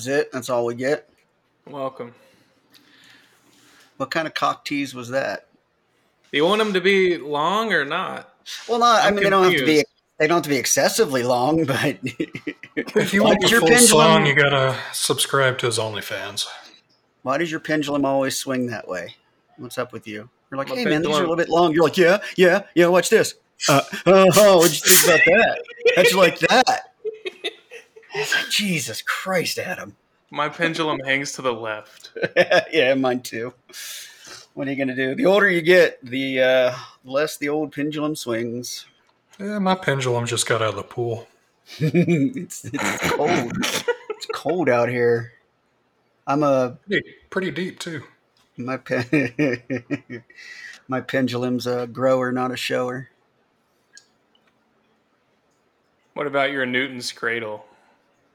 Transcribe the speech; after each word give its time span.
That 0.00 0.06
was 0.12 0.18
it. 0.18 0.32
That's 0.32 0.48
all 0.48 0.64
we 0.64 0.74
get. 0.76 1.10
Welcome. 1.66 2.14
What 3.98 4.10
kind 4.10 4.26
of 4.26 4.32
cock 4.32 4.64
tease 4.64 4.94
was 4.94 5.10
that? 5.10 5.48
Do 6.32 6.38
you 6.38 6.46
want 6.46 6.58
them 6.60 6.72
to 6.72 6.80
be 6.80 7.18
long 7.18 7.74
or 7.74 7.84
not? 7.84 8.32
Well, 8.66 8.78
not. 8.78 9.02
I 9.02 9.08
I'm 9.08 9.14
mean, 9.14 9.24
they 9.24 9.28
don't 9.30 9.44
have 9.44 9.60
to 9.60 9.66
be. 9.66 9.84
They 10.18 10.26
don't 10.26 10.36
have 10.36 10.44
to 10.44 10.48
be 10.48 10.56
excessively 10.56 11.22
long, 11.22 11.66
but 11.66 11.98
If 12.76 13.12
you 13.12 13.22
want 13.24 13.42
the 13.42 13.48
your 13.48 13.60
full 13.60 13.68
pendulum- 13.68 13.86
song, 13.88 14.24
you 14.26 14.34
gotta 14.34 14.74
subscribe 14.94 15.58
to 15.58 15.66
his 15.66 15.78
OnlyFans. 15.78 16.46
why 17.20 17.36
does 17.36 17.50
your 17.50 17.60
pendulum 17.60 18.06
always 18.06 18.38
swing 18.38 18.68
that 18.68 18.88
way? 18.88 19.16
What's 19.58 19.76
up 19.76 19.92
with 19.92 20.06
you? 20.08 20.30
You're 20.50 20.56
like, 20.58 20.70
My 20.70 20.76
hey 20.76 20.84
man, 20.86 21.02
these 21.02 21.10
are 21.14 21.18
a 21.18 21.20
little 21.20 21.36
bit 21.36 21.50
long. 21.50 21.74
You're 21.74 21.84
like, 21.84 21.98
yeah, 21.98 22.20
yeah, 22.38 22.62
yeah. 22.74 22.86
Watch 22.86 23.10
this. 23.10 23.34
Uh, 23.68 23.82
oh, 24.06 24.58
what'd 24.60 24.72
you 24.72 24.96
think 24.96 25.04
about 25.04 25.24
that? 25.26 25.62
How'd 25.96 26.06
you 26.10 26.16
like 26.16 26.38
that? 26.38 26.89
It's 28.14 28.34
like, 28.34 28.48
Jesus 28.50 29.02
Christ, 29.02 29.58
Adam. 29.58 29.96
My 30.30 30.48
pendulum 30.48 31.00
hangs 31.00 31.32
to 31.32 31.42
the 31.42 31.52
left. 31.52 32.10
yeah, 32.72 32.94
mine 32.94 33.20
too. 33.20 33.52
What 34.54 34.68
are 34.68 34.70
you 34.70 34.76
gonna 34.76 34.96
do? 34.96 35.14
The 35.14 35.26
older 35.26 35.48
you 35.48 35.60
get, 35.62 35.98
the 36.04 36.40
uh, 36.40 36.74
less 37.04 37.36
the 37.36 37.48
old 37.48 37.72
pendulum 37.72 38.14
swings. 38.16 38.86
Yeah, 39.38 39.58
my 39.58 39.74
pendulum 39.74 40.26
just 40.26 40.46
got 40.46 40.60
out 40.62 40.70
of 40.70 40.76
the 40.76 40.82
pool. 40.82 41.26
it's, 41.78 42.64
it's 42.64 43.10
cold. 43.12 43.52
it's 44.10 44.26
cold 44.34 44.68
out 44.68 44.88
here. 44.88 45.32
I'm 46.26 46.42
a 46.42 46.78
Pretty, 46.86 47.14
pretty 47.30 47.50
deep 47.50 47.78
too. 47.80 48.02
my 48.56 48.76
pen, 48.76 49.64
my 50.88 51.00
pendulum's 51.00 51.66
a 51.66 51.86
grower, 51.86 52.30
not 52.32 52.52
a 52.52 52.56
shower. 52.56 53.08
What 56.14 56.26
about 56.26 56.50
your 56.50 56.66
Newton's 56.66 57.10
cradle? 57.12 57.64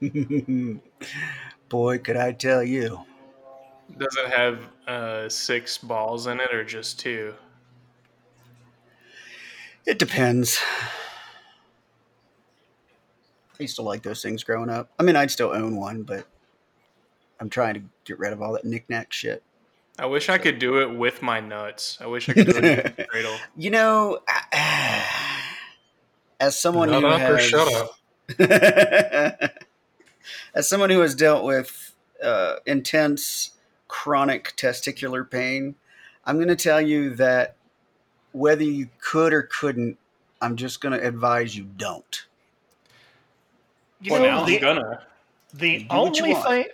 Boy, 1.68 1.98
could 1.98 2.16
I 2.16 2.32
tell 2.32 2.62
you. 2.62 3.00
Does 3.98 4.16
it 4.16 4.32
have 4.32 4.60
uh, 4.86 5.28
six 5.28 5.78
balls 5.78 6.26
in 6.26 6.40
it 6.40 6.52
or 6.52 6.64
just 6.64 6.98
two? 6.98 7.34
It 9.86 9.98
depends. 9.98 10.58
I 13.58 13.62
used 13.62 13.76
to 13.76 13.82
like 13.82 14.02
those 14.02 14.22
things 14.22 14.44
growing 14.44 14.68
up. 14.68 14.90
I 14.98 15.02
mean, 15.02 15.16
I'd 15.16 15.30
still 15.30 15.50
own 15.50 15.76
one, 15.76 16.02
but 16.02 16.26
I'm 17.40 17.48
trying 17.48 17.74
to 17.74 17.82
get 18.04 18.18
rid 18.18 18.32
of 18.32 18.42
all 18.42 18.52
that 18.52 18.64
knickknack 18.64 19.12
shit. 19.12 19.42
I 19.98 20.06
wish 20.06 20.28
I 20.28 20.36
could 20.36 20.58
do 20.58 20.82
it 20.82 20.94
with 20.94 21.22
my 21.22 21.40
nuts. 21.40 21.96
I 22.00 22.06
wish 22.06 22.28
I 22.28 22.34
could 22.34 22.48
do 22.48 22.60
Newton's 22.60 23.06
cradle. 23.08 23.36
You 23.56 23.70
know, 23.70 24.18
as 26.40 26.60
someone 26.60 26.90
Nut 26.90 27.02
who 27.02 27.08
has, 27.08 27.42
shut 27.42 27.72
up. 27.72 27.90
as 30.54 30.68
someone 30.68 30.90
who 30.90 31.00
has 31.00 31.14
dealt 31.14 31.44
with 31.44 31.94
uh, 32.22 32.56
intense 32.66 33.52
chronic 33.88 34.54
testicular 34.56 35.28
pain, 35.28 35.74
I'm 36.24 36.36
going 36.36 36.48
to 36.48 36.56
tell 36.56 36.80
you 36.80 37.14
that 37.16 37.56
whether 38.32 38.64
you 38.64 38.88
could 39.00 39.32
or 39.32 39.42
couldn't, 39.44 39.98
I'm 40.40 40.56
just 40.56 40.80
going 40.80 40.98
to 40.98 41.06
advise 41.06 41.56
you 41.56 41.64
don't. 41.76 42.26
You 44.00 44.12
Well, 44.12 44.22
know, 44.22 44.28
now 44.40 44.44
the, 44.44 44.56
I'm 44.56 44.60
gonna. 44.62 45.02
the 45.54 45.78
Do 45.78 45.84
you 45.84 45.86
only 45.90 46.34
thing, 46.34 46.64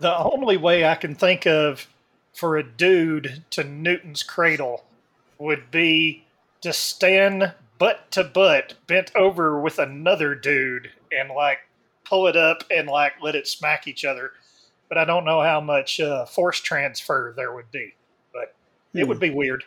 the 0.00 0.16
only 0.18 0.56
way 0.56 0.84
I 0.86 0.94
can 0.94 1.14
think 1.14 1.46
of 1.46 1.86
for 2.34 2.56
a 2.56 2.62
dude 2.62 3.42
to 3.50 3.64
Newton's 3.64 4.22
cradle 4.22 4.84
would 5.38 5.70
be 5.70 6.24
to 6.60 6.72
stand 6.72 7.52
butt 7.78 8.10
to 8.10 8.24
butt, 8.24 8.74
bent 8.86 9.10
over 9.16 9.60
with 9.60 9.78
another 9.78 10.34
dude, 10.34 10.90
and 11.12 11.30
like 11.30 11.58
pull 12.04 12.26
it 12.26 12.36
up 12.36 12.64
and 12.70 12.88
like 12.88 13.14
let 13.22 13.34
it 13.34 13.46
smack 13.46 13.86
each 13.86 14.04
other. 14.04 14.32
But 14.88 14.98
I 14.98 15.04
don't 15.04 15.24
know 15.24 15.42
how 15.42 15.60
much 15.60 16.00
uh, 16.00 16.24
force 16.24 16.60
transfer 16.60 17.34
there 17.36 17.52
would 17.54 17.70
be. 17.70 17.94
But 18.32 18.54
it 18.94 19.02
Hmm. 19.02 19.08
would 19.08 19.20
be 19.20 19.30
weird. 19.30 19.64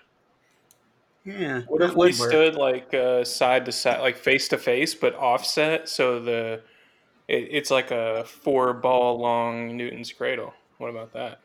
Yeah. 1.23 1.61
What 1.67 1.81
if 1.83 1.91
we 1.91 2.07
would 2.07 2.19
work. 2.19 2.29
stood 2.29 2.55
like 2.55 2.93
uh, 2.93 3.23
side 3.23 3.65
to 3.65 3.71
side, 3.71 3.99
like 4.01 4.17
face 4.17 4.47
to 4.49 4.57
face, 4.57 4.95
but 4.95 5.13
offset, 5.15 5.87
so 5.87 6.19
the 6.19 6.61
it, 7.27 7.47
it's 7.51 7.69
like 7.69 7.91
a 7.91 8.23
four 8.25 8.73
ball 8.73 9.19
long 9.19 9.77
Newton's 9.77 10.11
cradle? 10.11 10.53
What 10.79 10.89
about 10.89 11.13
that? 11.13 11.39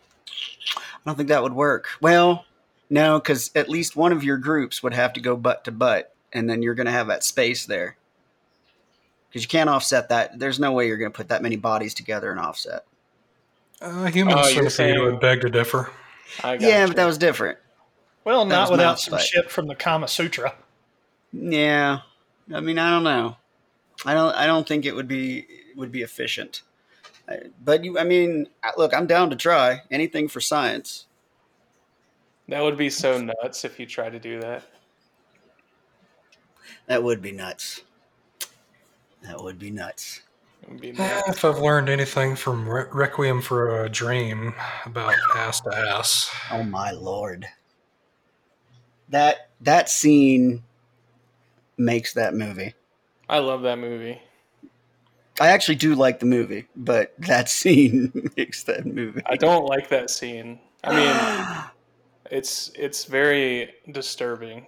I 0.75 0.81
don't 1.05 1.17
think 1.17 1.29
that 1.29 1.43
would 1.43 1.53
work. 1.53 1.89
Well, 2.01 2.47
no, 2.89 3.19
because 3.21 3.51
at 3.55 3.69
least 3.69 3.97
one 3.97 4.13
of 4.13 4.25
your 4.25 4.39
groups 4.39 4.83
would 4.83 4.95
have 4.95 5.13
to 5.13 5.21
go 5.21 5.37
butt 5.37 5.65
to 5.65 5.73
butt, 5.73 6.15
and 6.33 6.49
then 6.49 6.63
you're 6.63 6.75
going 6.75 6.87
to 6.87 6.93
have 6.93 7.09
that 7.09 7.23
space 7.23 7.67
there. 7.67 7.99
Because 9.37 9.45
you 9.45 9.49
can't 9.51 9.69
offset 9.69 10.09
that. 10.09 10.39
There's 10.39 10.59
no 10.59 10.73
way 10.73 10.87
you're 10.87 10.97
going 10.97 11.13
to 11.13 11.15
put 11.15 11.29
that 11.29 11.43
many 11.43 11.57
bodies 11.57 11.93
together 11.93 12.31
and 12.31 12.41
offset. 12.41 12.87
Uh, 13.83 14.07
human 14.07 14.33
Oh, 14.39 14.43
centipede 14.45 14.73
saying- 14.73 14.99
would 14.99 15.21
beg 15.21 15.43
to 15.43 15.51
differ. 15.51 15.91
I 16.43 16.57
got 16.57 16.67
Yeah, 16.67 16.81
you. 16.81 16.87
but 16.87 16.97
that 16.97 17.05
was 17.05 17.19
different. 17.19 17.59
Well, 18.25 18.47
That 18.47 18.55
not 18.55 18.71
without 18.71 18.99
some 18.99 19.11
fight. 19.19 19.27
shit 19.27 19.51
from 19.51 19.67
the 19.67 19.75
Kama 19.75 20.09
Sutra. 20.09 20.55
Yeah, 21.35 21.99
I 22.51 22.61
mean, 22.61 22.79
I 22.79 22.89
don't 22.89 23.05
know. 23.05 23.37
I 24.07 24.15
don't. 24.15 24.35
I 24.35 24.47
don't 24.47 24.67
think 24.67 24.87
it 24.87 24.95
would 24.97 25.07
be 25.07 25.47
would 25.77 25.93
be 25.93 26.01
efficient. 26.01 26.63
I- 27.29 27.51
But 27.63 27.85
you, 27.85 27.99
I 27.99 28.05
mean, 28.05 28.49
look, 28.79 28.95
I'm 28.95 29.07
down 29.07 29.29
to 29.29 29.37
try 29.37 29.83
anything 29.91 30.29
for 30.29 30.41
science. 30.41 31.05
that 32.49 32.63
would 32.63 32.79
be 32.79 32.89
so 32.89 33.21
nuts 33.21 33.67
if 33.67 33.79
you 33.79 33.85
tried 33.85 34.13
to 34.13 34.19
do 34.19 34.41
that. 34.41 34.63
That 36.87 37.03
would 37.03 37.21
be 37.21 37.33
nuts. 37.33 37.83
That 39.27 39.43
would 39.43 39.59
be 39.59 39.71
nuts. 39.71 40.21
Would 40.69 40.81
be 40.81 40.91
Eh, 40.91 40.93
nuts. 40.93 41.29
if 41.29 41.45
I've 41.45 41.59
learned 41.59 41.89
anything 41.89 42.37
from 42.37 42.69
Re- 42.69 42.87
Requiem 42.93 43.43
for 43.43 43.85
a 43.85 43.89
Dream 43.89 44.55
about 44.85 45.15
ass 45.35 45.61
to 45.63 45.77
ass, 45.77 46.31
Oh 46.51 46.63
my 46.63 46.91
lord. 46.93 47.47
That 49.09 49.51
that 49.61 49.89
scene 49.89 50.63
makes 51.77 52.15
that 52.15 52.35
movie. 52.35 52.75
I 53.29 53.39
love 53.39 53.63
that 53.63 53.79
movie. 53.79 54.21
I 55.41 55.49
actually 55.49 55.75
do 55.75 55.95
like 55.95 56.19
the 56.21 56.27
movie, 56.27 56.67
but 56.75 57.13
that 57.19 57.49
scene 57.49 58.13
makes 58.37 58.63
that 58.65 58.87
movie. 58.87 59.23
I 59.27 59.37
don't 59.37 59.67
like 59.67 59.89
that 59.91 60.11
scene. 60.11 60.59
I 60.85 60.95
mean, 60.97 61.65
it's 62.31 62.71
it's 62.75 63.05
very 63.05 63.75
disturbing. 63.93 64.67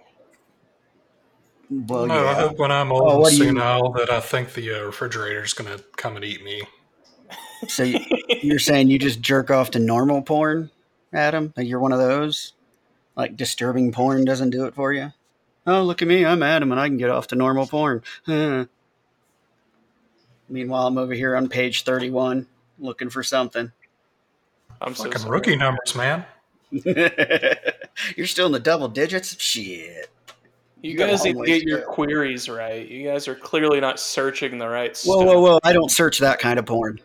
Well, 1.69 2.05
no, 2.07 2.27
I 2.27 2.33
hope 2.33 2.57
when 2.57 2.71
I'm 2.71 2.91
Oh, 2.91 2.95
old 3.11 3.21
what 3.21 3.31
and 3.31 3.37
do 3.39 3.43
you- 3.45 3.49
senile 3.51 3.91
that 3.93 4.09
I 4.09 4.19
think 4.19 4.53
the 4.53 4.73
uh, 4.73 4.85
refrigerator's 4.85 5.53
going 5.53 5.75
to 5.77 5.83
come 5.97 6.15
and 6.15 6.25
eat 6.25 6.43
me. 6.43 6.63
So 7.67 7.83
you- 7.83 7.99
you're 8.41 8.59
saying 8.59 8.89
you 8.89 8.97
just 8.99 9.21
jerk 9.21 9.51
off 9.51 9.71
to 9.71 9.79
normal 9.79 10.21
porn, 10.21 10.71
Adam? 11.13 11.53
Like 11.55 11.67
you're 11.67 11.79
one 11.79 11.91
of 11.93 11.99
those? 11.99 12.53
Like 13.15 13.35
disturbing 13.37 13.91
porn 13.91 14.25
doesn't 14.25 14.49
do 14.51 14.65
it 14.65 14.73
for 14.75 14.93
you? 14.93 15.11
Oh, 15.67 15.83
look 15.83 16.01
at 16.01 16.07
me. 16.07 16.25
I'm 16.25 16.41
Adam 16.41 16.71
and 16.71 16.79
I 16.79 16.87
can 16.87 16.97
get 16.97 17.09
off 17.09 17.27
to 17.27 17.35
normal 17.35 17.67
porn. 17.67 18.01
Huh. 18.25 18.65
Meanwhile, 20.47 20.87
I'm 20.87 20.97
over 20.97 21.13
here 21.13 21.35
on 21.35 21.47
page 21.49 21.83
31 21.83 22.47
looking 22.79 23.09
for 23.09 23.21
something. 23.21 23.71
I'm 24.81 24.95
so 24.95 25.03
Fucking 25.03 25.19
sorry. 25.19 25.31
rookie 25.31 25.55
numbers, 25.57 25.93
man. 25.95 26.25
you're 26.71 28.25
still 28.25 28.45
in 28.47 28.51
the 28.53 28.59
double 28.59 28.87
digits? 28.87 29.39
Shit. 29.39 30.09
You 30.81 30.91
You 30.91 30.97
guys 30.97 31.23
need 31.25 31.35
to 31.37 31.45
get 31.45 31.63
your 31.63 31.81
go. 31.81 31.87
queries 31.87 32.47
right. 32.47 32.87
You 32.87 33.07
guys 33.07 33.27
are 33.27 33.35
clearly 33.35 33.79
not 33.81 33.99
searching 33.99 34.57
the 34.57 34.67
right 34.67 34.91
Whoa, 35.05 35.17
stuff. 35.19 35.25
whoa, 35.25 35.41
whoa. 35.41 35.59
I 35.63 35.73
don't 35.73 35.91
search 35.91 36.19
that 36.19 36.39
kind 36.39 36.57
of 36.59 36.65
porn. 36.65 36.99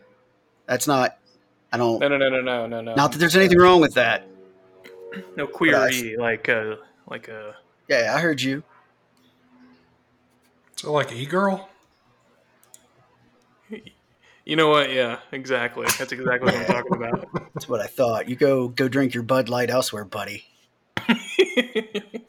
That's 0.66 0.86
not, 0.86 1.18
I 1.72 1.76
don't, 1.76 1.98
No, 2.00 2.08
no, 2.08 2.16
no, 2.16 2.28
no, 2.28 2.40
no, 2.40 2.66
no, 2.66 2.80
no. 2.80 2.94
not 2.94 3.12
that 3.12 3.18
there's 3.18 3.36
anything 3.36 3.58
wrong 3.58 3.80
with 3.80 3.94
that. 3.94 4.26
no 5.36 5.46
query 5.46 6.16
like 6.16 6.48
a 6.48 6.78
like 7.08 7.28
uh, 7.28 7.32
a. 7.32 7.54
Yeah, 7.88 8.14
I 8.16 8.20
heard 8.20 8.40
you. 8.40 8.62
So, 10.76 10.92
like 10.92 11.12
e 11.12 11.26
girl? 11.26 11.68
You 14.46 14.56
know 14.56 14.68
what? 14.68 14.92
Yeah, 14.92 15.18
exactly. 15.32 15.86
That's 15.98 16.12
exactly 16.12 16.52
what 16.52 16.56
I'm 16.56 16.66
talking 16.66 16.96
about. 16.96 17.28
That's 17.54 17.66
what 17.68 17.80
I 17.80 17.86
thought. 17.86 18.28
You 18.28 18.36
go, 18.36 18.68
go 18.68 18.88
drink 18.88 19.14
your 19.14 19.22
Bud 19.22 19.48
Light 19.48 19.70
elsewhere, 19.70 20.04
buddy. 20.04 20.44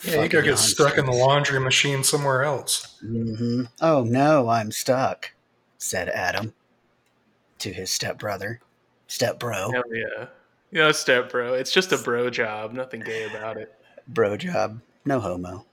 Yeah, 0.05 0.23
you 0.23 0.29
go 0.29 0.41
get 0.41 0.57
stuck 0.59 0.97
in 0.97 1.05
the 1.05 1.11
laundry 1.11 1.59
machine 1.59 2.03
somewhere 2.03 2.43
else. 2.43 2.97
hmm 3.01 3.63
Oh 3.81 4.03
no, 4.03 4.49
I'm 4.49 4.71
stuck," 4.71 5.31
said 5.77 6.09
Adam 6.09 6.53
to 7.59 7.71
his 7.71 7.89
stepbrother, 7.89 8.59
stepbro, 9.07 9.73
Hell 9.73 9.83
yeah. 9.91 10.27
Yeah, 10.71 10.91
step 10.91 11.31
bro. 11.31 11.53
It's 11.53 11.71
just 11.71 11.91
a 11.93 11.97
bro 11.97 12.29
job. 12.29 12.73
Nothing 12.73 12.99
gay 13.01 13.23
about 13.23 13.57
it. 13.57 13.73
bro 14.07 14.35
job, 14.37 14.81
no 15.05 15.19
homo. 15.19 15.65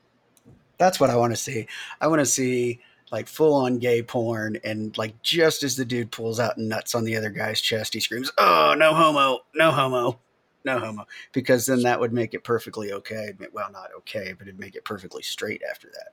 That's 0.78 1.00
what 1.00 1.10
I 1.10 1.16
want 1.16 1.32
to 1.32 1.36
see. 1.36 1.66
I 2.00 2.06
want 2.06 2.20
to 2.20 2.26
see 2.26 2.80
like 3.10 3.28
full 3.28 3.52
on 3.54 3.78
gay 3.78 4.02
porn, 4.02 4.58
and 4.64 4.96
like 4.96 5.20
just 5.22 5.62
as 5.62 5.76
the 5.76 5.84
dude 5.84 6.10
pulls 6.10 6.40
out 6.40 6.56
nuts 6.56 6.94
on 6.94 7.04
the 7.04 7.16
other 7.16 7.30
guy's 7.30 7.60
chest, 7.60 7.94
he 7.94 8.00
screams, 8.00 8.30
"Oh, 8.38 8.74
no 8.76 8.94
homo, 8.94 9.40
no 9.54 9.70
homo." 9.70 10.18
No 10.64 10.78
homo, 10.78 11.06
because 11.32 11.66
then 11.66 11.82
that 11.82 11.98
would 11.98 12.12
make 12.12 12.34
it 12.34 12.44
perfectly 12.44 12.92
okay. 12.92 13.32
Well, 13.52 13.70
not 13.72 13.90
okay, 13.98 14.32
but 14.36 14.46
it'd 14.46 14.60
make 14.60 14.76
it 14.76 14.84
perfectly 14.84 15.22
straight 15.22 15.62
after 15.68 15.88
that. 15.88 16.12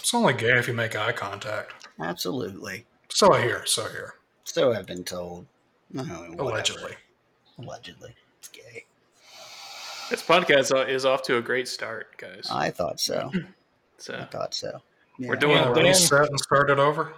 It's 0.00 0.14
only 0.14 0.32
gay 0.34 0.58
if 0.58 0.68
you 0.68 0.74
make 0.74 0.96
eye 0.96 1.12
contact. 1.12 1.72
Absolutely. 2.00 2.86
So 3.08 3.32
I 3.32 3.42
hear, 3.42 3.66
so 3.66 3.84
I 3.84 3.90
hear. 3.90 4.14
So 4.44 4.72
I've 4.72 4.86
been 4.86 5.04
told. 5.04 5.46
No. 5.92 6.02
Allegedly. 6.38 6.94
Allegedly. 7.58 8.14
It's 8.38 8.48
gay. 8.48 8.84
This 10.08 10.22
podcast 10.22 10.88
is 10.88 11.04
off 11.04 11.22
to 11.24 11.36
a 11.36 11.42
great 11.42 11.68
start, 11.68 12.16
guys. 12.16 12.48
I 12.50 12.70
thought 12.70 12.98
so. 13.00 13.30
so 13.98 14.14
I 14.14 14.24
thought 14.24 14.54
so. 14.54 14.80
Yeah. 15.18 15.28
We're 15.28 15.36
doing 15.36 15.56
Yeah, 15.56 15.64
well. 15.66 15.74
Dan- 15.74 15.84
reset 15.84 16.28
and 16.28 16.40
start 16.40 16.70
it 16.70 16.78
over. 16.78 17.12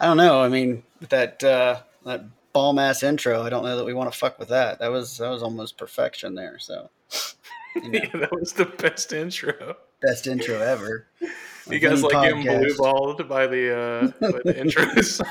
I 0.00 0.06
don't 0.06 0.16
know. 0.16 0.40
I 0.42 0.48
mean, 0.48 0.82
that 1.08 1.42
uh, 1.44 1.80
that 2.06 2.24
ball 2.52 2.72
mass 2.72 3.02
intro, 3.02 3.42
I 3.42 3.50
don't 3.50 3.64
know 3.64 3.76
that 3.76 3.84
we 3.84 3.94
want 3.94 4.12
to 4.12 4.18
fuck 4.18 4.38
with 4.38 4.48
that. 4.48 4.78
That 4.78 4.90
was 4.90 5.18
that 5.18 5.28
was 5.30 5.42
almost 5.42 5.76
perfection 5.78 6.34
there. 6.34 6.58
So, 6.58 6.90
you 7.76 7.88
know, 7.88 7.98
yeah, 8.02 8.16
that 8.20 8.32
was 8.32 8.52
the 8.52 8.66
best 8.66 9.12
intro. 9.12 9.76
best 10.00 10.26
intro 10.26 10.60
ever. 10.60 11.06
You 11.70 11.78
guys 11.78 12.02
like 12.02 12.10
getting 12.10 12.42
podcast. 12.42 12.58
blue 12.60 12.76
balled 12.76 13.28
by 13.28 13.46
the 13.46 14.12
uh, 14.20 14.30
by 14.32 14.40
the 14.44 14.60
intro 14.60 15.00
song. 15.00 15.26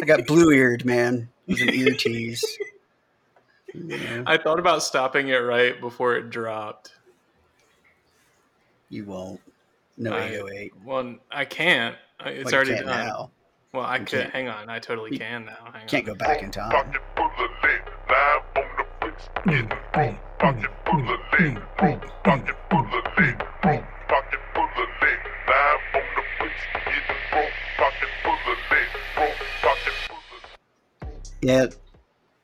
I 0.00 0.04
got 0.06 0.26
blue 0.26 0.50
eared, 0.50 0.86
man. 0.86 1.28
It 1.46 1.52
was 1.52 1.60
an 1.60 1.74
ear 1.74 1.92
tease. 1.92 2.42
You, 3.74 3.84
know, 3.98 4.22
I 4.26 4.38
thought 4.38 4.58
about 4.58 4.82
stopping 4.82 5.28
it 5.28 5.36
right 5.36 5.78
before 5.78 6.16
it 6.16 6.30
dropped. 6.30 6.92
you 8.88 9.04
won't. 9.04 9.40
No 9.98 10.14
I- 10.14 10.24
808. 10.28 10.72
Well, 10.86 11.16
I 11.30 11.44
can't. 11.44 11.96
It's 12.24 12.46
Well, 12.46 12.54
already 12.54 12.72
can't 12.74 12.86
done. 12.86 13.06
now. 13.06 13.30
Well, 13.72 13.84
I 13.84 13.96
You 13.96 14.04
could. 14.04 14.08
can't. 14.10 14.30
Hang 14.32 14.48
on. 14.48 14.68
I 14.68 14.78
totally 14.78 15.12
You 15.12 15.18
can 15.18 15.46
now. 15.46 15.70
Hang 15.72 15.86
Can't 15.86 16.06
on. 16.06 16.12
go 16.12 16.18
back 16.18 16.42
in 16.42 16.50
time. 16.50 16.92
Yeah. 31.40 31.66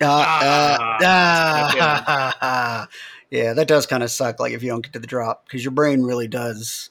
Uh, 0.01 0.05
uh, 0.07 0.77
Ah, 1.01 2.35
ah, 2.41 2.89
yeah, 3.31 3.53
that 3.53 3.69
does 3.69 3.87
kind 3.87 4.03
of 4.03 4.11
suck. 4.11 4.41
Like 4.41 4.53
if 4.53 4.63
you 4.63 4.71
don't 4.71 4.81
get 4.81 4.93
to 4.95 4.99
the 4.99 5.07
drop, 5.07 5.45
because 5.45 5.63
your 5.63 5.73
brain 5.73 6.03
really 6.03 6.27
does, 6.29 6.91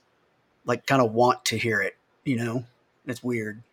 like, 0.65 0.85
kind 0.85 1.01
of 1.01 1.13
want 1.13 1.43
to 1.45 1.57
hear 1.57 1.81
it. 1.81 1.95
You 2.23 2.35
know, 2.37 2.65
it's 3.05 3.23
weird. 3.23 3.63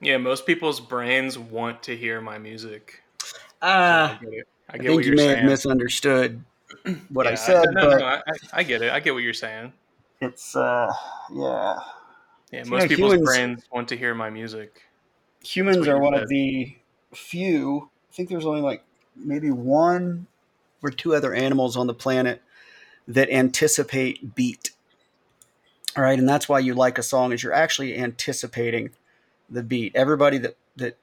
Yeah, 0.00 0.18
most 0.18 0.46
people's 0.46 0.80
brains 0.80 1.38
want 1.38 1.82
to 1.84 1.96
hear 1.96 2.20
my 2.20 2.38
music. 2.38 3.02
So 3.18 3.36
Ah, 3.62 4.18
I 4.20 4.24
get 4.24 4.32
it. 4.34 4.48
I 4.68 4.74
I 4.74 4.78
think 4.78 5.04
you 5.06 5.12
may 5.12 5.22
saying. 5.24 5.36
have 5.38 5.44
misunderstood 5.44 6.44
what 7.08 7.26
I 7.26 7.34
said, 7.34 7.64
no, 7.72 7.80
but 7.90 7.98
no, 7.98 8.04
I, 8.04 8.22
I 8.52 8.62
get 8.62 8.82
it. 8.82 8.92
I 8.92 9.00
get 9.00 9.14
what 9.14 9.22
you're 9.22 9.32
saying. 9.32 9.72
it's 10.20 10.54
uh, 10.56 10.92
yeah. 11.32 11.78
Yeah, 12.52 12.64
most 12.64 12.82
yeah, 12.82 12.88
people's 12.88 13.12
humans- 13.12 13.26
brains 13.26 13.62
want 13.72 13.88
to 13.88 13.96
hear 13.96 14.14
my 14.14 14.30
music. 14.30 14.82
humans 15.42 15.88
are 15.88 15.98
one 15.98 16.14
said. 16.14 16.22
of 16.24 16.28
the 16.28 16.76
few. 17.14 17.90
I 18.10 18.14
think 18.14 18.28
there's 18.28 18.46
only 18.46 18.60
like 18.60 18.84
maybe 19.16 19.50
one 19.50 20.26
or 20.82 20.90
two 20.90 21.14
other 21.14 21.34
animals 21.34 21.76
on 21.76 21.86
the 21.86 21.94
planet 21.94 22.42
that 23.08 23.30
anticipate 23.30 24.34
beat. 24.34 24.70
All 25.96 26.02
right, 26.02 26.18
and 26.18 26.28
that's 26.28 26.48
why 26.48 26.58
you 26.58 26.74
like 26.74 26.98
a 26.98 27.02
song 27.02 27.32
is 27.32 27.42
you're 27.42 27.52
actually 27.52 27.96
anticipating 27.96 28.90
the 29.50 29.62
beat. 29.62 29.94
Everybody 29.94 30.38
that 30.38 30.56
that 30.76 30.98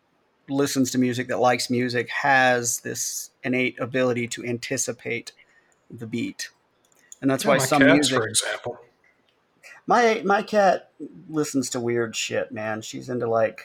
listens 0.50 0.92
to 0.92 0.98
music 0.98 1.28
that 1.30 1.40
likes 1.40 1.70
music 1.70 2.10
has 2.10 2.82
this 2.82 3.30
innate 3.44 3.80
ability 3.80 4.28
to 4.28 4.46
anticipate 4.46 5.32
the 5.90 6.06
beat. 6.08 6.50
And 7.22 7.32
that's 7.32 7.44
Yeah, 7.46 7.52
why 7.52 7.58
my 7.58 7.66
some 7.66 7.82
cats, 7.82 7.94
music 7.94 8.18
for 8.18 8.28
example. 8.28 8.80
my 9.88 10.22
my 10.26 10.44
cat 10.44 10.90
listens 11.30 11.70
to 11.72 11.80
weird 11.80 12.16
shit, 12.16 12.52
man. 12.52 12.82
She's 12.82 13.10
into 13.10 13.28
like 13.28 13.62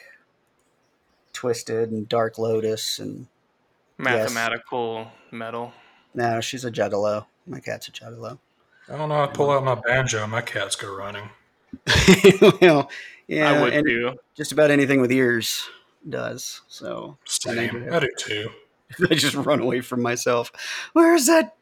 Twiztid 1.35 1.85
and 1.85 2.09
Dark 2.09 2.39
Lotus 2.39 2.99
and 2.99 3.27
Mathematical 3.97 5.11
metal. 5.33 5.73
no, 6.15 6.41
she's 6.41 6.65
a 6.65 6.71
juggalo. 6.71 7.27
My 7.47 7.61
cat's 7.61 7.89
a 7.89 7.93
juggalo. 7.93 8.39
I 8.89 8.97
don't 8.97 9.09
know. 9.09 9.21
I 9.23 9.27
pull 9.27 9.51
out 9.51 9.65
my 9.65 9.75
banjo, 9.75 10.27
my 10.27 10.41
cats 10.41 10.77
go 10.77 10.95
running. 10.95 11.31
well, 12.61 12.91
yeah, 13.27 13.51
I 13.51 13.61
would 13.63 13.85
too. 13.85 14.15
just 14.35 14.53
about 14.53 14.71
anything 14.71 15.01
with 15.01 15.13
ears 15.13 15.69
does. 16.09 16.63
So 16.69 17.19
Same. 17.25 17.89
I 17.93 17.99
do 18.01 18.09
too. 18.19 18.51
I 19.11 19.15
just 19.15 19.35
run 19.35 19.61
away 19.61 19.81
from 19.81 20.01
myself. 20.03 20.51
Where's 20.95 21.27
that 21.27 21.55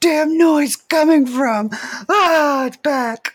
damn 0.00 0.38
noise 0.38 0.76
coming 0.76 1.26
from? 1.26 1.70
Ah, 2.08 2.66
it's 2.66 2.76
back. 2.78 3.34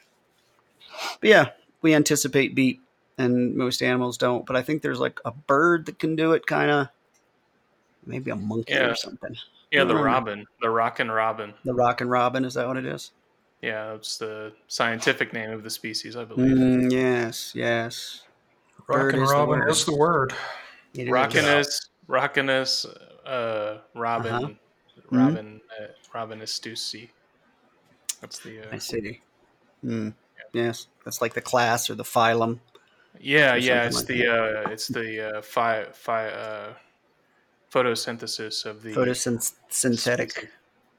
But 1.22 1.30
yeah, 1.30 1.46
we 1.82 1.94
anticipate 1.94 2.56
beat, 2.56 2.80
and 3.18 3.56
most 3.56 3.84
animals 3.84 4.18
don't. 4.18 4.46
But 4.46 4.56
I 4.56 4.62
think 4.64 4.82
there's 4.82 5.00
like 5.00 5.20
a 5.26 5.32
bird 5.32 5.86
that 5.86 6.00
can 6.00 6.16
do 6.16 6.34
it, 6.34 6.46
kind 6.48 6.72
of. 6.72 6.88
Maybe 8.06 8.32
a 8.32 8.36
monkey 8.36 8.74
Yeah. 8.74 8.88
or 8.92 8.96
something. 8.96 9.36
Yeah, 9.72 9.84
the 9.84 9.94
Mm. 9.94 10.04
robin, 10.06 10.46
the 10.62 10.70
rockin' 10.70 11.12
robin. 11.12 11.54
The 11.66 11.74
rock 11.74 12.00
and 12.02 12.10
robin 12.10 12.46
is 12.46 12.54
that 12.54 12.68
what 12.68 12.78
it 12.78 12.86
is? 12.86 13.12
Yeah, 13.62 13.92
that's 13.94 14.18
the 14.18 14.54
scientific 14.68 15.34
name 15.34 15.52
of 15.52 15.64
the 15.64 15.70
species, 15.70 16.16
I 16.16 16.24
believe. 16.26 16.56
Mm, 16.56 16.92
yes, 16.92 17.54
yes. 17.56 18.22
Bird 18.88 19.14
Rockin' 19.16 19.22
is 19.24 19.30
the 19.30 19.34
Robin 19.36 19.60
word. 19.60 19.70
is 19.72 19.86
the 19.86 19.96
word. 19.96 20.34
It 20.94 21.08
is. 21.08 21.10
Rockinus, 21.10 21.90
Rockinus, 22.08 22.86
uh, 23.26 23.80
Robin, 23.96 24.34
Uh-huh. 24.34 24.54
Robin, 25.10 25.60
uh, 25.80 25.88
Robinus 26.14 26.60
Stussy. 26.60 27.10
That's 28.22 28.40
the. 28.40 28.62
I 28.72 28.76
Uh, 28.76 28.80
see. 28.80 29.22
Mm, 29.84 30.14
yes, 30.54 30.88
that's 31.04 31.22
like 31.22 31.34
the 31.34 31.42
class 31.42 31.90
or 31.90 31.96
the 31.96 32.04
phylum. 32.04 32.60
yeah, 33.20 33.56
yeah. 33.56 33.86
It's 33.86 33.96
like 33.98 34.06
the. 34.06 34.28
Uh, 34.28 34.70
it's 34.70 34.88
the 34.88 35.38
uh, 35.38 35.42
phi, 35.42 35.86
phi, 35.94 36.28
uh, 36.30 36.74
photosynthesis 37.72 38.66
of 38.66 38.84
the. 38.84 38.94
Photosynthetic. 38.94 40.48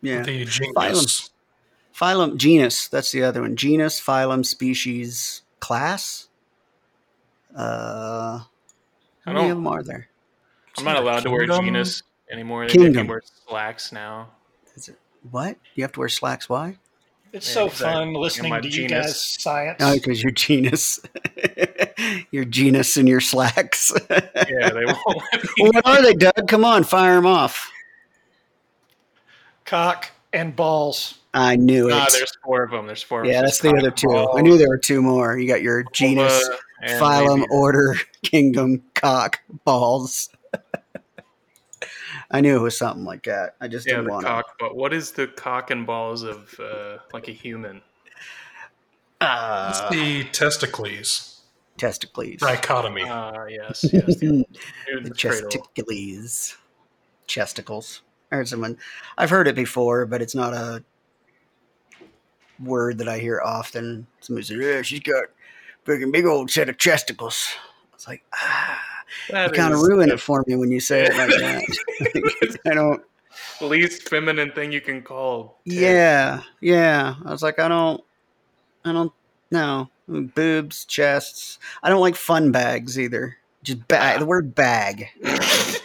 Yeah. 0.02 0.22
The 0.22 0.44
genius. 0.44 0.75
Phylum, 0.76 1.31
genus. 2.37 2.89
That's 2.89 3.12
the 3.12 3.22
other 3.22 3.43
one. 3.43 3.56
Genus, 3.56 4.01
phylum, 4.01 4.44
species, 4.44 5.43
class. 5.61 6.29
Uh, 7.55 8.41
how 9.25 9.32
many 9.32 9.49
of 9.51 9.56
them 9.56 9.67
are 9.67 9.82
there? 9.82 10.08
I'm 10.77 10.84
not 10.84 10.96
allowed 10.96 11.20
to 11.20 11.31
wear 11.31 11.46
genus 11.46 12.03
anymore. 12.31 12.69
They 12.69 12.79
make 12.79 12.94
me 12.94 13.03
wear 13.03 13.22
slacks 13.49 13.91
now. 13.93 14.29
Is 14.77 14.89
it 14.89 14.99
what? 15.31 15.56
You 15.75 15.82
have 15.84 15.93
to 15.93 16.01
wear 16.01 16.08
slacks? 16.08 16.49
Why? 16.49 16.79
It's 17.32 17.46
Yeah, 17.49 17.55
so 17.55 17.67
exactly. 17.67 17.93
fun 17.93 18.15
listening 18.15 18.51
my 18.51 18.61
to 18.61 18.69
you 18.69 18.89
genus. 18.89 19.06
guys 19.06 19.20
science. 19.43 19.79
Oh, 19.81 19.94
because 19.94 20.22
you're 20.22 20.31
genus. 20.32 21.01
your 22.31 22.44
genus 22.44 22.96
and 22.96 23.08
your 23.08 23.20
slacks. 23.20 23.93
Yeah, 24.11 24.70
they 24.70 24.84
won't 24.87 24.99
let 25.32 25.43
me. 25.44 25.49
what 25.58 25.87
are 25.87 26.01
they, 26.03 26.15
Doug? 26.15 26.49
Come 26.49 26.65
on, 26.65 26.82
fire 26.84 27.17
them 27.17 27.27
off. 27.27 27.70
Cock 29.67 30.11
and 30.32 30.55
balls. 30.56 31.19
I 31.35 31.56
knew 31.56 31.89
it. 31.89 31.93
Ah, 31.93 32.06
there's 32.11 32.32
four 32.44 32.63
of 32.63 32.70
them. 32.70 32.87
There's 32.87 33.03
four. 33.03 33.20
of 33.20 33.27
yeah, 33.27 33.35
them. 33.35 33.44
that's 33.44 33.61
the 33.61 33.75
other 33.77 33.91
two. 33.91 34.11
I 34.35 34.41
knew 34.41 34.56
there 34.58 34.69
were 34.69 34.79
two 34.79 35.03
more. 35.03 35.39
You 35.39 35.47
got 35.47 35.63
your 35.63 35.85
genus, 35.93 36.49
phylum, 36.87 37.41
maybe- 37.41 37.49
order, 37.51 37.94
kingdom, 38.23 38.82
cock, 38.94 39.41
balls. 39.65 40.31
I 42.31 42.41
knew 42.43 42.56
it 42.56 42.61
was 42.61 42.77
something 42.77 43.05
like 43.05 43.23
that. 43.25 43.56
I 43.61 43.69
just 43.69 43.87
Yeah, 43.87 43.94
didn't 43.97 44.06
the 44.06 44.13
want 44.13 44.27
cock. 44.27 44.47
But 44.58 44.77
what 44.77 44.93
is 44.93 45.13
the 45.13 45.29
cock 45.29 45.70
and 45.70 45.87
balls 45.87 46.23
of 46.23 46.55
uh, 46.61 46.99
like 47.15 47.29
a 47.29 47.32
human? 47.32 47.77
to. 47.77 47.81
It's 49.70 49.81
Uh, 49.81 49.89
the 49.91 50.25
testicles. 50.25 51.41
testicles. 51.79 52.37
Dichotomy. 52.37 53.05
Ah, 53.06 53.47
yes, 53.49 53.85
yes. 53.93 54.05
The, 54.19 54.27
the 54.27 54.44
Newton's 54.93 55.20
cradle. 55.20 55.51
chesticles. 57.27 58.01
Heard 58.31 58.49
someone. 58.49 58.77
I've 59.17 59.31
heard 59.31 59.49
it 59.49 59.55
before, 59.55 60.06
but 60.06 60.20
it's 60.20 60.35
not 60.35 60.53
a 60.53 60.85
word 62.63 62.99
that 62.99 63.08
I 63.08 63.19
hear 63.19 63.41
often. 63.43 64.06
Somebody 64.20 64.47
said, 64.47 64.58
"Yeah, 64.58 64.82
she's 64.82 65.01
got 65.01 65.25
freaking 65.87 66.13
big 66.13 66.27
old 66.27 66.51
set 66.51 66.69
of 66.69 66.77
chesticles." 66.77 67.49
It's 67.94 68.06
like, 68.06 68.23
ah, 68.32 68.81
That 69.31 69.51
you 69.51 69.56
kind 69.56 69.75
of 69.75 69.81
ruin 69.81 70.11
it 70.11 70.20
for 70.20 70.44
me 70.47 70.55
when 70.55 70.70
you 70.70 70.79
say 70.79 71.06
it 71.06 71.17
like 71.17 71.31
that. 71.31 72.58
I 72.70 72.75
don't. 72.75 73.03
least 73.61 74.08
feminine 74.08 74.53
thing 74.53 74.70
you 74.70 74.81
can 74.81 75.03
call. 75.03 75.58
tit. 75.65 75.81
Yeah, 75.81 76.43
yeah. 76.61 77.17
I 77.25 77.31
was 77.32 77.43
like, 77.43 77.58
I 77.58 77.67
don't, 77.67 78.05
I 78.85 78.93
don't 78.93 79.13
know. 79.51 79.89
Boobs, 80.06 80.85
chests. 80.85 81.58
I 81.82 81.91
don't 81.91 82.01
like 82.01 82.15
fun 82.15 82.53
bags 82.53 83.01
either. 83.01 83.37
Just 83.65 83.89
bag. 83.89 84.20
The 84.20 84.27
word 84.27 84.55
bag. 84.55 85.08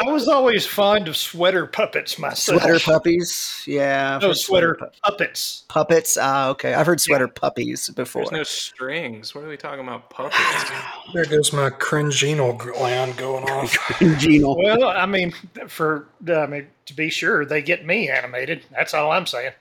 I 0.00 0.10
was 0.10 0.28
always 0.28 0.66
fond 0.66 1.08
of 1.08 1.16
sweater 1.16 1.66
puppets 1.66 2.18
myself. 2.18 2.60
Sweater 2.62 2.80
puppies. 2.80 3.62
Yeah. 3.66 4.16
I've 4.16 4.22
No 4.22 4.28
heard 4.28 4.36
sweater 4.38 4.74
pu- 4.74 4.86
puppets. 5.02 5.64
puppets. 5.68 6.16
Ah, 6.20 6.48
okay. 6.48 6.72
I've 6.74 6.86
heard 6.86 7.00
sweater 7.00 7.28
puppies 7.28 7.88
before. 7.90 8.22
There's 8.22 8.32
no 8.32 8.42
strings. 8.44 9.34
What 9.34 9.44
are 9.44 9.48
we 9.48 9.56
talking 9.56 9.80
about? 9.86 10.08
Puppets. 10.10 10.36
There 11.12 11.24
goes 11.24 11.52
my 11.52 11.70
cringeanal 11.70 12.56
gland 12.56 13.16
going 13.16 13.42
off. 13.50 13.76
Genal. 14.18 14.56
Well, 14.56 14.84
I 14.84 15.06
mean, 15.06 15.32
for 15.66 16.06
I 16.28 16.46
mean, 16.46 16.68
to 16.86 16.94
be 16.94 17.10
sure, 17.10 17.44
they 17.44 17.62
get 17.62 17.84
me 17.84 18.08
animated. 18.08 18.62
That's 18.70 18.94
all 18.94 19.10
I'm 19.10 19.26
saying. 19.26 19.52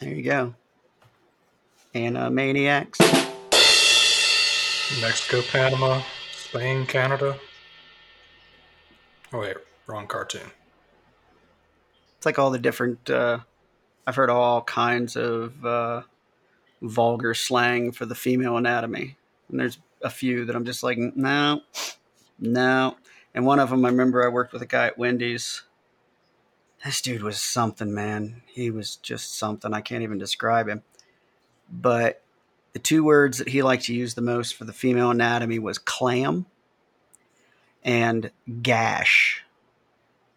There 0.00 0.08
you 0.14 0.22
go. 0.22 0.54
Animaniacs. 1.94 2.98
Mexico, 5.02 5.42
Panama, 5.52 6.02
Spain, 6.32 6.86
Canada. 6.86 7.38
Oh 9.32 9.40
wait, 9.40 9.56
wrong 9.86 10.06
cartoon. 10.06 10.50
It's 12.16 12.26
like 12.26 12.38
all 12.38 12.50
the 12.50 12.58
different. 12.58 13.08
Uh, 13.08 13.38
I've 14.06 14.16
heard 14.16 14.30
all 14.30 14.62
kinds 14.62 15.16
of 15.16 15.64
uh, 15.64 16.02
vulgar 16.82 17.34
slang 17.34 17.92
for 17.92 18.06
the 18.06 18.14
female 18.14 18.56
anatomy, 18.56 19.16
and 19.48 19.60
there's 19.60 19.78
a 20.02 20.10
few 20.10 20.44
that 20.46 20.56
I'm 20.56 20.64
just 20.64 20.82
like, 20.82 20.98
no, 20.98 21.60
no. 22.38 22.96
And 23.34 23.46
one 23.46 23.60
of 23.60 23.70
them, 23.70 23.84
I 23.84 23.88
remember 23.88 24.24
I 24.24 24.28
worked 24.28 24.52
with 24.52 24.62
a 24.62 24.66
guy 24.66 24.86
at 24.86 24.98
Wendy's. 24.98 25.62
This 26.84 27.00
dude 27.00 27.22
was 27.22 27.40
something, 27.40 27.94
man. 27.94 28.42
He 28.46 28.70
was 28.70 28.96
just 28.96 29.38
something. 29.38 29.72
I 29.72 29.80
can't 29.80 30.02
even 30.02 30.18
describe 30.18 30.68
him. 30.68 30.82
But 31.70 32.22
the 32.72 32.78
two 32.78 33.04
words 33.04 33.38
that 33.38 33.48
he 33.48 33.62
liked 33.62 33.84
to 33.84 33.94
use 33.94 34.14
the 34.14 34.22
most 34.22 34.56
for 34.56 34.64
the 34.64 34.72
female 34.72 35.10
anatomy 35.10 35.58
was 35.58 35.78
clam 35.78 36.46
and 37.84 38.30
gash. 38.62 39.42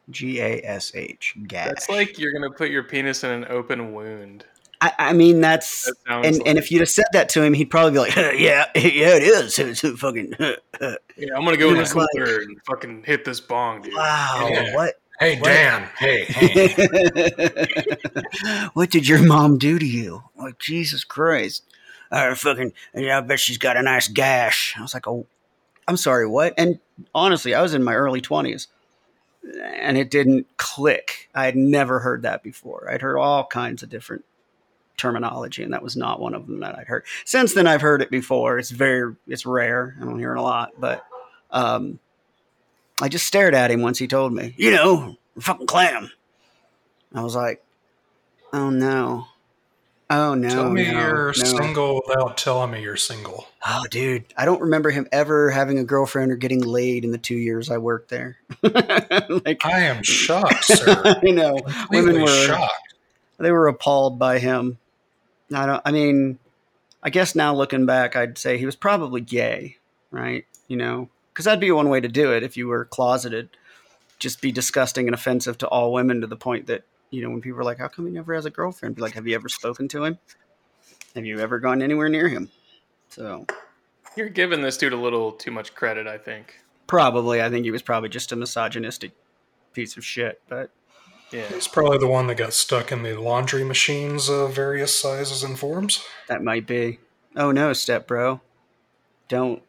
G 0.10 0.40
A 0.42 0.62
S 0.64 0.92
H. 0.96 1.36
Gash. 1.48 1.68
That's 1.68 1.90
like 1.90 2.20
you're 2.20 2.34
gonna 2.34 2.52
put 2.52 2.70
your 2.70 2.84
penis 2.84 3.24
in 3.24 3.32
an 3.32 3.46
open 3.50 3.94
wound. 3.94 4.46
I, 4.82 4.92
I 5.00 5.14
mean, 5.14 5.40
that's 5.40 5.86
That 6.08 6.26
and 6.26 6.38
like, 6.40 6.48
and 6.48 6.58
if 6.58 6.70
you'd 6.70 6.82
have 6.82 6.90
said 6.90 7.06
that 7.14 7.30
to 7.30 7.42
him, 7.42 7.54
he'd 7.54 7.70
probably 7.70 7.92
be 7.94 8.00
like, 8.00 8.16
"Yeah, 8.18 8.66
yeah, 8.76 9.16
it 9.16 9.24
is. 9.24 9.58
It's 9.58 9.80
fucking 9.80 10.34
yeah, 10.40 10.56
I'm 11.36 11.46
gonna 11.46 11.56
go 11.56 11.70
in 11.70 11.76
the 11.76 11.82
It's 11.82 11.96
like- 11.96 12.08
and 12.16 12.60
fucking 12.66 13.04
hit 13.06 13.24
this 13.24 13.40
bong, 13.40 13.82
dude. 13.84 13.94
wow. 13.94 14.48
Yeah. 14.52 14.76
What 14.76 14.96
Hey 15.20 15.40
What? 15.40 15.48
Dan, 15.48 15.88
hey, 16.00 16.26
hey. 16.28 17.68
what 18.74 18.90
did 18.90 19.08
your 19.08 19.24
mom 19.26 19.58
do 19.58 19.80
to 19.80 19.86
you? 19.86 20.24
Like 20.36 20.60
Jesus 20.60 21.04
Christ! 21.04 21.64
I 22.12 22.34
fucking. 22.34 22.74
Yeah, 22.94 23.20
I 23.20 23.22
bet 23.22 23.40
she's 23.40 23.58
got 23.60 23.78
a 23.78 23.82
nice 23.84 24.08
gash. 24.08 24.74
I 24.78 24.82
was 24.82 24.94
like, 24.94 25.08
oh, 25.08 25.28
I'm 25.88 25.98
sorry, 25.98 26.28
what? 26.28 26.54
And 26.58 26.80
honestly, 27.14 27.54
I 27.54 27.62
was 27.62 27.74
in 27.74 27.84
my 27.84 27.96
early 27.96 28.22
twenties, 28.22 28.68
and 29.64 29.98
it 29.98 30.10
didn't 30.10 30.48
click. 30.58 31.30
I 31.36 31.46
had 31.46 31.56
never 31.56 32.00
heard 32.00 32.22
that 32.22 32.44
before. 32.44 32.90
I'd 32.90 33.02
heard 33.02 33.18
all 33.18 33.46
kinds 33.46 33.84
of 33.84 33.90
different 33.90 34.26
terminology, 34.96 35.64
and 35.64 35.74
that 35.74 35.84
was 35.84 35.98
not 35.98 36.20
one 36.20 36.34
of 36.34 36.48
them 36.48 36.60
that 36.62 36.78
I'd 36.78 36.88
heard. 36.88 37.06
Since 37.26 37.54
then, 37.54 37.68
I've 37.68 37.82
heard 37.82 38.02
it 38.02 38.10
before. 38.10 38.58
It's 38.60 38.70
very, 38.70 39.16
it's 39.28 39.46
rare. 39.46 39.96
I 40.00 40.06
don't 40.06 40.20
hear 40.20 40.34
it 40.34 40.40
a 40.40 40.42
lot, 40.42 40.72
but 40.80 41.06
um, 41.52 42.00
I 43.02 43.10
just 43.10 43.26
stared 43.26 43.56
at 43.56 43.72
him 43.72 43.82
once 43.82 43.98
he 43.98 44.08
told 44.08 44.34
me, 44.34 44.54
you 44.58 44.72
know, 44.72 45.18
fucking 45.40 45.68
clam. 45.68 46.12
I 47.14 47.22
was 47.22 47.36
like, 47.36 47.64
oh 48.54 48.70
no. 48.70 49.26
Oh 50.10 50.36
no. 50.36 50.50
Tell 50.50 50.70
me 50.70 50.86
no, 50.92 51.00
you're 51.00 51.28
no. 51.28 51.32
single 51.34 52.02
without 52.06 52.38
telling 52.38 52.72
me 52.72 52.82
you're 52.82 52.98
single. 52.98 53.48
Oh, 53.66 53.84
dude, 53.90 54.26
I 54.38 54.46
don't 54.46 54.62
remember 54.62 54.92
him 54.92 55.08
ever 55.12 55.50
having 55.50 55.80
a 55.80 55.84
girlfriend 55.84 56.32
or 56.32 56.36
getting 56.36 56.62
laid 56.62 57.06
in 57.06 57.12
the 57.12 57.18
two 57.18 57.36
years 57.36 57.72
I 57.72 57.78
worked 57.78 58.10
there. 58.10 58.38
like, 58.62 59.66
I 59.66 59.82
am 59.82 60.04
shocked, 60.04 60.66
sir. 60.66 61.02
I 61.24 61.32
know 61.32 61.60
women 61.90 62.22
were 62.22 62.28
shocked. 62.28 62.94
they 63.38 63.52
were 63.52 63.68
appalled 63.68 64.20
by 64.20 64.40
him. 64.40 64.78
I 65.54 65.66
don't. 65.66 65.82
I 65.86 65.92
mean, 65.92 66.40
I 67.02 67.10
guess 67.10 67.36
now 67.36 67.56
looking 67.56 67.86
back, 67.86 68.16
I'd 68.16 68.38
say 68.38 68.58
he 68.58 68.66
was 68.66 68.76
probably 68.76 69.22
gay, 69.22 69.78
right? 70.12 70.46
You 70.68 70.78
know, 70.78 71.10
because 71.32 71.46
that'd 71.46 71.60
be 71.60 71.72
one 71.72 71.90
way 71.90 72.02
to 72.02 72.08
do 72.08 72.34
it 72.34 72.44
if 72.44 72.58
you 72.58 72.68
were 72.68 72.86
closeted. 72.86 73.50
Just 74.20 74.42
be 74.42 74.52
disgusting 74.52 75.08
and 75.08 75.16
offensive 75.16 75.58
to 75.60 75.68
all 75.68 75.92
women 75.92 76.22
to 76.22 76.28
the 76.28 76.38
point 76.38 76.68
that 76.68 76.84
you 77.14 77.22
know 77.22 77.30
when 77.30 77.42
people 77.42 77.60
are 77.60 77.64
like, 77.64 77.78
"How 77.78 77.88
come 77.88 78.06
he 78.08 78.12
never 78.12 78.34
has 78.34 78.46
a 78.46 78.50
girlfriend?" 78.50 78.96
Be 78.96 79.02
like, 79.02 79.14
"Have 79.14 79.28
you 79.28 79.36
ever 79.36 79.48
spoken 79.48 79.88
to 79.90 80.04
him? 80.04 80.18
Have 81.16 81.26
you 81.26 81.40
ever 81.40 81.60
gone 81.60 81.82
anywhere 81.82 82.10
near 82.10 82.28
him?" 82.28 82.50
So 83.10 83.46
You're 84.18 84.30
giving 84.30 84.62
this 84.62 84.78
dude 84.78 84.94
a 84.94 84.98
little 84.98 85.32
too 85.32 85.52
much 85.52 85.76
credit, 85.76 86.08
I 86.08 86.18
think. 86.18 86.60
probably, 86.88 87.42
I 87.42 87.50
think 87.50 87.66
he 87.66 87.72
was 87.72 87.82
probably 87.82 88.10
just 88.10 88.32
a 88.32 88.36
misogynistic 88.36 89.12
piece 89.74 89.96
of 89.98 90.04
shit. 90.06 90.42
But 90.50 90.72
Yeah. 91.32 91.48
He's 91.48 91.68
probably 91.68 91.98
the 92.00 92.08
one 92.08 92.28
that 92.28 92.36
got 92.36 92.54
stuck 92.54 92.92
in 92.92 93.04
the 93.04 93.16
laundry 93.20 93.64
machines 93.64 94.30
of 94.30 94.54
various 94.56 94.94
sizes 94.96 95.44
and 95.44 95.58
forms. 95.58 96.04
That 96.28 96.44
might 96.44 96.66
be. 96.68 97.00
Oh 97.36 97.52
no, 97.52 97.74
step 97.74 98.08
bro. 98.08 98.42
Don't 99.30 99.62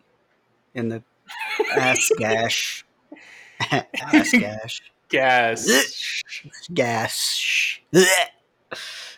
in 0.75 0.89
the 0.89 1.03
ass 1.77 2.11
gash. 2.19 2.85
ass 3.71 4.33
gash. 4.33 4.83
Gas. 5.15 6.23
Gas. 6.75 7.79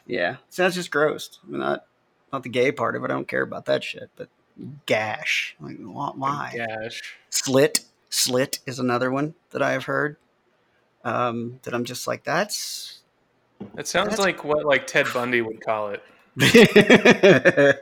yeah. 0.06 0.36
Sounds 0.50 0.74
just 0.74 0.90
gross. 0.90 1.38
I 1.46 1.50
mean, 1.50 1.60
not 1.60 1.86
not 2.32 2.42
the 2.42 2.48
gay 2.48 2.72
part 2.72 2.96
of 2.96 3.02
it. 3.02 3.10
I 3.10 3.14
don't 3.14 3.28
care 3.28 3.42
about 3.42 3.66
that 3.66 3.82
shit. 3.82 4.10
But 4.16 4.28
gash. 4.86 5.56
Like 5.60 5.76
why? 5.78 6.52
Gash. 6.54 7.02
Slit. 7.30 7.80
Slit 8.10 8.60
is 8.66 8.78
another 8.78 9.10
one 9.10 9.34
that 9.50 9.62
I 9.62 9.72
have 9.72 9.84
heard. 9.84 10.16
Um, 11.04 11.60
that 11.62 11.74
I'm 11.74 11.84
just 11.84 12.06
like, 12.06 12.24
that's 12.24 13.00
That 13.74 13.86
sounds 13.86 14.10
That's- 14.10 14.26
like 14.26 14.44
what 14.44 14.64
like 14.64 14.86
Ted 14.86 15.06
Bundy 15.14 15.40
would 15.40 15.60
call 15.60 15.90
it. 15.90 16.02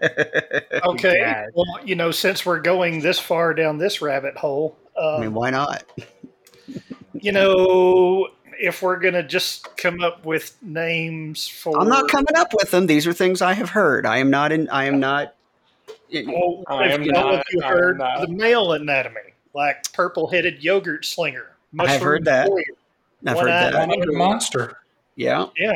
Okay. 0.86 1.18
Gad. 1.18 1.50
Well, 1.54 1.78
you 1.84 1.94
know, 1.94 2.10
since 2.10 2.44
we're 2.44 2.60
going 2.60 3.00
this 3.00 3.18
far 3.18 3.54
down 3.54 3.78
this 3.78 4.02
rabbit 4.02 4.36
hole, 4.36 4.76
I 5.00 5.14
um, 5.14 5.20
mean, 5.22 5.34
why 5.34 5.50
not? 5.50 5.84
You 7.24 7.32
know, 7.32 8.28
if 8.60 8.82
we're 8.82 8.98
gonna 8.98 9.22
just 9.22 9.76
come 9.76 10.02
up 10.02 10.24
with 10.26 10.56
names 10.62 11.48
for, 11.48 11.80
I'm 11.80 11.88
not 11.88 12.08
coming 12.10 12.36
up 12.36 12.52
with 12.52 12.70
them. 12.70 12.86
These 12.86 13.06
are 13.06 13.12
things 13.14 13.40
I 13.40 13.54
have 13.54 13.70
heard. 13.70 14.04
I 14.06 14.18
am 14.18 14.30
not 14.30 14.52
in. 14.52 14.68
I 14.68 14.84
am 14.84 15.00
not. 15.00 15.34
Well, 16.12 16.62
I 16.68 16.88
am 16.88 17.02
not- 17.04 17.34
if 17.40 17.42
you 17.52 17.62
heard 17.62 17.98
not. 17.98 18.20
the 18.20 18.28
male 18.28 18.72
anatomy, 18.72 19.20
like 19.54 19.90
purple-headed 19.92 20.62
yogurt 20.62 21.04
slinger. 21.04 21.56
I've 21.78 22.00
heard 22.02 22.26
that. 22.26 22.48
warrior, 22.48 22.64
I've 23.26 23.38
heard 23.38 23.48
eye- 23.50 23.70
that. 23.72 23.88
One-eyed 23.88 24.08
monster. 24.12 24.76
Yeah. 25.16 25.46
Yeah. 25.58 25.74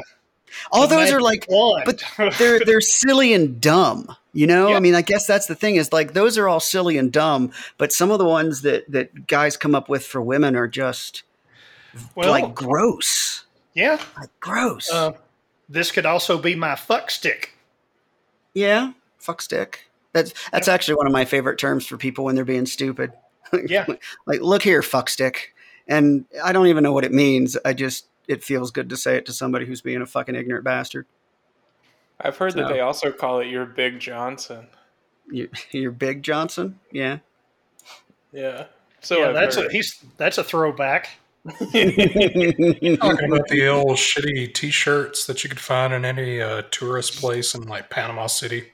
All 0.71 0.87
The 0.87 0.97
those 0.97 1.13
are 1.13 1.21
like 1.21 1.45
wand. 1.49 1.83
but 1.87 2.03
they're 2.39 2.61
they're 2.65 2.81
silly 2.81 3.33
and 3.33 3.61
dumb. 3.61 4.15
You 4.33 4.47
know, 4.47 4.69
Yeah. 4.69 4.77
I 4.77 4.81
mean, 4.81 4.95
I 4.95 5.03
guess 5.03 5.27
that's 5.27 5.47
the 5.47 5.55
thing 5.55 5.77
is 5.77 5.93
like 5.93 6.13
those 6.13 6.39
are 6.39 6.47
all 6.49 6.61
silly 6.61 6.97
and 6.99 7.11
dumb, 7.13 7.51
but 7.79 7.93
some 7.93 8.11
of 8.11 8.19
the 8.19 8.25
ones 8.25 8.63
that 8.63 8.91
that 8.93 9.27
guys 9.27 9.57
come 9.57 9.75
up 9.75 9.89
with 9.89 10.07
for 10.07 10.23
women 10.23 10.55
are 10.57 10.69
just 10.69 11.23
well, 12.15 12.31
like 12.31 12.55
gross, 12.55 13.45
yeah. 13.75 14.01
like 14.19 14.31
gross. 14.41 14.91
Uh, 14.91 15.13
this 15.69 15.91
could 15.91 16.07
also 16.07 16.39
be 16.39 16.55
my 16.55 16.75
fuck 16.75 17.11
stick. 17.11 17.55
yeah, 18.55 18.93
fuck 19.19 19.43
stick. 19.43 19.89
That's 20.13 20.33
that's 20.51 20.69
actually 20.69 20.95
one 20.95 21.07
of 21.07 21.13
my 21.13 21.25
favorite 21.25 21.59
terms 21.59 21.87
for 21.87 21.97
people 21.97 22.25
when 22.25 22.35
they're 22.35 22.45
being 22.45 22.67
stupid. 22.67 23.13
Yeah. 23.67 23.87
like 24.27 24.43
look 24.43 24.61
here, 24.61 24.83
fuck 24.83 25.09
stick, 25.09 25.55
and 25.87 26.27
I 26.45 26.53
don't 26.53 26.67
even 26.67 26.85
know 26.85 26.93
what 26.93 27.07
it 27.07 27.15
means. 27.15 27.57
I 27.65 27.73
just 27.73 28.07
it 28.27 28.45
feels 28.45 28.71
good 28.71 28.91
to 28.91 28.97
say 28.99 29.17
it 29.17 29.25
to 29.25 29.33
somebody 29.33 29.65
who's 29.65 29.81
being 29.81 30.03
a 30.03 30.07
fucking 30.07 30.35
ignorant 30.35 30.65
bastard. 30.65 31.07
I've 32.21 32.37
heard 32.37 32.53
that 32.57 32.69
they 32.69 32.81
also 32.81 33.11
call 33.11 33.41
it 33.41 33.47
your 33.47 33.65
Big 33.65 34.01
Johnson. 34.01 34.67
Your, 35.31 35.49
you're 35.71 35.91
big 35.91 36.23
Johnson, 36.23 36.79
yeah. 36.91 37.19
Yeah. 38.33 38.67
So 39.01 39.19
yeah, 39.19 39.29
I've 39.29 39.35
that's 39.35 39.57
a 39.57 39.71
he's 39.71 40.05
that's 40.17 40.39
a 40.39 40.45
throwback. 40.45 41.09
Talking 41.49 43.27
about 43.33 43.49
the 43.49 43.69
old 43.69 43.97
shitty 43.97 44.53
T-shirts 44.55 45.27
that 45.27 45.43
you 45.45 45.51
could 45.51 45.61
find 45.61 45.93
in 45.93 46.05
any 46.05 46.41
uh, 46.41 46.63
tourist 46.71 47.19
place 47.21 47.55
in 47.55 47.63
like 47.63 47.91
Panama 47.91 48.27
City. 48.27 48.69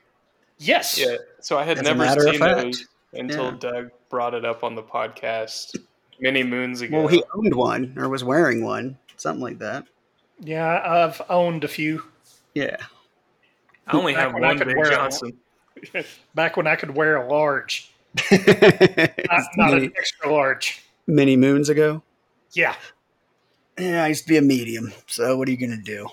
Yes. 0.58 0.98
Yeah. 0.98 1.16
So 1.40 1.58
I 1.58 1.64
had 1.64 1.78
As 1.78 1.84
never 1.84 2.08
seen 2.20 2.38
fact. 2.38 2.60
those 2.62 2.86
until 3.12 3.44
Yeah. 3.46 3.56
Doug 3.58 3.90
brought 4.08 4.34
it 4.34 4.44
up 4.44 4.64
on 4.64 4.74
the 4.74 4.82
podcast 4.82 5.76
many 6.20 6.42
moons 6.42 6.80
ago. 6.80 6.98
Well, 6.98 7.08
he 7.08 7.22
owned 7.34 7.54
one 7.54 7.94
or 7.96 8.08
was 8.08 8.24
wearing 8.24 8.64
one, 8.64 8.96
something 9.16 9.42
like 9.42 9.58
that. 9.58 9.84
Yeah, 10.40 10.80
I've 10.84 11.20
owned 11.30 11.64
a 11.64 11.68
few 11.68 12.02
Yeah. 12.54 12.76
I 13.86 13.96
only 13.96 14.14
back 14.14 14.22
have 14.22 14.34
when 14.34 14.44
I 14.44 14.48
one 14.48 14.58
could 14.58 14.66
Big 14.68 14.76
wear 14.76 14.86
'em. 14.92 14.98
Johnson. 14.98 15.32
back 16.34 16.56
when 16.56 16.66
I 16.66 16.76
could 16.76 16.94
wear 16.96 17.16
a 17.16 17.28
large, 17.28 17.90
not, 18.30 18.40
not 19.56 19.70
many, 19.72 19.86
an 19.86 19.92
extra 19.98 20.32
large. 20.32 20.82
many 21.06 21.36
moons 21.36 21.68
ago. 21.68 22.02
Yeah, 22.54 22.76
Yeah, 23.78 24.04
I 24.04 24.08
used 24.08 24.22
to 24.24 24.28
be 24.28 24.36
a 24.36 24.42
medium. 24.42 24.92
So 25.06 25.36
what 25.36 25.48
are 25.48 25.50
you 25.50 25.56
gonna 25.56 25.82
do? 25.82 26.08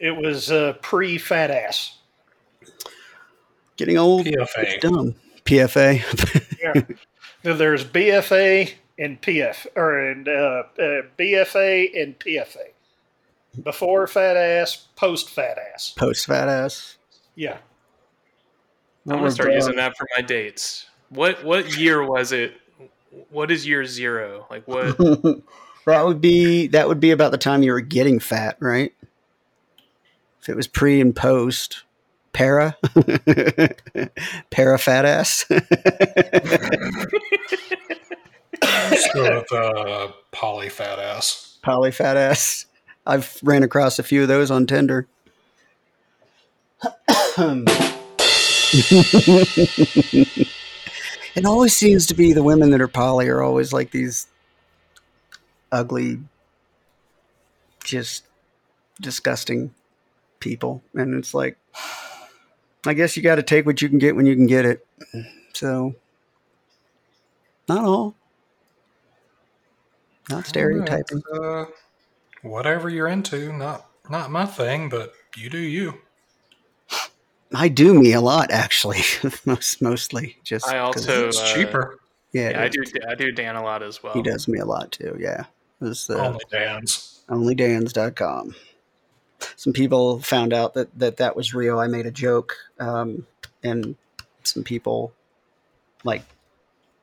it 0.00 0.16
was 0.16 0.50
uh, 0.50 0.74
pre 0.82 1.18
fat 1.18 1.50
ass. 1.50 1.98
Getting 3.76 3.98
old. 3.98 4.26
PFA. 4.26 4.48
It's 4.56 4.82
dumb. 4.82 5.14
PFA. 5.44 6.42
Yeah. 6.58 6.82
Now, 7.44 7.52
There's 7.54 7.84
BFA 7.84 8.72
and 8.98 9.20
PF 9.20 9.66
or 9.76 10.00
and, 10.00 10.26
uh, 10.26 10.64
uh, 10.78 11.02
BFA 11.16 12.02
and 12.02 12.18
PFA. 12.18 12.70
Before 13.62 14.06
fat 14.08 14.36
ass, 14.36 14.88
post 14.96 15.30
fat 15.30 15.56
ass. 15.72 15.94
Post 15.96 16.26
fat 16.26 16.48
ass. 16.48 16.96
Yeah. 17.36 17.58
I'm 19.08 19.18
gonna 19.18 19.30
start 19.30 19.52
using 19.52 19.76
that 19.76 19.96
for 19.96 20.08
my 20.16 20.22
dates. 20.22 20.86
What 21.10 21.44
what 21.44 21.76
year 21.76 22.04
was 22.04 22.32
it? 22.32 22.54
What 23.30 23.50
is 23.52 23.66
year 23.66 23.84
zero? 23.84 24.46
Like 24.50 24.66
what? 24.66 24.98
that 25.86 26.04
would 26.04 26.20
be 26.20 26.66
that 26.68 26.88
would 26.88 27.00
be 27.00 27.10
about 27.10 27.30
the 27.30 27.38
time 27.38 27.62
you 27.62 27.72
were 27.72 27.80
getting 27.80 28.18
fat, 28.18 28.56
right? 28.60 28.92
If 30.40 30.48
it 30.48 30.56
was 30.56 30.66
pre 30.66 31.00
and 31.00 31.14
post. 31.14 31.82
Para, 32.32 32.76
para 34.50 34.78
fat 34.78 35.06
ass. 35.06 35.46
Just 38.90 39.14
go 39.14 39.38
with 39.38 39.50
uh, 39.50 40.08
poly 40.32 40.68
fat 40.68 40.98
ass. 40.98 41.56
Poly 41.62 41.92
fat 41.92 42.18
ass. 42.18 42.66
I've 43.06 43.38
ran 43.42 43.62
across 43.62 43.98
a 43.98 44.02
few 44.02 44.20
of 44.20 44.28
those 44.28 44.50
on 44.50 44.66
Tinder. 44.66 45.06
it 51.36 51.46
always 51.46 51.74
seems 51.74 52.06
to 52.06 52.14
be 52.14 52.34
the 52.34 52.42
women 52.42 52.70
that 52.70 52.82
are 52.82 52.88
poly 52.88 53.28
are 53.28 53.42
always 53.42 53.72
like 53.72 53.92
these 53.92 54.26
ugly, 55.76 56.18
just 57.84 58.24
disgusting 59.00 59.74
people. 60.40 60.82
And 60.94 61.14
it's 61.14 61.34
like, 61.34 61.58
I 62.86 62.94
guess 62.94 63.16
you 63.16 63.22
got 63.22 63.36
to 63.36 63.42
take 63.42 63.66
what 63.66 63.82
you 63.82 63.88
can 63.88 63.98
get 63.98 64.16
when 64.16 64.26
you 64.26 64.34
can 64.34 64.46
get 64.46 64.64
it. 64.64 64.86
So, 65.52 65.94
not 67.68 67.84
all. 67.84 68.14
Not 70.28 70.46
stereotyping. 70.46 71.22
Uh, 71.32 71.66
whatever 72.42 72.88
you're 72.88 73.08
into, 73.08 73.52
not 73.52 73.86
not 74.10 74.30
my 74.30 74.46
thing, 74.46 74.88
but 74.88 75.12
you 75.36 75.50
do 75.50 75.58
you. 75.58 75.94
I 77.54 77.68
do 77.68 77.94
me 77.94 78.12
a 78.12 78.20
lot, 78.20 78.50
actually. 78.50 79.02
Most 79.44 79.80
mostly, 79.80 80.36
just 80.42 80.66
I 80.66 80.78
also 80.78 81.28
It's 81.28 81.38
uh, 81.38 81.54
cheaper. 81.54 82.00
yeah, 82.32 82.50
Yeah, 82.50 82.62
I 82.62 82.68
do. 82.68 82.82
I 83.08 83.14
do 83.14 83.30
Dan 83.30 83.54
a 83.54 83.62
lot 83.62 83.84
as 83.84 84.02
well. 84.02 84.14
He 84.14 84.22
does 84.22 84.48
me 84.48 84.58
a 84.58 84.64
lot 84.64 84.90
too. 84.90 85.16
Yeah, 85.20 85.42
it 85.42 85.46
was 85.80 86.08
uh, 86.10 86.14
Only 86.14 86.44
Dan's. 86.50 87.22
onlydans.com. 87.28 88.54
Some 89.56 89.72
people 89.72 90.20
found 90.20 90.52
out 90.52 90.74
that 90.74 90.98
that 90.98 91.18
that 91.18 91.36
was 91.36 91.54
real. 91.54 91.78
I 91.78 91.86
made 91.88 92.06
a 92.06 92.10
joke, 92.10 92.56
um, 92.80 93.26
and 93.62 93.96
some 94.42 94.64
people, 94.64 95.12
like, 96.04 96.22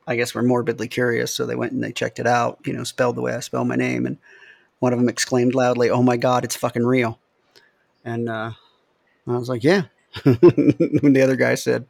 I 0.08 0.16
guess, 0.16 0.34
were 0.34 0.42
morbidly 0.42 0.88
curious, 0.88 1.34
so 1.34 1.46
they 1.46 1.56
went 1.56 1.74
and 1.74 1.84
they 1.84 1.92
checked 1.92 2.20
it 2.20 2.26
out. 2.28 2.60
You 2.66 2.74
know, 2.74 2.84
spelled 2.84 3.16
the 3.16 3.22
way 3.22 3.34
I 3.34 3.40
spell 3.40 3.66
my 3.66 3.76
name, 3.76 4.06
and 4.06 4.18
one 4.80 4.94
of 4.94 5.00
them 5.00 5.10
exclaimed 5.10 5.54
loudly, 5.54 5.90
"Oh 5.90 6.02
my 6.02 6.18
God, 6.18 6.44
it's 6.44 6.56
fucking 6.56 6.86
real!" 6.86 7.20
And 8.04 8.28
uh, 8.30 8.52
I 9.28 9.38
was 9.38 9.50
like, 9.50 9.64
"Yeah." 9.64 9.84
when 10.24 11.14
the 11.14 11.22
other 11.24 11.36
guy 11.36 11.56
said, 11.56 11.86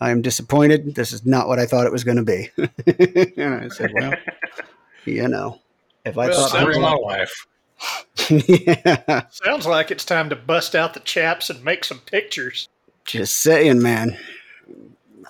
"I 0.00 0.10
am 0.10 0.22
disappointed. 0.22 0.94
This 0.94 1.12
is 1.12 1.24
not 1.26 1.48
what 1.48 1.58
I 1.58 1.66
thought 1.66 1.86
it 1.86 1.92
was 1.92 2.04
going 2.04 2.16
to 2.16 2.22
be," 2.24 2.50
and 3.42 3.54
I 3.54 3.68
said, 3.68 3.92
"Well, 3.94 4.14
you 5.04 5.28
know, 5.28 5.60
if 6.06 6.16
I 6.16 6.28
Well, 6.28 6.34
thought 6.48 6.50
sounds 6.50 6.68
Real 6.68 6.80
like- 6.80 7.00
life. 7.02 7.46
yeah, 8.30 9.24
Sounds 9.30 9.66
like 9.66 9.90
it's 9.90 10.04
time 10.04 10.30
to 10.30 10.36
bust 10.36 10.74
out 10.74 10.94
the 10.94 11.00
chaps 11.00 11.50
and 11.50 11.62
make 11.62 11.84
some 11.84 11.98
pictures. 12.00 12.68
just 13.04 13.38
saying, 13.40 13.82
man. 13.82 14.16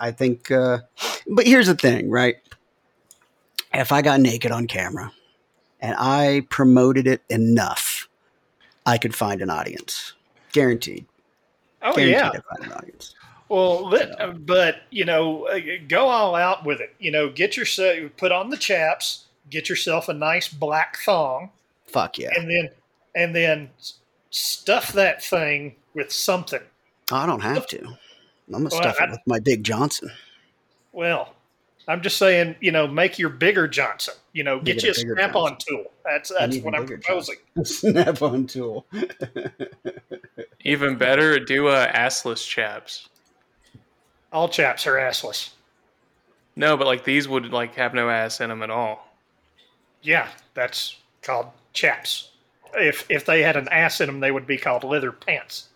I 0.01 0.13
think, 0.13 0.51
uh, 0.51 0.79
but 1.27 1.47
here's 1.47 1.67
the 1.67 1.75
thing, 1.75 2.09
right? 2.11 2.37
If 3.75 3.91
I 3.93 4.01
got 4.03 4.21
naked 4.21 4.53
on 4.53 4.67
camera 4.69 5.11
and 5.81 5.97
I 5.99 6.47
promoted 6.51 7.07
it 7.09 7.23
enough, 7.29 8.09
I 8.87 8.97
could 8.99 9.15
find 9.15 9.43
an 9.43 9.51
audience. 9.51 10.13
Guaranteed. 10.53 11.05
Oh 11.83 11.93
Guaranteed 11.95 12.13
yeah. 12.13 12.31
Find 12.31 12.71
an 12.71 12.73
audience. 12.79 13.15
Well, 13.49 13.89
let, 13.89 14.45
but 14.47 14.77
you 14.91 15.05
know, 15.05 15.47
uh, 15.49 15.61
go 15.89 16.07
all 16.07 16.35
out 16.35 16.65
with 16.65 16.81
it. 16.81 16.95
You 16.99 17.11
know, 17.11 17.29
get 17.29 17.57
yourself 17.57 17.99
put 18.17 18.33
on 18.33 18.51
the 18.51 18.57
chaps, 18.57 19.26
get 19.51 19.69
yourself 19.69 20.09
a 20.09 20.15
nice 20.15 20.49
black 20.49 20.99
thong, 21.05 21.51
Fuck 21.87 22.19
yeah. 22.19 22.31
and 22.37 22.51
then 22.51 22.71
and 23.15 23.35
then 23.35 23.71
stuff 24.31 24.93
that 24.93 25.23
thing 25.23 25.77
with 25.95 26.13
something. 26.13 26.61
I 27.13 27.27
don't 27.27 27.41
have 27.41 27.67
to. 27.69 27.79
I'm 27.79 27.89
going 28.49 28.69
to 28.69 28.77
Well, 28.77 28.83
stuff 28.83 28.97
I- 29.01 29.05
it 29.05 29.11
with 29.11 29.21
my 29.27 29.39
big 29.41 29.65
Johnson. 29.65 30.11
Well, 30.93 31.35
I'm 31.89 32.01
just 32.03 32.17
saying, 32.17 32.57
you 32.61 32.73
know, 32.73 32.87
make 32.87 33.19
your 33.19 33.29
bigger 33.29 33.69
Johnson. 33.69 34.15
You 34.33 34.45
know, 34.45 34.57
Make 34.57 34.65
get 34.65 34.77
it 34.79 34.83
you 34.85 34.89
a 34.89 34.93
a 34.93 34.95
snap-on 35.17 35.57
tool. 35.59 35.85
That's 36.05 36.33
that's 36.37 36.59
what 36.59 36.75
I'm 36.75 36.87
proposing. 36.87 37.37
Snap 37.65 38.23
on 38.23 38.47
tool. 38.47 38.87
Even 40.65 40.97
better, 40.97 41.39
do 41.39 41.69
uh, 41.69 41.91
assless 41.93 42.47
chaps. 42.47 43.09
All 44.33 44.49
chaps 44.49 44.87
are 44.87 44.95
assless. 44.97 45.51
No, 46.57 46.77
but 46.77 46.87
like 46.87 47.05
these 47.05 47.29
would 47.29 47.53
like 47.53 47.75
have 47.77 47.95
no 47.95 48.11
ass 48.11 48.41
in 48.41 48.49
them 48.49 48.63
at 48.63 48.71
all. 48.71 49.06
Yeah, 50.07 50.29
that's 50.55 50.99
called 51.21 51.49
chaps. 51.73 52.31
If 52.75 53.11
if 53.11 53.27
they 53.27 53.43
had 53.43 53.57
an 53.57 53.69
ass 53.71 54.01
in 54.01 54.07
them, 54.07 54.21
they 54.21 54.31
would 54.31 54.47
be 54.47 54.57
called 54.57 54.85
leather 54.85 55.11
pants. 55.11 55.71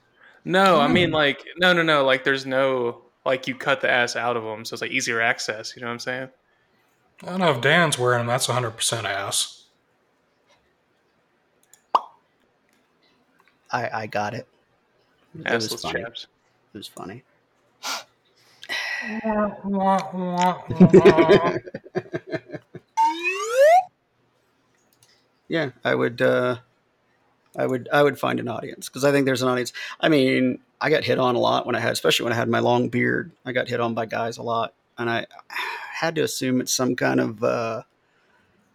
No, 0.45 0.81
I 0.81 0.87
Hmm. 0.87 0.89
mean 0.93 1.11
like 1.11 1.45
no, 1.59 1.73
no, 1.73 1.83
no. 1.83 2.05
Like 2.05 2.23
there's 2.23 2.47
no 2.47 3.03
like 3.27 3.49
you 3.49 3.57
cut 3.57 3.81
the 3.81 3.91
ass 3.91 4.15
out 4.15 4.37
of 4.37 4.45
them, 4.45 4.65
so 4.65 4.75
it's 4.75 4.83
like 4.83 4.93
easier 4.93 5.21
access. 5.21 5.75
You 5.75 5.83
know 5.83 5.89
what 5.89 5.95
I'm 5.95 5.99
saying? 5.99 6.29
I 7.25 7.27
don't 7.27 7.41
know 7.41 7.51
if 7.51 7.61
Dan's 7.61 7.99
wearing 7.99 8.21
them. 8.21 8.29
That's 8.29 8.47
100% 8.47 9.05
ass. 9.05 9.65
I, 13.73 13.91
I 14.03 14.07
got 14.07 14.33
it. 14.35 14.47
It 15.35 15.51
was 15.53 15.67
Assless 15.67 15.83
funny. 15.83 16.03
chaps. 16.03 16.27
It 16.73 16.79
was 16.79 16.87
funny. 16.89 17.25
yeah, 25.51 25.71
I 25.85 25.95
would. 25.95 26.23
Uh, 26.23 26.57
I 27.59 27.67
would. 27.67 27.89
I 27.93 28.03
would 28.03 28.19
find 28.19 28.39
an 28.41 28.49
audience 28.49 28.89
because 28.89 29.05
I 29.05 29.11
think 29.13 29.27
there's 29.27 29.43
an 29.43 29.49
audience. 29.49 29.73
I 30.01 30.09
mean, 30.09 30.61
I 30.81 30.89
got 30.89 31.03
hit 31.05 31.19
on 31.19 31.35
a 31.35 31.39
lot 31.41 31.67
when 31.67 31.75
I 31.75 31.81
had, 31.81 31.93
especially 31.93 32.25
when 32.25 32.33
I 32.33 32.37
had 32.37 32.49
my 32.49 32.61
long 32.61 32.89
beard. 32.89 33.33
I 33.45 33.53
got 33.53 33.69
hit 33.69 33.81
on 33.81 33.93
by 33.93 34.07
guys 34.07 34.39
a 34.39 34.43
lot, 34.43 34.73
and 34.97 35.11
I 35.11 35.27
had 35.49 36.15
to 36.15 36.23
assume 36.23 36.61
it's 36.61 36.73
some 36.73 36.95
kind 36.95 37.19
of 37.21 37.43
uh, 37.43 37.83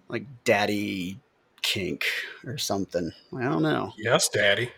like 0.10 0.26
daddy 0.44 1.20
kink 1.62 2.06
or 2.46 2.58
something. 2.58 3.12
I 3.36 3.44
don't 3.44 3.64
know. 3.64 3.94
yes, 3.98 4.28
Daddy. 4.30 4.72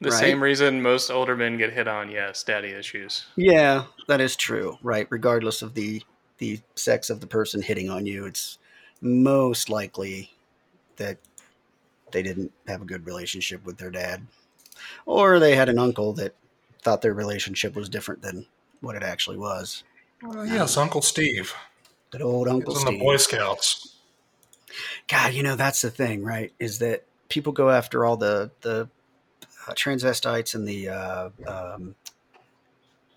The 0.00 0.10
Right. 0.10 0.18
same 0.20 0.42
reason 0.42 0.82
most 0.82 1.08
older 1.08 1.36
men 1.36 1.56
get 1.56 1.72
hit 1.72 1.86
on. 1.88 2.10
Yes, 2.10 2.42
daddy 2.42 2.68
issues. 2.70 3.24
Yeah, 3.36 3.84
that 4.08 4.20
is 4.20 4.34
true. 4.36 4.76
Right, 4.82 5.06
regardless 5.08 5.62
of 5.62 5.74
the 5.74 6.02
the 6.38 6.60
sex 6.74 7.08
of 7.08 7.20
the 7.20 7.28
person 7.28 7.62
hitting 7.62 7.88
on 7.88 8.04
you, 8.04 8.26
it's 8.26 8.58
most 9.00 9.70
likely 9.70 10.32
that 10.96 11.18
they 12.14 12.22
didn't 12.22 12.52
have 12.66 12.80
a 12.80 12.86
good 12.86 13.04
relationship 13.04 13.66
with 13.66 13.76
their 13.76 13.90
dad, 13.90 14.26
or 15.04 15.38
they 15.38 15.56
had 15.56 15.68
an 15.68 15.78
uncle 15.78 16.12
that 16.14 16.34
thought 16.80 17.02
their 17.02 17.12
relationship 17.12 17.74
was 17.74 17.88
different 17.88 18.22
than 18.22 18.46
what 18.80 18.94
it 18.94 19.02
actually 19.02 19.36
was. 19.36 19.82
Uh, 20.24 20.42
yes, 20.42 20.76
Uncle 20.76 21.02
Steve. 21.02 21.52
Good 22.10 22.22
old 22.22 22.46
Uncle 22.48 22.78
in 22.78 22.84
the 22.84 22.98
Boy 22.98 23.16
Scouts. 23.16 23.96
God, 25.08 25.34
you 25.34 25.42
know 25.42 25.56
that's 25.56 25.82
the 25.82 25.90
thing, 25.90 26.22
right? 26.22 26.52
Is 26.58 26.78
that 26.78 27.04
people 27.28 27.52
go 27.52 27.70
after 27.70 28.04
all 28.04 28.16
the 28.16 28.52
the 28.60 28.88
uh, 29.66 29.72
transvestites 29.72 30.54
and 30.54 30.66
the 30.66 30.88
uh, 30.88 31.30
um, 31.46 31.96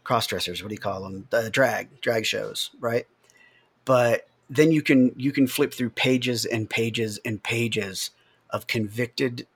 cross 0.03 0.25
dressers. 0.25 0.63
What 0.63 0.69
do 0.69 0.75
you 0.75 0.79
call 0.79 1.03
them? 1.03 1.27
The 1.29 1.49
drag 1.51 2.01
drag 2.01 2.25
shows, 2.25 2.71
right? 2.79 3.05
But 3.85 4.27
then 4.49 4.71
you 4.71 4.81
can 4.81 5.13
you 5.15 5.31
can 5.31 5.45
flip 5.45 5.73
through 5.73 5.91
pages 5.91 6.45
and 6.45 6.67
pages 6.67 7.19
and 7.23 7.41
pages 7.43 8.11
of 8.49 8.67
convicted 8.67 9.47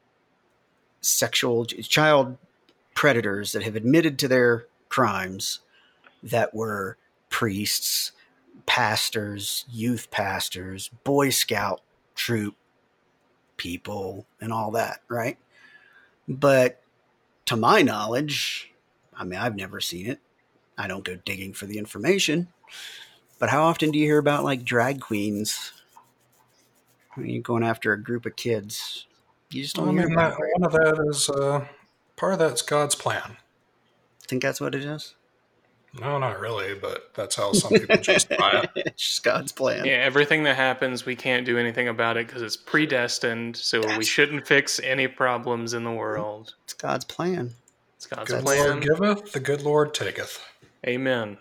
sexual 1.02 1.66
child 1.66 2.38
predators 2.94 3.52
that 3.52 3.64
have 3.64 3.76
admitted 3.76 4.20
to 4.20 4.28
their 4.28 4.68
crimes 4.90 5.60
that 6.22 6.54
were 6.54 6.98
priests, 7.30 8.12
pastors, 8.66 9.66
youth 9.72 10.12
pastors, 10.12 10.90
Boy 11.04 11.30
Scout 11.30 11.82
troop 12.16 12.56
people, 13.58 14.26
and 14.40 14.52
all 14.52 14.72
that, 14.72 15.02
right? 15.08 15.38
But 16.28 16.82
to 17.46 17.56
my 17.56 17.82
knowledge, 17.82 18.72
I 19.16 19.24
mean, 19.24 19.40
I've 19.40 19.56
never 19.56 19.80
seen 19.80 20.08
it. 20.08 20.20
I 20.78 20.88
don't 20.88 21.04
go 21.04 21.16
digging 21.16 21.54
for 21.54 21.66
the 21.66 21.78
information. 21.78 22.48
But 23.40 23.50
how 23.50 23.64
often 23.64 23.92
do 23.92 24.00
you 24.00 24.06
hear 24.06 24.20
about 24.20 24.44
like 24.44 24.64
drag 24.64 25.00
queens? 25.02 25.74
I 27.16 27.20
mean, 27.20 27.42
going 27.42 27.64
after 27.64 27.94
a 27.94 28.02
group 28.02 28.26
of 28.26 28.36
kids. 28.36 29.06
You 29.50 29.64
just 29.64 29.76
don't 29.76 29.96
hear 29.98 30.08
mean, 30.08 30.14
about 30.14 30.38
that, 30.38 30.44
it. 30.44 30.62
one 30.62 30.66
of 30.66 30.72
that 30.72 31.10
is 31.10 31.30
uh, 31.30 31.66
part 32.16 32.34
of 32.34 32.40
that's 32.40 32.62
God's 32.62 32.96
plan. 32.96 33.22
I 33.26 34.28
think 34.28 34.42
that's 34.42 34.62
what 34.62 34.74
it 34.74 34.86
is? 34.86 35.16
No, 36.00 36.18
not 36.18 36.40
really, 36.40 36.74
but 36.74 37.14
that's 37.14 37.36
how 37.36 37.52
some 37.52 37.72
people 37.74 37.98
justify 38.02 38.62
it. 38.62 38.70
it's 38.76 39.06
just 39.06 39.24
God's 39.24 39.52
plan. 39.52 39.84
Yeah, 39.84 39.94
everything 39.94 40.44
that 40.44 40.56
happens, 40.56 41.06
we 41.06 41.18
can't 41.18 41.46
do 41.46 41.58
anything 41.58 41.90
about 41.90 42.16
it 42.16 42.28
because 42.28 42.42
it's 42.42 42.56
predestined. 42.56 43.58
So 43.58 43.82
we 43.98 44.06
shouldn't 44.06 44.48
fix 44.48 44.80
any 44.80 45.08
problems 45.10 45.74
in 45.74 45.84
the 45.84 45.92
world. 45.92 46.56
It's 46.64 46.74
God's 46.74 47.04
plan. 47.04 47.52
It's 47.98 48.06
God's 48.06 48.32
Good 48.32 48.44
plan. 48.44 48.70
Lord 48.70 48.84
giveth, 48.84 49.32
the 49.34 49.42
good 49.42 49.64
Lord 49.64 49.94
taketh. 49.94 50.42
Amen. 50.88 51.38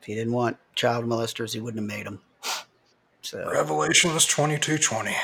If 0.00 0.06
he 0.06 0.14
didn't 0.14 0.32
want 0.32 0.56
child 0.74 1.04
molesters, 1.04 1.52
he 1.52 1.60
wouldn't 1.60 1.82
have 1.82 1.98
made 1.98 2.06
them. 2.06 2.20
So 3.22 3.48
Revelations 3.50 4.26
twenty 4.26 4.58
two 4.58 4.78
twenty. 4.78 5.16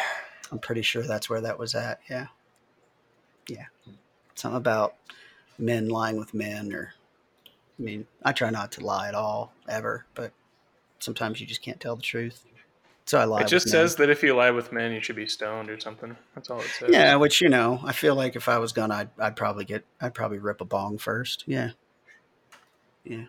I'm 0.50 0.58
pretty 0.58 0.82
sure 0.82 1.02
that's 1.02 1.28
where 1.28 1.40
that 1.42 1.58
was 1.58 1.74
at. 1.74 2.00
Yeah. 2.08 2.28
Yeah. 3.48 3.66
Something 4.34 4.56
about 4.56 4.94
men 5.58 5.88
lying 5.88 6.16
with 6.16 6.32
men, 6.32 6.72
or, 6.72 6.94
I 7.46 7.82
mean, 7.82 8.06
I 8.24 8.32
try 8.32 8.50
not 8.50 8.72
to 8.72 8.84
lie 8.84 9.08
at 9.08 9.14
all, 9.14 9.52
ever, 9.68 10.06
but 10.14 10.32
sometimes 11.00 11.40
you 11.40 11.46
just 11.46 11.61
can't 11.61 11.80
tell 11.80 11.96
the 11.96 12.02
truth. 12.02 12.44
So 13.04 13.18
I 13.18 13.24
lie. 13.24 13.40
It 13.40 13.48
just 13.48 13.66
with 13.66 13.74
men. 13.74 13.82
says 13.82 13.96
that 13.96 14.11
if 14.11 14.22
you 14.22 14.34
lie 14.37 14.50
with 14.50 14.70
men, 14.70 14.92
you 14.92 15.00
should 15.00 15.16
be 15.16 15.26
stoned 15.26 15.70
or 15.70 15.80
something. 15.80 16.16
That's 16.34 16.50
all 16.50 16.61
it 16.61 16.68
says. 16.68 16.90
Yeah, 16.92 17.16
which 17.16 17.40
you 17.40 17.48
know, 17.48 17.80
I 17.82 17.92
feel 17.92 18.14
like 18.14 18.37
if 18.37 18.48
I 18.48 18.58
was 18.58 18.72
gonna, 18.72 18.94
I'd, 18.94 19.11
I'd 19.18 19.37
probably 19.37 19.64
get, 19.64 19.84
I'd 20.00 20.14
probably 20.14 20.38
rip 20.38 20.61
a 20.61 20.64
bong 20.64 20.98
first. 20.98 21.44
Yeah, 21.46 21.70
yeah, 23.04 23.24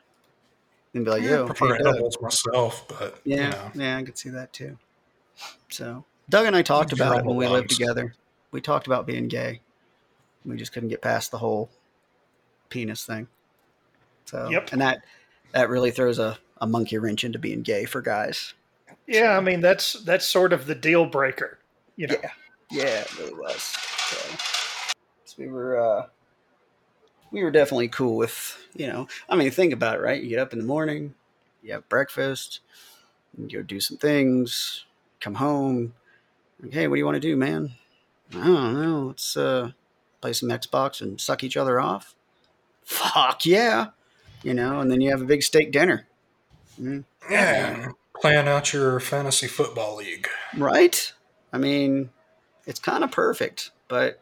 and 0.94 1.06
be 1.06 1.12
like, 1.12 1.24
I 1.24 1.28
yo, 1.28 1.46
prefer 1.46 1.76
hey, 1.76 1.84
Doug. 1.84 2.22
myself, 2.22 2.88
but 2.88 3.20
Yeah, 3.24 3.36
you 3.36 3.50
know, 3.80 3.86
yeah, 3.86 3.98
I 3.98 4.04
could 4.04 4.18
see 4.18 4.30
that 4.30 4.52
too. 4.54 4.78
So 5.70 6.04
Doug 6.30 6.46
and 6.46 6.56
I 6.56 6.62
talked 6.62 6.94
about 6.94 7.20
it 7.20 7.26
when 7.26 7.36
we 7.36 7.48
lived 7.48 7.70
together. 7.70 8.14
We 8.52 8.62
talked 8.62 8.88
about 8.88 9.06
being 9.06 9.28
gay. 9.28 9.62
We 10.46 10.58
just 10.58 10.74
couldn't 10.74 10.90
get 10.90 11.02
past 11.02 11.32
the 11.32 11.38
whole 11.38 11.70
penis 12.70 13.06
thing. 13.06 13.28
So 14.26 14.50
Yep. 14.50 14.74
and 14.74 14.82
that 14.82 15.04
that 15.52 15.70
really 15.70 15.92
throws 15.92 16.20
a, 16.20 16.38
a 16.62 16.68
monkey 16.68 16.98
wrench 16.98 17.24
into 17.24 17.40
being 17.40 17.62
gay 17.62 17.86
for 17.86 18.02
guys. 18.02 18.54
Yeah, 19.08 19.38
I 19.38 19.42
mean 19.42 19.62
that's 19.62 19.94
that's 19.94 20.26
sort 20.26 20.54
of 20.54 20.66
the 20.66 20.76
deal 20.76 21.06
breaker. 21.06 21.60
You 21.96 22.08
know. 22.08 22.18
Yeah. 22.22 22.32
Yeah, 22.72 23.02
it 23.02 23.18
really 23.18 23.34
was. 23.34 23.62
So, 23.62 24.38
so 25.26 25.36
we 25.40 25.48
were 25.48 25.80
uh 25.80 26.06
we 27.32 27.44
were 27.44 27.52
definitely 27.52 27.88
cool 27.88 28.16
with 28.16 28.58
you 28.76 28.88
know 28.88 29.08
I 29.28 29.36
mean 29.36 29.52
think 29.52 29.74
about 29.74 29.98
it, 29.98 30.02
right? 30.02 30.22
You 30.22 30.30
get 30.30 30.40
up 30.40 30.54
in 30.54 30.60
the 30.60 30.66
morning, 30.66 31.16
you 31.62 31.74
have 31.74 31.90
breakfast, 31.90 32.60
you 33.38 33.48
go 33.48 33.62
do 33.62 33.80
some 33.80 33.98
things, 33.98 34.86
come 35.20 35.36
home, 35.36 35.94
like, 36.62 36.74
hey, 36.74 36.88
what 36.88 36.96
do 36.96 37.00
you 37.00 37.06
want 37.06 37.16
to 37.16 37.22
do, 37.22 37.36
man? 37.36 37.72
I 38.34 38.46
don't 38.46 38.82
know, 38.82 39.08
let's 39.08 39.36
uh 39.38 39.72
play 40.22 40.34
some 40.34 40.50
Xbox 40.50 41.02
and 41.02 41.20
suck 41.20 41.44
each 41.44 41.58
other 41.58 41.80
off. 41.80 42.16
Fuck 42.84 43.46
yeah. 43.46 43.88
You 44.44 44.54
know, 44.54 44.80
and 44.80 44.90
then 44.90 45.02
you 45.02 45.12
have 45.12 45.22
a 45.22 45.26
big 45.26 45.44
steak 45.44 45.72
dinner. 45.72 46.08
Mm, 46.80 47.04
yeah, 47.30 47.90
plan 48.20 48.48
out 48.48 48.72
your 48.72 49.00
fantasy 49.00 49.48
football 49.48 49.98
league. 49.98 50.28
Right? 50.58 51.12
I 51.52 51.58
mean, 51.58 52.10
it's 52.66 52.80
kind 52.80 53.04
of 53.04 53.12
perfect, 53.12 53.72
but 53.88 54.22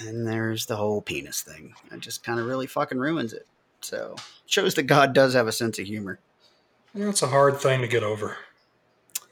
and 0.00 0.26
there's 0.26 0.66
the 0.66 0.76
whole 0.76 1.00
penis 1.00 1.42
thing. 1.42 1.74
It 1.90 2.00
just 2.00 2.22
kind 2.24 2.40
of 2.40 2.46
really 2.46 2.66
fucking 2.66 2.98
ruins 2.98 3.32
it. 3.32 3.46
So 3.80 4.16
shows 4.46 4.74
that 4.74 4.84
God 4.84 5.12
does 5.12 5.34
have 5.34 5.46
a 5.46 5.52
sense 5.52 5.78
of 5.78 5.86
humor. 5.86 6.18
It's 6.94 7.22
a 7.22 7.26
hard 7.28 7.58
thing 7.58 7.80
to 7.80 7.88
get 7.88 8.02
over. 8.02 8.36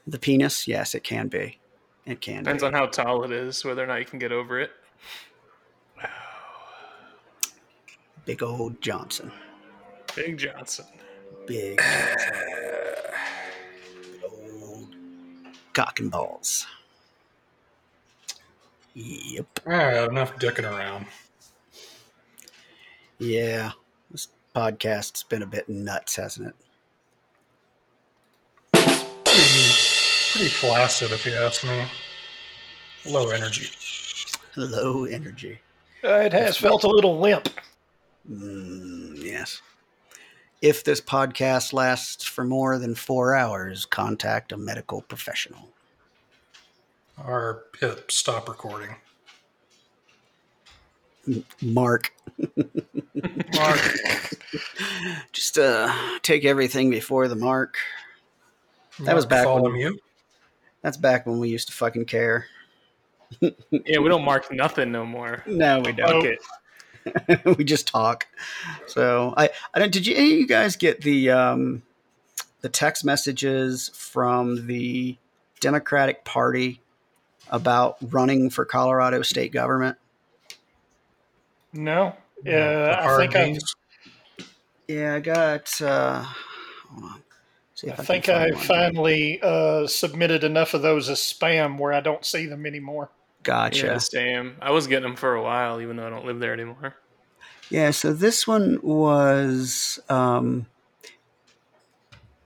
The 0.05 0.19
penis, 0.19 0.67
yes, 0.67 0.93
it 0.95 1.03
can 1.03 1.27
be. 1.27 1.59
It 2.05 2.19
can 2.19 2.43
Depends 2.43 2.61
be. 2.61 2.67
on 2.67 2.73
how 2.73 2.87
tall 2.87 3.23
it 3.23 3.31
is, 3.31 3.63
whether 3.63 3.83
or 3.83 3.87
not 3.87 3.99
you 3.99 4.05
can 4.05 4.19
get 4.19 4.31
over 4.33 4.59
it. 4.59 4.71
Wow. 5.97 6.09
Big 8.25 8.43
old 8.43 8.81
Johnson. 8.81 9.31
Big 10.15 10.37
Johnson. 10.37 10.85
Big 11.47 11.79
Johnson. 11.79 12.35
Big 14.11 14.23
old 14.23 14.87
cock 15.73 15.99
and 15.99 16.11
balls. 16.11 16.67
Yep. 18.95 19.59
All 19.65 19.73
right, 19.73 20.09
enough 20.09 20.37
dicking 20.37 20.69
around. 20.69 21.07
Yeah. 23.17 23.71
This 24.11 24.27
podcast's 24.55 25.23
been 25.23 25.41
a 25.41 25.47
bit 25.47 25.67
nuts, 25.67 26.15
hasn't 26.15 26.47
it? 26.47 26.55
Pretty, 28.73 29.71
pretty 30.31 30.49
flaccid, 30.49 31.11
if 31.11 31.25
you 31.25 31.33
ask 31.33 31.63
me. 31.63 31.85
Low 33.05 33.29
energy. 33.29 33.69
Low 34.55 35.05
energy. 35.05 35.59
Uh, 36.03 36.19
it 36.19 36.33
has 36.33 36.57
felt 36.57 36.83
a 36.83 36.87
little 36.87 37.19
limp. 37.19 37.49
Mm, 38.29 39.23
yes. 39.23 39.61
If 40.61 40.83
this 40.83 41.01
podcast 41.01 41.73
lasts 41.73 42.23
for 42.23 42.43
more 42.43 42.77
than 42.77 42.95
four 42.95 43.35
hours, 43.35 43.85
contact 43.85 44.51
a 44.51 44.57
medical 44.57 45.01
professional. 45.01 45.69
Or 47.17 47.65
hit 47.79 48.11
stop 48.11 48.49
recording. 48.49 48.95
Mark. 51.61 52.13
Mark. 53.55 53.79
Just 55.31 55.57
uh, 55.57 55.93
take 56.21 56.43
everything 56.45 56.89
before 56.89 57.27
the 57.27 57.35
mark. 57.35 57.77
That 58.99 59.15
was 59.15 59.25
back 59.25 59.47
when- 59.47 59.75
you. 59.75 59.99
That's 60.81 60.97
back 60.97 61.25
when 61.25 61.39
we 61.39 61.49
used 61.49 61.67
to 61.69 61.73
fucking 61.73 62.05
care. 62.05 62.47
Yeah, 63.71 63.97
we 63.97 64.09
don't 64.09 64.23
mark 64.23 64.53
nothing 64.53 64.91
no 64.91 65.07
more. 65.07 65.41
No, 65.47 65.79
we 65.79 65.91
don't. 65.91 66.23
it. 66.23 67.45
we 67.57 67.63
just 67.63 67.87
talk. 67.87 68.27
So 68.85 69.33
I, 69.35 69.49
I 69.73 69.79
don't. 69.79 69.91
Did 69.91 70.05
you 70.05 70.15
any 70.15 70.33
of 70.33 70.39
you 70.39 70.47
guys 70.47 70.75
get 70.75 71.01
the 71.01 71.31
um, 71.31 71.81
the 72.61 72.69
text 72.69 73.03
messages 73.03 73.89
from 73.95 74.67
the 74.67 75.17
Democratic 75.61 76.23
Party 76.25 76.79
about 77.53 77.97
running 78.01 78.49
for 78.49 78.65
Colorado 78.65 79.21
state 79.21 79.53
government? 79.53 79.97
No. 81.71 82.15
The 82.43 82.99
Uh, 82.99 83.07
I 83.07 83.17
think 83.17 83.35
I, 83.35 83.45
Ds. 83.53 83.75
Yeah, 84.89 85.15
I 85.15 85.19
got. 85.21 85.81
Uh, 85.81 86.23
hold 86.89 87.03
on. 87.11 87.23
See 87.75 87.89
I 87.89 87.93
if 87.93 87.99
I, 88.01 88.03
think 88.03 88.27
I 88.27 88.49
find 88.51 88.61
finally 88.61 89.39
uh, 89.41 89.87
submitted 89.87 90.43
enough 90.43 90.73
of 90.73 90.81
those 90.81 91.09
as 91.09 91.19
spam 91.19 91.77
where 91.77 91.93
I 91.93 92.01
don't 92.01 92.25
see 92.25 92.47
them 92.47 92.65
anymore. 92.65 93.09
Gotcha. 93.43 93.85
Yeah, 93.85 93.97
same. 93.99 94.57
I 94.61 94.71
was 94.71 94.87
getting 94.87 95.03
them 95.03 95.15
for 95.15 95.35
a 95.35 95.41
while, 95.41 95.79
even 95.79 95.95
though 95.95 96.07
I 96.07 96.09
don't 96.09 96.25
live 96.25 96.39
there 96.39 96.53
anymore. 96.53 96.95
Yeah, 97.69 97.91
so 97.91 98.13
this 98.13 98.45
one 98.45 98.79
was 98.81 99.99
um 100.09 100.65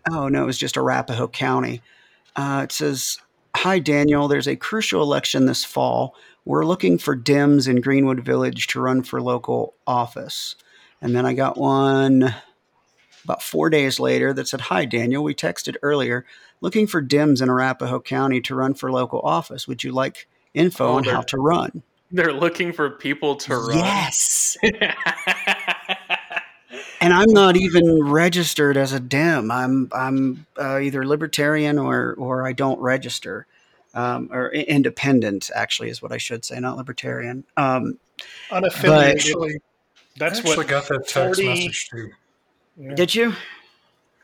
oh 0.10 0.28
no, 0.28 0.44
it 0.44 0.46
was 0.46 0.58
just 0.58 0.78
Arapahoe 0.78 1.28
County. 1.28 1.82
Uh, 2.36 2.62
it 2.64 2.72
says, 2.72 3.20
"Hi 3.56 3.80
Daniel, 3.80 4.28
there's 4.28 4.48
a 4.48 4.56
crucial 4.56 5.02
election 5.02 5.46
this 5.46 5.64
fall. 5.64 6.16
We're 6.46 6.66
looking 6.66 6.98
for 6.98 7.16
Dems 7.16 7.68
in 7.68 7.82
Greenwood 7.82 8.22
Village 8.22 8.68
to 8.68 8.80
run 8.80 9.04
for 9.04 9.22
local 9.22 9.76
office." 9.86 10.56
And 11.02 11.16
then 11.16 11.26
I 11.26 11.34
got 11.34 11.58
one 11.58 12.36
about 13.24 13.44
four 13.44 13.70
days 13.70 14.00
later 14.00 14.34
that 14.34 14.48
said, 14.48 14.62
"Hi 14.62 14.86
Daniel, 14.86 15.24
we 15.24 15.36
texted 15.36 15.76
earlier 15.82 16.26
looking 16.62 16.88
for 16.88 17.02
Dems 17.02 17.42
in 17.42 17.50
Arapahoe 17.50 18.00
County 18.00 18.42
to 18.42 18.56
run 18.56 18.74
for 18.74 18.92
local 18.92 19.20
office. 19.22 19.68
Would 19.68 19.84
you 19.84 19.92
like 19.92 20.28
info 20.54 20.88
Oh, 20.88 20.96
on 20.96 21.04
how 21.04 21.22
to 21.22 21.38
run?" 21.38 21.84
They're 22.10 22.34
looking 22.34 22.72
for 22.72 22.90
people 22.90 23.36
to 23.36 23.56
run. 23.58 23.78
Yes. 23.80 24.56
and 27.02 27.14
I'm 27.14 27.30
not 27.32 27.56
even 27.58 28.04
registered 28.04 28.78
as 28.78 28.94
a 28.94 29.00
Dem. 29.00 29.52
I'm 29.52 29.90
I'm 29.94 30.46
uh, 30.60 30.80
either 30.80 31.06
libertarian 31.06 31.78
or 31.80 32.16
or 32.18 32.46
I 32.48 32.54
don't 32.54 32.80
register, 32.80 33.46
um, 33.94 34.30
or 34.32 34.52
independent. 34.52 35.50
Actually, 35.54 35.90
is 35.90 36.02
what 36.02 36.12
I 36.12 36.18
should 36.18 36.44
say, 36.46 36.60
not 36.60 36.78
libertarian. 36.78 37.44
Um, 37.56 38.00
Unaffiliated. 38.52 39.12
Actually, 39.16 39.62
That's 40.18 40.38
I 40.40 40.40
actually 40.40 40.58
what. 40.58 40.68
got 40.68 40.88
that 40.88 41.08
text 41.08 41.42
40 41.42 41.46
message 41.48 41.90
too. 41.90 42.10
yeah. 42.78 42.96
did 42.96 43.14
you 43.14 43.34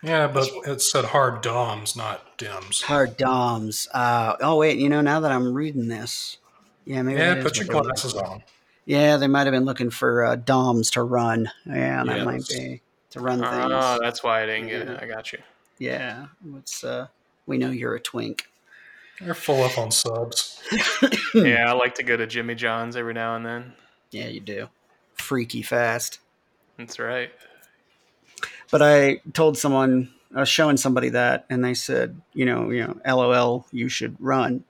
Yeah, 0.01 0.27
but 0.27 0.49
it 0.65 0.81
said 0.81 1.05
hard 1.05 1.41
DOMs, 1.41 1.95
not 1.95 2.37
DIMs. 2.37 2.81
hard 2.81 3.17
DOMs? 3.17 3.87
Uh, 3.93 4.35
oh 4.41 4.57
wait, 4.57 4.79
you 4.79 4.89
know 4.89 5.01
now 5.01 5.19
that 5.19 5.31
I'm 5.31 5.53
reading 5.53 5.87
this, 5.89 6.37
yeah, 6.85 7.01
maybe 7.03 7.19
Yeah, 7.19 7.41
put 7.43 7.57
your 7.57 7.67
glasses 7.67 8.13
for. 8.13 8.25
on. 8.25 8.43
Yeah, 8.85 9.17
they 9.17 9.27
might 9.27 9.45
have 9.47 9.53
been 9.53 9.65
looking 9.65 9.89
for 9.89 10.25
uh, 10.25 10.35
DOMs 10.35 10.91
to 10.91 11.03
run. 11.03 11.49
Yeah, 11.65 12.03
that 12.03 12.17
Yes. 12.17 12.25
might 12.25 12.47
be 12.47 12.81
to 13.11 13.19
run 13.19 13.39
things. 13.39 13.71
Oh, 13.73 13.99
that's 14.01 14.23
why 14.23 14.43
I 14.43 14.45
didn't 14.45 14.67
get 14.67 14.81
it. 14.89 14.99
I 15.01 15.05
got 15.07 15.31
you. 15.31 15.39
yeah, 15.79 16.27
it's 16.57 16.83
uh, 16.83 17.07
we 17.45 17.57
know 17.57 17.69
you're 17.71 17.95
a 17.95 17.99
twink. 17.99 18.45
They're 19.21 19.33
full 19.33 19.63
up 19.63 19.77
on 19.77 19.91
subs. 19.91 20.59
Yeah, 21.35 21.67
I 21.69 21.73
like 21.73 21.95
to 21.95 22.03
go 22.03 22.15
to 22.15 22.27
Jimmy 22.27 22.53
John's 22.55 22.95
every 22.95 23.13
now 23.13 23.35
and 23.35 23.43
then. 23.45 23.73
Yeah, 24.11 24.27
you 24.27 24.39
do. 24.39 24.67
Freaky 25.15 25.61
fast. 25.63 26.19
That's 26.77 26.99
right. 26.99 27.31
But 28.69 28.81
I 28.83 29.21
told 29.33 29.57
someone, 29.57 30.13
I 30.35 30.41
was 30.41 30.49
showing 30.49 30.77
somebody 30.77 31.09
that, 31.09 31.45
and 31.49 31.63
they 31.63 31.73
said, 31.73 32.21
you 32.33 32.45
know, 32.45 32.69
you 32.69 32.83
know, 32.83 32.97
LOL, 33.15 33.65
you 33.71 33.89
should 33.89 34.15
run. 34.19 34.63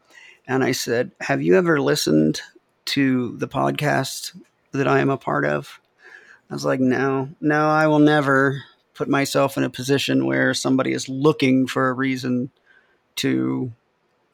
And 0.47 0.63
I 0.63 0.71
said, 0.71 1.11
have 1.21 1.41
you 1.41 1.57
ever 1.57 1.81
listened 1.81 2.41
to 2.85 3.35
the 3.37 3.47
podcast 3.47 4.39
that 4.71 4.87
I 4.87 4.99
am 4.99 5.09
a 5.09 5.17
part 5.17 5.45
of? 5.45 5.79
I 6.49 6.53
was 6.53 6.65
like, 6.65 6.79
no, 6.79 7.29
no, 7.41 7.67
I 7.67 7.87
will 7.87 7.99
never 7.99 8.63
put 8.93 9.09
myself 9.09 9.57
in 9.57 9.63
a 9.63 9.69
position 9.69 10.25
where 10.25 10.53
somebody 10.53 10.93
is 10.93 11.09
looking 11.09 11.67
for 11.67 11.89
a 11.89 11.93
reason 11.93 12.51
to 13.17 13.71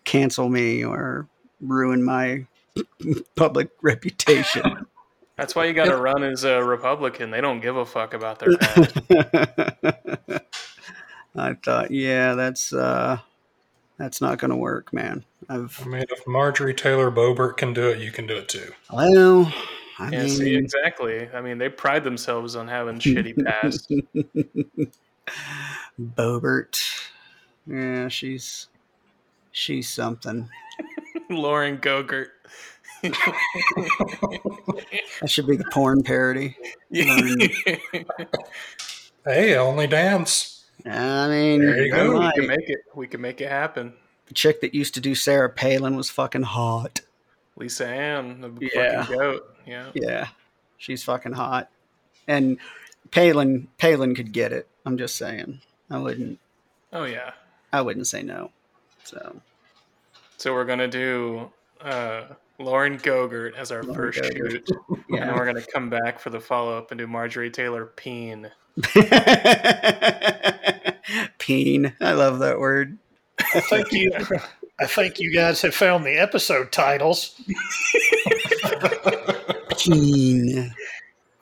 cancel 0.03 0.49
me 0.49 0.83
or 0.83 1.27
ruin 1.61 2.03
my 2.03 2.45
public 3.35 3.69
reputation. 3.81 4.85
That's 5.37 5.55
why 5.55 5.65
you 5.65 5.73
got 5.73 5.85
to 5.85 5.95
run 5.95 6.21
as 6.23 6.43
a 6.43 6.61
Republican. 6.61 7.31
They 7.31 7.39
don't 7.39 7.61
give 7.61 7.77
a 7.77 7.85
fuck 7.85 8.13
about 8.13 8.39
their 8.39 8.57
past. 8.57 8.97
I 11.35 11.53
thought, 11.53 11.91
yeah, 11.91 12.33
that's 12.33 12.73
uh, 12.73 13.19
that's 13.99 14.21
not 14.21 14.39
going 14.39 14.49
to 14.49 14.57
work, 14.57 14.91
man. 14.91 15.23
I've 15.49 15.79
I 15.83 15.87
mean, 15.87 16.05
if 16.09 16.25
Marjorie 16.25 16.73
Taylor 16.73 17.11
Boebert 17.11 17.57
can 17.57 17.73
do 17.73 17.89
it, 17.89 17.99
you 17.99 18.11
can 18.11 18.25
do 18.25 18.35
it 18.37 18.47
too. 18.49 18.71
well, 18.91 19.53
I 19.99 20.09
yeah, 20.09 20.21
mean, 20.21 20.29
see, 20.29 20.55
exactly. 20.55 21.29
I 21.29 21.41
mean, 21.41 21.57
they 21.59 21.67
pride 21.69 22.03
themselves 22.05 22.55
on 22.55 22.67
having 22.69 22.97
shitty 22.99 23.45
past. 23.45 23.91
Boebert, 26.01 26.79
Yeah, 27.67 28.07
she's 28.07 28.67
she's 29.51 29.89
something. 29.89 30.49
Lauren 31.29 31.77
Gogurt. 31.77 32.29
That 35.21 35.29
should 35.29 35.47
be 35.47 35.57
the 35.57 35.65
porn 35.65 36.01
parody. 36.01 36.55
Hey, 39.25 39.55
only 39.57 39.85
dance. 39.87 40.58
I 40.85 41.27
mean, 41.27 41.65
There 41.65 41.85
you 41.85 41.93
I 41.93 41.97
go. 41.97 42.19
we 42.19 42.31
can 42.33 42.47
make 42.47 42.69
it. 42.69 42.79
We 42.95 43.07
can 43.07 43.21
make 43.21 43.41
it 43.41 43.49
happen. 43.49 43.93
the 44.27 44.33
chick 44.33 44.61
that 44.61 44.73
used 44.75 44.93
to 44.93 45.01
do 45.01 45.15
Sarah 45.15 45.49
Palin 45.49 45.95
was 45.95 46.09
fucking 46.09 46.43
hot. 46.43 47.01
Lisa 47.55 47.87
Ann, 47.87 48.41
the 48.41 48.69
Yeah. 48.73 49.03
fucking 49.03 49.17
goat. 49.17 49.55
Yeah. 49.65 49.89
Yeah, 49.93 50.27
she's 50.77 51.03
fucking 51.03 51.33
hot. 51.33 51.69
And 52.27 52.57
Palin, 53.11 53.67
Palin 53.77 54.15
could 54.15 54.31
get 54.31 54.53
it. 54.53 54.67
I'm 54.85 54.97
just 54.97 55.15
saying. 55.17 55.61
I 55.89 55.97
wouldn't. 55.97 56.39
Oh 56.93 57.03
yeah. 57.05 57.31
I 57.73 57.81
wouldn't 57.81 58.07
say 58.07 58.21
no. 58.23 58.51
So 59.03 59.41
So 60.37 60.53
we're 60.53 60.65
gonna 60.65 60.87
do 60.87 61.51
uh, 61.81 62.23
Lauren 62.59 62.97
Gogurt 62.99 63.55
as 63.55 63.71
our 63.71 63.81
Lauren 63.83 63.95
first 63.95 64.21
Gogurt. 64.21 64.51
shoot, 64.51 64.69
and 65.09 65.21
then 65.21 65.35
we're 65.35 65.45
gonna 65.45 65.65
come 65.73 65.89
back 65.89 66.19
for 66.19 66.29
the 66.29 66.39
follow 66.39 66.77
up 66.77 66.91
and 66.91 66.97
do 66.97 67.07
Marjorie 67.07 67.49
Taylor 67.49 67.85
Peen. 67.85 68.51
Peen. 71.39 71.93
I 71.99 72.13
love 72.13 72.39
that 72.39 72.59
word. 72.59 72.97
I 73.53 73.61
think 73.61 73.91
you, 73.91 74.11
I 74.79 74.85
think 74.85 75.19
you 75.19 75.33
guys 75.33 75.61
have 75.61 75.73
found 75.73 76.05
the 76.05 76.17
episode 76.19 76.71
titles. 76.71 77.41
Peen. 79.77 80.73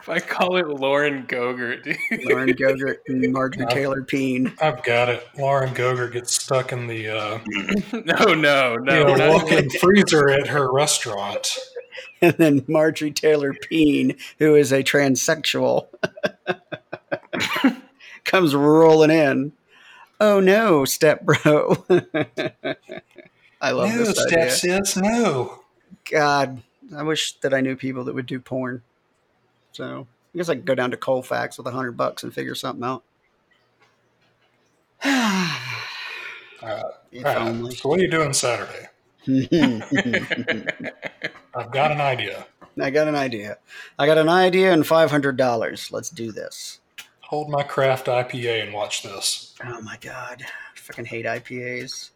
If 0.07 0.11
I 0.11 0.19
call 0.21 0.55
it 0.55 0.69
Lauren 0.69 1.27
Gogurt, 1.27 1.83
dude. 1.83 1.97
Lauren 2.29 2.53
Gogurt 2.53 2.99
and 3.09 3.29
Marjorie 3.33 3.65
Taylor 3.65 4.01
Peen. 4.03 4.53
I've 4.61 4.81
got 4.81 5.09
it. 5.09 5.27
Lauren 5.37 5.73
Gogurt 5.73 6.13
gets 6.13 6.33
stuck 6.33 6.71
in 6.71 6.87
the 6.87 7.09
uh, 7.09 7.39
no, 7.91 8.33
no, 8.33 8.77
no. 8.77 9.09
you 9.09 9.17
know, 9.17 9.29
walk-in 9.31 9.69
freezer 9.69 10.29
at 10.29 10.47
her 10.47 10.71
restaurant. 10.71 11.57
And 12.19 12.33
then 12.37 12.65
Marjorie 12.67 13.11
Taylor 13.11 13.53
Peen, 13.53 14.17
who 14.39 14.55
is 14.55 14.71
a 14.71 14.81
transsexual, 14.83 15.87
comes 18.23 18.55
rolling 18.55 19.11
in. 19.11 19.51
Oh 20.19 20.39
no, 20.39 20.83
step 20.85 21.23
bro. 21.23 21.85
I 23.61 23.71
love 23.71 23.89
no, 23.89 23.97
this 23.97 24.19
step 24.19 24.39
idea. 24.39 24.51
sis, 24.51 24.97
no. 24.97 25.63
God, 26.09 26.63
I 26.95 27.03
wish 27.03 27.33
that 27.41 27.53
I 27.53 27.61
knew 27.61 27.75
people 27.75 28.03
that 28.05 28.15
would 28.15 28.25
do 28.25 28.39
porn. 28.39 28.81
So 29.77 30.07
I 30.33 30.37
guess 30.37 30.49
I 30.49 30.55
could 30.55 30.65
go 30.65 30.73
down 30.73 30.89
to 30.89 30.97
Colfax 30.97 31.59
with 31.59 31.67
a 31.67 31.71
hundred 31.71 31.91
bucks 31.91 32.23
and 32.23 32.33
figure 32.33 32.55
something 32.55 32.83
out. 32.83 33.03
Uh, 36.59 36.81
if 37.11 37.23
only. 37.23 37.75
So 37.75 37.87
what 37.87 37.99
are 37.99 38.01
you 38.01 38.09
doing 38.09 38.33
Saturday? 38.33 38.87
I've 41.55 41.71
got 41.71 41.91
an 41.91 42.01
idea. 42.01 42.47
I 42.81 42.89
got 42.89 43.07
an 43.07 43.13
idea. 43.13 43.59
I 43.99 44.07
got 44.07 44.17
an 44.17 44.27
idea 44.27 44.73
and 44.73 44.85
five 44.85 45.11
hundred 45.11 45.37
dollars. 45.37 45.91
Let's 45.91 46.09
do 46.09 46.31
this. 46.31 46.79
Hold 47.19 47.51
my 47.51 47.61
craft 47.61 48.07
IPA 48.07 48.63
and 48.63 48.73
watch 48.73 49.03
this. 49.03 49.53
Oh 49.63 49.79
my 49.81 49.97
god, 50.01 50.43
I 50.43 50.79
fucking 50.79 51.05
hate 51.05 51.27
IPAs. 51.27 52.09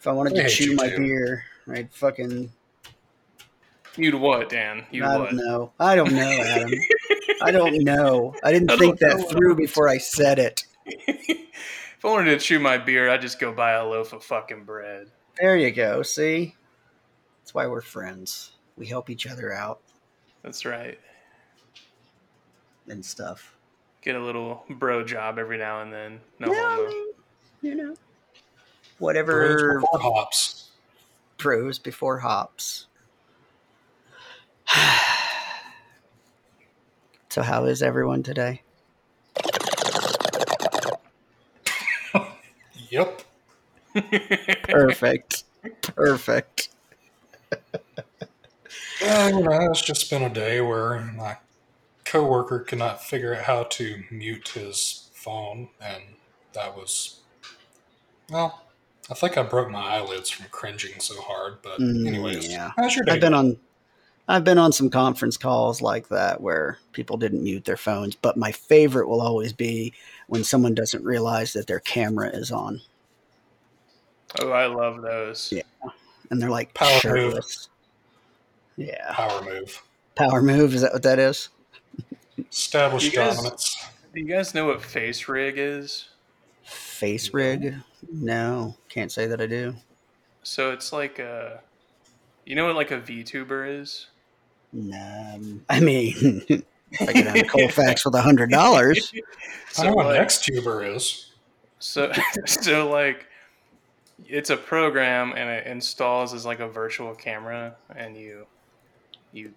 If 0.00 0.08
I 0.08 0.12
wanted 0.12 0.36
I 0.36 0.42
to 0.42 0.48
chew 0.48 0.74
my 0.74 0.88
too. 0.88 0.98
beer, 0.98 1.44
I'd 1.72 1.92
fucking 1.92 2.50
You'd 3.96 4.14
what, 4.14 4.48
Dan? 4.48 4.86
You 4.90 5.04
I 5.04 5.18
what? 5.18 5.30
don't 5.30 5.36
know. 5.36 5.72
I 5.78 5.94
don't 5.94 6.12
know, 6.12 6.20
Adam. 6.40 6.70
I 7.42 7.50
don't 7.50 7.78
know. 7.84 8.34
I 8.42 8.50
didn't 8.52 8.70
I 8.70 8.76
think 8.76 8.98
that 9.00 9.18
know. 9.18 9.24
through 9.28 9.56
before 9.56 9.88
I 9.88 9.98
said 9.98 10.38
it. 10.38 10.64
if 10.86 12.04
I 12.04 12.08
wanted 12.08 12.30
to 12.30 12.38
chew 12.38 12.58
my 12.58 12.78
beer, 12.78 13.10
I'd 13.10 13.20
just 13.20 13.38
go 13.38 13.52
buy 13.52 13.72
a 13.72 13.84
loaf 13.84 14.12
of 14.12 14.24
fucking 14.24 14.64
bread. 14.64 15.08
There 15.38 15.56
you 15.56 15.70
go. 15.70 16.02
See, 16.02 16.54
that's 17.40 17.52
why 17.54 17.66
we're 17.66 17.80
friends. 17.82 18.52
We 18.76 18.86
help 18.86 19.10
each 19.10 19.26
other 19.26 19.52
out 19.52 19.80
That's 20.42 20.64
right. 20.64 20.98
and 22.88 23.04
stuff. 23.04 23.54
Get 24.02 24.16
a 24.16 24.20
little 24.20 24.64
bro 24.68 25.04
job 25.04 25.38
every 25.38 25.58
now 25.58 25.82
and 25.82 25.92
then. 25.92 26.20
No 26.38 26.52
Yeah, 26.52 26.64
I 26.66 26.86
mean, 26.88 27.06
you 27.60 27.74
know, 27.74 27.84
Brews 27.88 27.98
whatever 28.98 29.80
before 29.80 30.00
hops. 30.00 30.70
pros 31.38 31.78
before 31.78 32.18
hops. 32.18 32.86
so, 37.28 37.42
how 37.42 37.64
is 37.64 37.82
everyone 37.82 38.22
today? 38.22 38.62
Yep. 42.90 43.22
Perfect. 44.64 45.44
Perfect. 45.80 46.68
Yeah, 49.00 49.28
you 49.28 49.42
know, 49.42 49.70
it's 49.70 49.82
just 49.82 50.10
been 50.10 50.22
a 50.22 50.28
day 50.28 50.60
where 50.60 51.00
my 51.00 51.38
coworker 52.04 52.60
could 52.60 52.78
not 52.78 53.02
figure 53.02 53.34
out 53.34 53.44
how 53.44 53.62
to 53.64 54.02
mute 54.10 54.48
his 54.48 55.08
phone, 55.14 55.68
and 55.80 56.02
that 56.52 56.76
was, 56.76 57.20
well, 58.30 58.62
I 59.10 59.14
think 59.14 59.38
I 59.38 59.42
broke 59.42 59.70
my 59.70 59.80
eyelids 59.80 60.28
from 60.28 60.46
cringing 60.50 61.00
so 61.00 61.20
hard. 61.22 61.62
But 61.62 61.80
Mm, 61.80 62.06
anyways, 62.06 62.50
yeah. 62.50 62.72
how's 62.76 62.94
your 62.94 63.04
day? 63.04 63.12
I've 63.12 63.20
been 63.20 63.34
on 63.34 63.56
I've 64.28 64.44
been 64.44 64.58
on 64.58 64.72
some 64.72 64.88
conference 64.88 65.36
calls 65.36 65.82
like 65.82 66.08
that 66.08 66.40
where 66.40 66.78
people 66.92 67.16
didn't 67.16 67.42
mute 67.42 67.64
their 67.64 67.76
phones, 67.76 68.14
but 68.14 68.36
my 68.36 68.52
favorite 68.52 69.08
will 69.08 69.20
always 69.20 69.52
be 69.52 69.92
when 70.28 70.44
someone 70.44 70.74
doesn't 70.74 71.04
realize 71.04 71.52
that 71.52 71.66
their 71.66 71.80
camera 71.80 72.28
is 72.28 72.50
on 72.52 72.80
oh, 74.40 74.50
I 74.50 74.66
love 74.66 75.02
those. 75.02 75.52
Yeah. 75.52 75.62
and 76.30 76.40
they're 76.40 76.50
like 76.50 76.74
Power 76.74 76.98
shirtless. 77.00 77.68
Yeah. 78.76 79.12
Power 79.12 79.42
move. 79.42 79.82
Power 80.14 80.42
move, 80.42 80.74
is 80.74 80.82
that 80.82 80.92
what 80.92 81.02
that 81.02 81.18
is? 81.18 81.48
Establish 82.50 83.04
You 83.04 83.12
guys- 83.12 83.36
dominance. 83.36 83.76
Do 84.14 84.20
you 84.20 84.26
guys 84.26 84.54
know 84.54 84.66
what 84.66 84.82
face 84.82 85.26
rig 85.26 85.54
is? 85.56 86.08
Face 86.64 87.32
rig? 87.32 87.76
No, 88.12 88.76
can't 88.90 89.10
say 89.10 89.26
that 89.26 89.40
I 89.40 89.46
do. 89.46 89.74
So 90.42 90.70
it's 90.72 90.92
like 90.92 91.18
a, 91.18 91.60
you 92.44 92.54
know 92.56 92.66
what 92.66 92.76
like 92.76 92.90
a 92.90 93.00
VTuber 93.00 93.80
is? 93.80 94.06
Um, 94.74 95.64
I 95.68 95.80
mean, 95.80 96.14
if 96.48 96.62
I 97.00 97.12
get 97.12 97.36
on 97.36 97.48
Colfax 97.48 98.04
with 98.04 98.14
a 98.14 98.22
hundred 98.22 98.50
dollars, 98.50 99.12
I 99.78 99.86
know 99.86 99.94
what 99.94 100.06
like- 100.06 100.20
NextTuber 100.20 100.96
is. 100.96 101.28
So, 101.78 102.12
so 102.46 102.88
like, 102.88 103.26
it's 104.26 104.50
a 104.50 104.56
program 104.56 105.32
and 105.32 105.50
it 105.50 105.66
installs 105.66 106.32
as 106.32 106.46
like 106.46 106.60
a 106.60 106.68
virtual 106.68 107.14
camera, 107.14 107.74
and 107.94 108.16
you, 108.16 108.46
you 109.32 109.52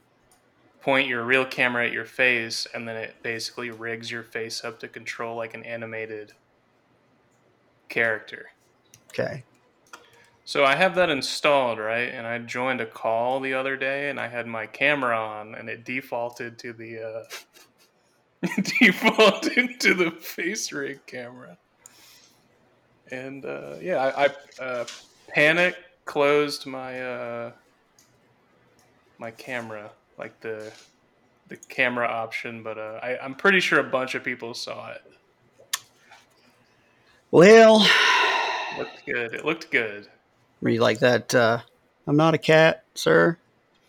point 0.81 1.07
your 1.07 1.23
real 1.23 1.45
camera 1.45 1.85
at 1.85 1.91
your 1.91 2.05
face, 2.05 2.67
and 2.73 2.87
then 2.87 2.95
it 2.95 3.15
basically 3.21 3.69
rigs 3.69 4.09
your 4.09 4.23
face 4.23 4.63
up 4.63 4.79
to 4.79 4.87
control 4.87 5.35
like 5.35 5.53
an 5.53 5.63
animated 5.63 6.33
character. 7.89 8.47
okay. 9.09 9.43
So 10.45 10.63
I 10.63 10.75
have 10.75 10.93
that 10.95 11.09
installed, 11.09 11.79
right? 11.79 12.13
And 12.13 12.27
I 12.27 12.37
joined 12.37 12.79
a 12.79 12.85
call 12.85 13.39
the 13.39 13.55
other 13.55 13.75
day, 13.75 14.09
and 14.09 14.19
I 14.19 14.27
had 14.27 14.45
my 14.45 14.67
camera 14.67 15.17
on, 15.17 15.55
and 15.55 15.67
it 15.69 15.83
defaulted 15.83 16.59
to 16.59 16.71
the 16.71 17.25
uh, 18.43 18.47
defaulted 18.79 19.79
to 19.79 19.95
the 19.95 20.11
face 20.11 20.71
rig 20.71 21.03
camera. 21.07 21.57
And 23.11 23.43
uh, 23.43 23.75
yeah, 23.81 24.11
I, 24.15 24.25
I 24.25 24.63
uh, 24.63 24.85
panic 25.27 25.75
closed 26.05 26.67
my 26.67 27.01
uh, 27.01 27.51
my 29.17 29.31
camera, 29.31 29.89
like 30.19 30.39
the 30.41 30.71
the 31.47 31.57
camera 31.57 32.07
option, 32.07 32.61
but 32.61 32.77
uh, 32.77 32.99
I, 33.01 33.17
I'm 33.17 33.33
pretty 33.35 33.59
sure 33.59 33.79
a 33.79 33.83
bunch 33.83 34.13
of 34.13 34.23
people 34.23 34.53
saw 34.53 34.91
it. 34.91 35.01
Well, 37.31 37.87
Looked 38.77 39.05
good. 39.05 39.33
It 39.33 39.45
looked 39.45 39.71
good. 39.71 40.07
Were 40.65 40.71
you 40.71 40.81
like 40.81 40.97
that? 40.99 41.33
Uh, 41.33 41.59
I'm 42.07 42.17
not 42.17 42.33
a 42.33 42.39
cat, 42.39 42.83
sir. 42.95 43.37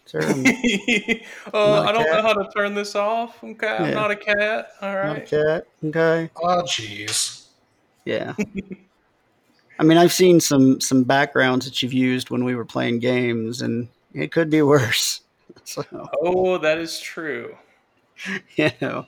Sir, 0.05 0.21
I'm 0.21 0.45
oh, 1.55 1.71
Not 1.71 1.87
a 1.87 1.89
I 1.89 1.93
don't 1.93 2.07
know 2.07 2.23
how 2.23 2.35
to 2.35 2.49
turn 2.55 2.75
this 2.75 2.95
off. 2.95 3.43
Okay, 3.43 3.67
I'm 3.67 3.95
not 3.95 4.11
a 4.11 4.17
cat. 4.17 4.69
All 4.83 4.95
not 4.95 5.17
a 5.17 5.21
cat. 5.23 5.67
Okay. 5.83 6.31
Oh, 6.37 6.63
jeez. 6.63 7.47
Yeah. 8.05 8.35
I 9.79 9.85
mean, 9.85 9.97
I've 9.99 10.13
seen 10.13 10.39
some 10.39 10.81
some 10.83 11.03
backgrounds 11.03 11.65
that 11.65 11.83
you've 11.83 11.95
used 11.95 12.29
when 12.29 12.45
we 12.45 12.55
were 12.55 12.65
playing 12.67 12.99
games, 12.99 13.63
and 13.63 13.89
it 14.13 14.31
could 14.31 14.51
be 14.51 14.63
worse. 14.63 15.23
So, 15.65 15.83
Oh, 16.23 16.59
that 16.59 16.79
is 16.79 17.01
true. 17.01 17.57
you 18.57 18.71
know, 18.81 19.07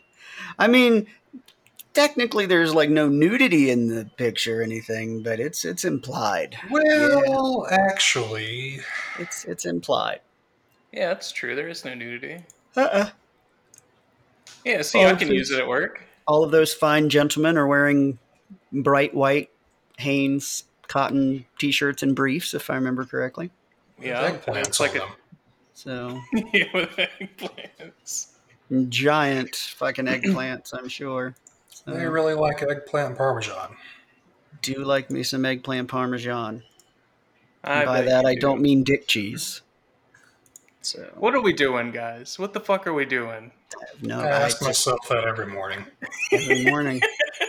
I 0.59 0.66
mean, 0.66 1.07
technically, 1.98 2.46
there's 2.46 2.72
like 2.74 2.90
no 2.90 3.08
nudity 3.08 3.70
in 3.70 3.88
the 3.88 4.04
picture 4.16 4.61
or 4.61 4.62
anything, 4.62 5.22
but 5.22 5.40
it's 5.40 5.64
it's 5.64 5.84
implied. 5.84 6.56
Well, 6.70 7.66
actually, 7.70 8.80
It's 9.18 9.44
it's 9.44 9.64
implied. 9.66 10.20
Yeah, 10.92 11.08
that's 11.08 11.32
true. 11.32 11.56
There 11.56 11.68
is 11.68 11.84
no 11.84 11.94
nudity. 11.94 12.42
Uh-uh. 12.76 13.11
Yeah, 14.64 14.82
see, 14.82 15.00
Oh, 15.04 15.08
I 15.08 15.14
can 15.14 15.28
please. 15.28 15.38
use 15.38 15.50
it 15.50 15.58
at 15.61 15.66
work. 15.68 16.02
All 16.26 16.44
of 16.44 16.50
those 16.50 16.72
fine 16.72 17.08
gentlemen 17.08 17.58
are 17.58 17.66
wearing 17.66 18.18
bright 18.72 19.12
white 19.14 19.50
Hanes 19.98 20.64
cotton 20.87 21.44
t-shirts 21.58 22.02
and 22.02 22.14
briefs, 22.14 22.54
if 22.54 22.70
I 22.70 22.74
remember 22.76 23.04
correctly. 23.04 23.50
Yeah, 24.00 24.30
Eggplants 24.30 24.66
it's 24.68 24.80
like 24.80 24.94
a. 24.94 25.06
So 25.74 26.20
yeah, 26.52 26.64
with 26.72 26.90
eggplants. 26.96 28.28
giant 28.88 29.54
fucking 29.56 30.06
eggplants, 30.06 30.72
I'm 30.76 30.88
sure. 30.88 31.34
So, 31.84 31.92
They 31.92 32.04
um, 32.06 32.12
really 32.12 32.34
like 32.34 32.62
eggplant 32.62 33.16
parmesan. 33.16 33.76
do 34.62 34.72
you 34.72 34.84
like 34.84 35.10
me 35.10 35.22
some 35.22 35.44
eggplant 35.44 35.88
parmesan. 35.88 36.62
I 37.64 37.84
By 37.84 38.00
that, 38.02 38.24
I 38.26 38.34
do. 38.34 38.40
don't 38.40 38.60
mean 38.62 38.82
dick 38.84 39.06
cheese. 39.08 39.62
So 40.80 41.10
What 41.16 41.34
are 41.34 41.40
we 41.40 41.52
doing, 41.52 41.90
guys? 41.90 42.38
What 42.38 42.52
the 42.52 42.60
fuck 42.60 42.86
are 42.86 42.94
we 42.94 43.04
doing? 43.04 43.52
I 43.80 43.84
have 43.92 44.02
no 44.02 44.20
I 44.20 44.26
ask 44.28 44.62
I- 44.62 44.66
myself 44.66 45.00
that 45.08 45.24
every 45.24 45.46
morning. 45.46 45.84
every 46.32 46.64
morning. 46.64 47.00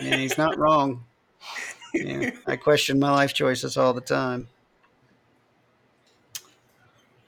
yeah, 0.02 0.16
he's 0.16 0.36
not 0.38 0.58
wrong. 0.58 1.04
Yeah, 1.94 2.30
I 2.46 2.56
question 2.56 2.98
my 3.00 3.10
life 3.10 3.32
choices 3.34 3.76
all 3.76 3.92
the 3.94 4.00
time. 4.00 4.48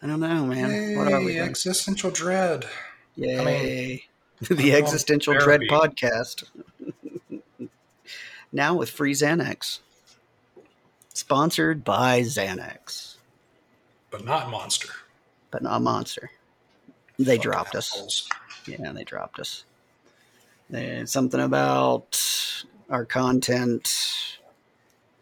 I 0.02 0.06
don't 0.06 0.20
know, 0.20 0.44
man. 0.46 0.96
what 0.96 1.12
are 1.12 1.20
we? 1.20 1.34
Doing? 1.34 1.48
existential 1.48 2.10
dread. 2.10 2.66
Yay! 3.16 3.92
I'm 3.98 4.11
the 4.50 4.74
on 4.74 4.82
Existential 4.82 5.34
Dread 5.38 5.60
podcast. 5.62 6.44
now 8.52 8.74
with 8.74 8.90
free 8.90 9.12
Xanax. 9.12 9.78
Sponsored 11.14 11.84
by 11.84 12.22
Xanax, 12.22 13.16
but 14.10 14.24
not 14.24 14.50
monster. 14.50 14.88
but 15.50 15.62
not 15.62 15.82
Monster. 15.82 16.30
They 17.18 17.36
Fucking 17.36 17.42
dropped 17.42 17.74
us. 17.76 18.28
Yeah, 18.66 18.90
they 18.92 19.04
dropped 19.04 19.38
us. 19.38 19.64
There's 20.70 21.12
something 21.12 21.40
about 21.40 22.20
our 22.90 23.04
content, 23.04 23.84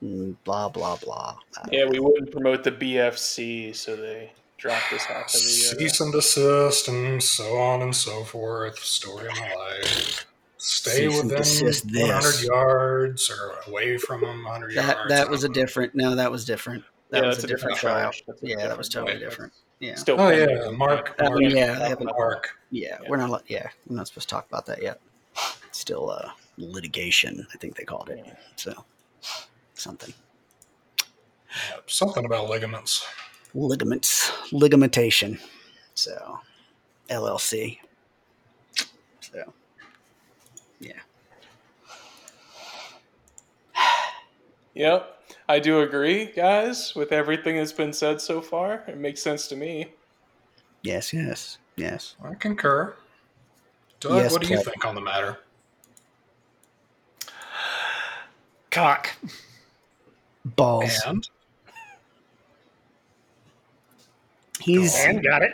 mm, 0.02 0.36
blah 0.44 0.68
blah 0.70 0.96
blah. 0.96 1.36
Yeah, 1.70 1.84
know. 1.84 1.90
we 1.90 1.98
wouldn't 1.98 2.30
promote 2.30 2.64
the 2.64 2.72
BFC, 2.72 3.74
so 3.76 3.96
they 3.96 4.32
dropped 4.60 4.92
us 4.92 5.04
off 5.10 5.26
of 5.26 5.32
the. 5.32 5.38
Cease 5.38 6.00
and 6.00 6.12
desist 6.12 6.88
and 6.88 7.22
so 7.22 7.56
on 7.56 7.82
and 7.82 7.94
so 7.96 8.24
forth. 8.24 8.78
Story 8.78 9.26
of 9.26 9.38
my 9.38 9.54
life. 9.54 10.26
Stay 10.58 11.08
Cease 11.08 11.22
within 11.22 11.38
100 12.02 12.22
this. 12.22 12.44
yards 12.44 13.30
or 13.30 13.54
away 13.66 13.96
from 13.96 14.20
them 14.20 14.44
100 14.44 14.74
that 14.76 14.96
yards. 14.96 15.08
that 15.10 15.30
was 15.30 15.44
a 15.44 15.48
I 15.48 15.52
different. 15.52 15.94
No, 15.94 16.14
that 16.14 16.30
was 16.30 16.44
different. 16.44 16.84
That 17.10 17.22
Yeah, 17.22 17.28
was 17.28 17.36
that's 17.38 17.44
a 17.44 17.46
different 17.48 17.78
show. 17.78 17.88
trial. 17.88 18.12
That's 18.26 18.42
a 18.42 18.46
Yeah, 18.46 18.56
that 18.68 18.76
was 18.78 18.88
totally 18.88 19.14
show. 19.14 19.18
different. 19.24 19.52
Yeah, 19.80 19.94
Still 19.94 20.20
Oh, 20.20 20.28
yeah, 20.28 20.70
Mark. 20.70 21.14
Uh, 21.18 21.30
Mark, 21.30 21.40
yeah, 21.40 21.78
they 21.78 21.88
haven't- 21.88 22.04
Mark. 22.16 22.50
yeah. 22.70 22.98
Yeah. 23.02 23.08
We're 23.08 23.16
not. 23.16 23.44
Yeah, 23.48 23.66
we're 23.86 23.96
not 23.96 24.08
supposed 24.08 24.28
to 24.28 24.34
talk 24.34 24.46
about 24.46 24.66
that 24.66 24.82
yet. 24.82 25.00
It's 25.68 25.78
still 25.78 26.10
uh, 26.10 26.30
litigation. 26.58 27.46
I 27.54 27.56
think 27.56 27.76
they 27.76 27.84
called 27.84 28.10
it. 28.10 28.22
So 28.56 28.84
something 29.72 30.12
Yeah, 31.48 31.76
something 31.86 32.26
about 32.26 32.50
ligaments. 32.50 33.06
Ligaments, 33.54 34.32
ligamentation. 34.52 35.38
So 35.94 36.40
LLC. 37.08 37.78
So 39.20 39.52
yeah. 40.78 40.92
Yep, 44.74 45.16
I 45.48 45.58
do 45.58 45.80
agree, 45.80 46.26
guys, 46.26 46.94
with 46.94 47.10
everything 47.10 47.56
that's 47.56 47.72
been 47.72 47.92
said 47.92 48.20
so 48.20 48.40
far. 48.40 48.84
It 48.86 48.96
makes 48.96 49.20
sense 49.20 49.48
to 49.48 49.56
me. 49.56 49.88
Yes. 50.82 51.12
Yes. 51.12 51.58
Yes. 51.76 52.14
I 52.22 52.34
concur. 52.34 52.94
Doug, 53.98 54.16
Yes, 54.16 54.32
what 54.32 54.42
do 54.42 54.48
you 54.48 54.62
think 54.62 54.84
on 54.84 54.94
the 54.94 55.00
matter? 55.00 55.38
Cock. 58.70 59.10
Balls. 60.44 61.02
And 61.04 61.28
He's 64.60 64.94
And 64.96 65.22
got 65.22 65.42
it. 65.42 65.52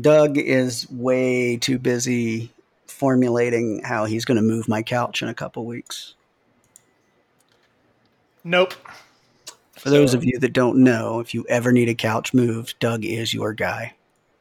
Doug 0.00 0.38
is 0.38 0.88
way 0.90 1.56
too 1.56 1.78
busy 1.78 2.50
formulating 2.86 3.82
how 3.82 4.04
he's 4.04 4.24
going 4.24 4.36
to 4.36 4.42
move 4.42 4.68
my 4.68 4.82
couch 4.82 5.22
in 5.22 5.28
a 5.28 5.34
couple 5.34 5.64
weeks. 5.66 6.14
Nope. 8.44 8.74
For 9.76 9.90
those 9.90 10.14
of 10.14 10.24
you 10.24 10.38
that 10.38 10.52
don't 10.52 10.82
know, 10.84 11.20
if 11.20 11.34
you 11.34 11.44
ever 11.48 11.72
need 11.72 11.88
a 11.88 11.94
couch 11.94 12.34
moved, 12.34 12.78
Doug 12.80 13.04
is 13.04 13.32
your 13.32 13.52
guy. 13.54 13.94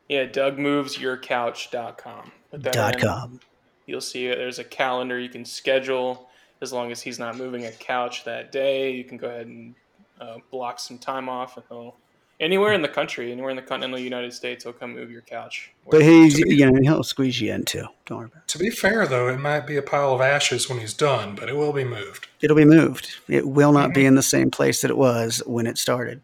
Yeah, 0.10 0.26
DougMovesYourCouch.com. 0.26 2.32
Put 2.52 2.64
that 2.64 2.74
Dot 2.74 2.96
in. 2.96 3.02
com. 3.02 3.40
You'll 3.86 4.02
see. 4.02 4.28
There's 4.28 4.60
a 4.60 4.64
calendar 4.64 5.20
you 5.20 5.30
can 5.30 5.46
schedule 5.46 6.30
as 6.62 6.74
long 6.74 6.92
as 6.92 7.02
he's 7.02 7.20
not 7.20 7.38
moving 7.38 7.66
a 7.66 7.72
couch 7.72 8.24
that 8.26 8.52
day. 8.52 8.92
You 8.92 9.04
can 9.04 9.18
go 9.18 9.28
ahead 9.28 9.48
and 9.48 9.76
uh, 10.20 10.38
block 10.52 10.80
some 10.80 10.98
time 10.98 11.30
off, 11.30 11.58
and 11.58 11.66
he'll 11.70 11.96
anywhere 12.40 12.74
in 12.74 12.82
the 12.82 12.88
country, 12.88 13.32
anywhere 13.32 13.50
in 13.50 13.56
the 13.56 13.62
continental 13.62 14.00
United 14.00 14.34
States, 14.34 14.64
he'll 14.64 14.74
come 14.74 14.94
move 14.94 15.12
your 15.12 15.22
couch. 15.22 15.72
But 15.90 16.02
he's, 16.02 16.40
you 16.40 16.70
know, 16.70 16.80
he'll 16.82 17.04
squeeze 17.04 17.40
you 17.42 17.54
in 17.54 17.64
too. 17.64 17.86
Don't 18.06 18.18
worry 18.18 18.28
about 18.28 18.44
it. 18.44 18.48
to 18.50 18.60
be 18.60 18.70
fair, 18.70 19.08
though, 19.08 19.28
it 19.28 19.40
might 19.40 19.68
be 19.68 19.78
a 19.78 19.82
pile 19.82 20.14
of 20.14 20.22
ashes 20.22 20.70
when 20.70 20.80
he's 20.80 20.94
done, 20.94 21.36
but 21.36 21.50
it 21.50 21.56
will 21.56 21.74
be 21.74 21.84
moved. 21.84 22.28
It'll 22.42 22.58
be 22.58 22.66
moved. 22.66 23.18
It 23.28 23.48
will 23.48 23.72
not 23.72 23.94
be 23.94 24.02
mm-hmm. 24.02 24.10
in 24.10 24.16
the 24.16 24.24
same 24.24 24.52
place 24.52 24.82
that 24.82 24.92
it 24.92 24.98
was 24.98 25.42
when 25.46 25.68
it 25.68 25.78
started. 25.78 26.22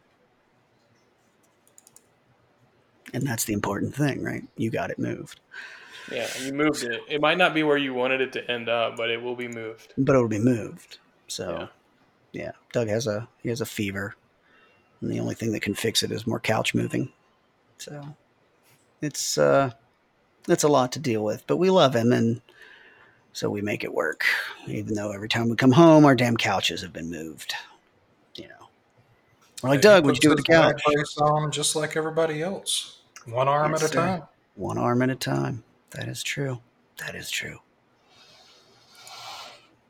And 3.14 3.26
that's 3.26 3.46
the 3.46 3.54
important 3.54 3.96
thing, 3.96 4.22
right? 4.24 4.44
You 4.58 4.70
got 4.70 4.92
it 4.92 5.00
moved. 5.00 5.40
Yeah, 6.12 6.28
you 6.44 6.54
moved 6.54 6.84
it. 6.84 7.02
It 7.10 7.22
might 7.22 7.38
not 7.38 7.54
be 7.54 7.64
where 7.64 7.78
you 7.78 7.94
wanted 7.94 8.22
it 8.22 8.34
to 8.34 8.52
end 8.52 8.70
up, 8.70 8.96
but 8.96 9.10
it 9.10 9.22
will 9.22 9.36
be 9.36 9.48
moved. 9.48 9.94
But 9.98 10.16
it'll 10.16 10.28
be 10.28 10.40
moved. 10.40 11.00
So 11.28 11.70
Yeah. 12.32 12.44
yeah. 12.44 12.52
Doug 12.74 12.90
has 12.90 13.08
a 13.08 13.28
he 13.42 13.50
has 13.50 13.62
a 13.62 13.66
fever. 13.66 14.16
And 15.02 15.12
the 15.12 15.20
only 15.20 15.36
thing 15.36 15.52
that 15.52 15.62
can 15.62 15.74
fix 15.74 16.04
it 16.04 16.12
is 16.12 16.28
more 16.28 16.40
couch 16.40 16.74
moving. 16.74 17.12
So 17.78 18.16
it's 19.02 19.38
uh 19.38 19.72
it's 20.48 20.64
a 20.64 20.68
lot 20.68 20.92
to 20.94 21.00
deal 21.00 21.24
with. 21.24 21.46
But 21.48 21.58
we 21.58 21.70
love 21.70 21.96
him 21.96 22.14
and 22.14 22.42
so 23.34 23.50
we 23.50 23.62
make 23.62 23.84
it 23.84 23.94
work. 23.94 24.24
Even 24.68 24.96
though 24.96 25.12
every 25.12 25.30
time 25.30 25.50
we 25.50 25.56
come 25.56 25.72
home 25.72 26.06
our 26.06 26.16
damn 26.16 26.38
couches 26.38 26.82
have 26.82 26.94
been 26.94 27.10
moved. 27.10 27.54
You 28.36 28.48
know. 28.48 28.70
We're 29.62 29.70
like, 29.70 29.82
Doug, 29.82 30.06
what'd 30.06 30.24
you 30.24 30.30
do 30.30 30.36
with 30.36 30.46
the 30.46 30.52
couch? 30.52 30.82
on 31.20 31.52
just 31.52 31.76
like 31.76 31.96
everybody 31.96 32.42
else. 32.42 33.00
One 33.26 33.48
arm 33.48 33.74
at 33.74 33.84
a 33.84 33.90
time. 33.90 34.24
One 34.56 34.78
arm 34.78 35.02
at 35.02 35.10
a 35.10 35.16
time. 35.16 35.64
That 35.92 36.08
is 36.08 36.22
true. 36.22 36.60
That 37.00 37.16
is 37.16 37.30
true. 37.30 37.60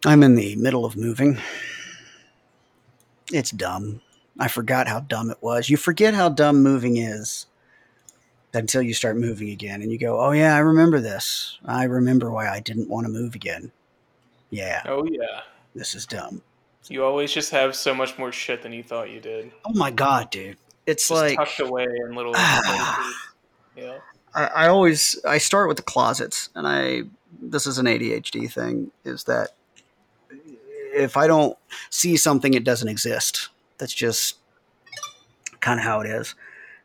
I'm 0.05 0.23
in 0.23 0.35
the 0.35 0.55
middle 0.55 0.85
of 0.85 0.95
moving. 0.95 1.39
It's 3.31 3.51
dumb. 3.51 4.01
I 4.39 4.47
forgot 4.47 4.87
how 4.87 4.99
dumb 5.01 5.29
it 5.31 5.37
was. 5.41 5.69
You 5.69 5.77
forget 5.77 6.13
how 6.13 6.29
dumb 6.29 6.61
moving 6.61 6.97
is 6.97 7.45
until 8.53 8.81
you 8.81 8.93
start 8.93 9.17
moving 9.17 9.49
again 9.49 9.81
and 9.81 9.91
you 9.91 9.97
go, 9.97 10.19
oh, 10.19 10.31
yeah, 10.31 10.55
I 10.55 10.59
remember 10.59 10.99
this. 10.99 11.57
I 11.65 11.83
remember 11.85 12.31
why 12.31 12.49
I 12.49 12.59
didn't 12.59 12.89
want 12.89 13.05
to 13.05 13.11
move 13.11 13.35
again. 13.35 13.71
Yeah, 14.49 14.83
Oh 14.85 15.05
yeah, 15.09 15.41
this 15.73 15.95
is 15.95 16.05
dumb. 16.05 16.41
you 16.87 17.03
always 17.03 17.31
just 17.33 17.51
have 17.51 17.75
so 17.75 17.93
much 17.95 18.17
more 18.17 18.31
shit 18.31 18.61
than 18.61 18.71
you 18.71 18.83
thought 18.83 19.09
you 19.09 19.19
did. 19.19 19.51
Oh 19.65 19.73
my 19.73 19.91
God, 19.91 20.29
dude. 20.29 20.57
It's 20.85 21.07
Just 21.09 21.19
like. 21.21 21.37
tucked 21.37 21.59
away 21.59 21.85
in 21.85 22.13
little 22.15 22.33
Ah. 22.37 23.13
Yeah. 23.75 23.97
I, 24.33 24.43
I 24.45 24.67
always 24.67 25.19
I 25.27 25.39
start 25.39 25.67
with 25.67 25.77
the 25.77 25.83
closets, 25.83 26.49
and 26.55 26.67
I 26.67 27.01
this 27.41 27.65
is 27.67 27.77
an 27.79 27.85
ADHD 27.87 28.49
thing 28.51 28.91
is 29.03 29.23
that 29.25 29.49
if 30.93 31.17
I 31.17 31.27
don't 31.27 31.57
see 31.89 32.15
something, 32.15 32.53
it 32.53 32.63
doesn't 32.63 32.87
exist. 32.87 33.49
That's 33.77 33.93
just 33.93 34.37
kind 35.59 35.79
of 35.79 35.85
how 35.85 36.01
it 36.01 36.07
is, 36.07 36.35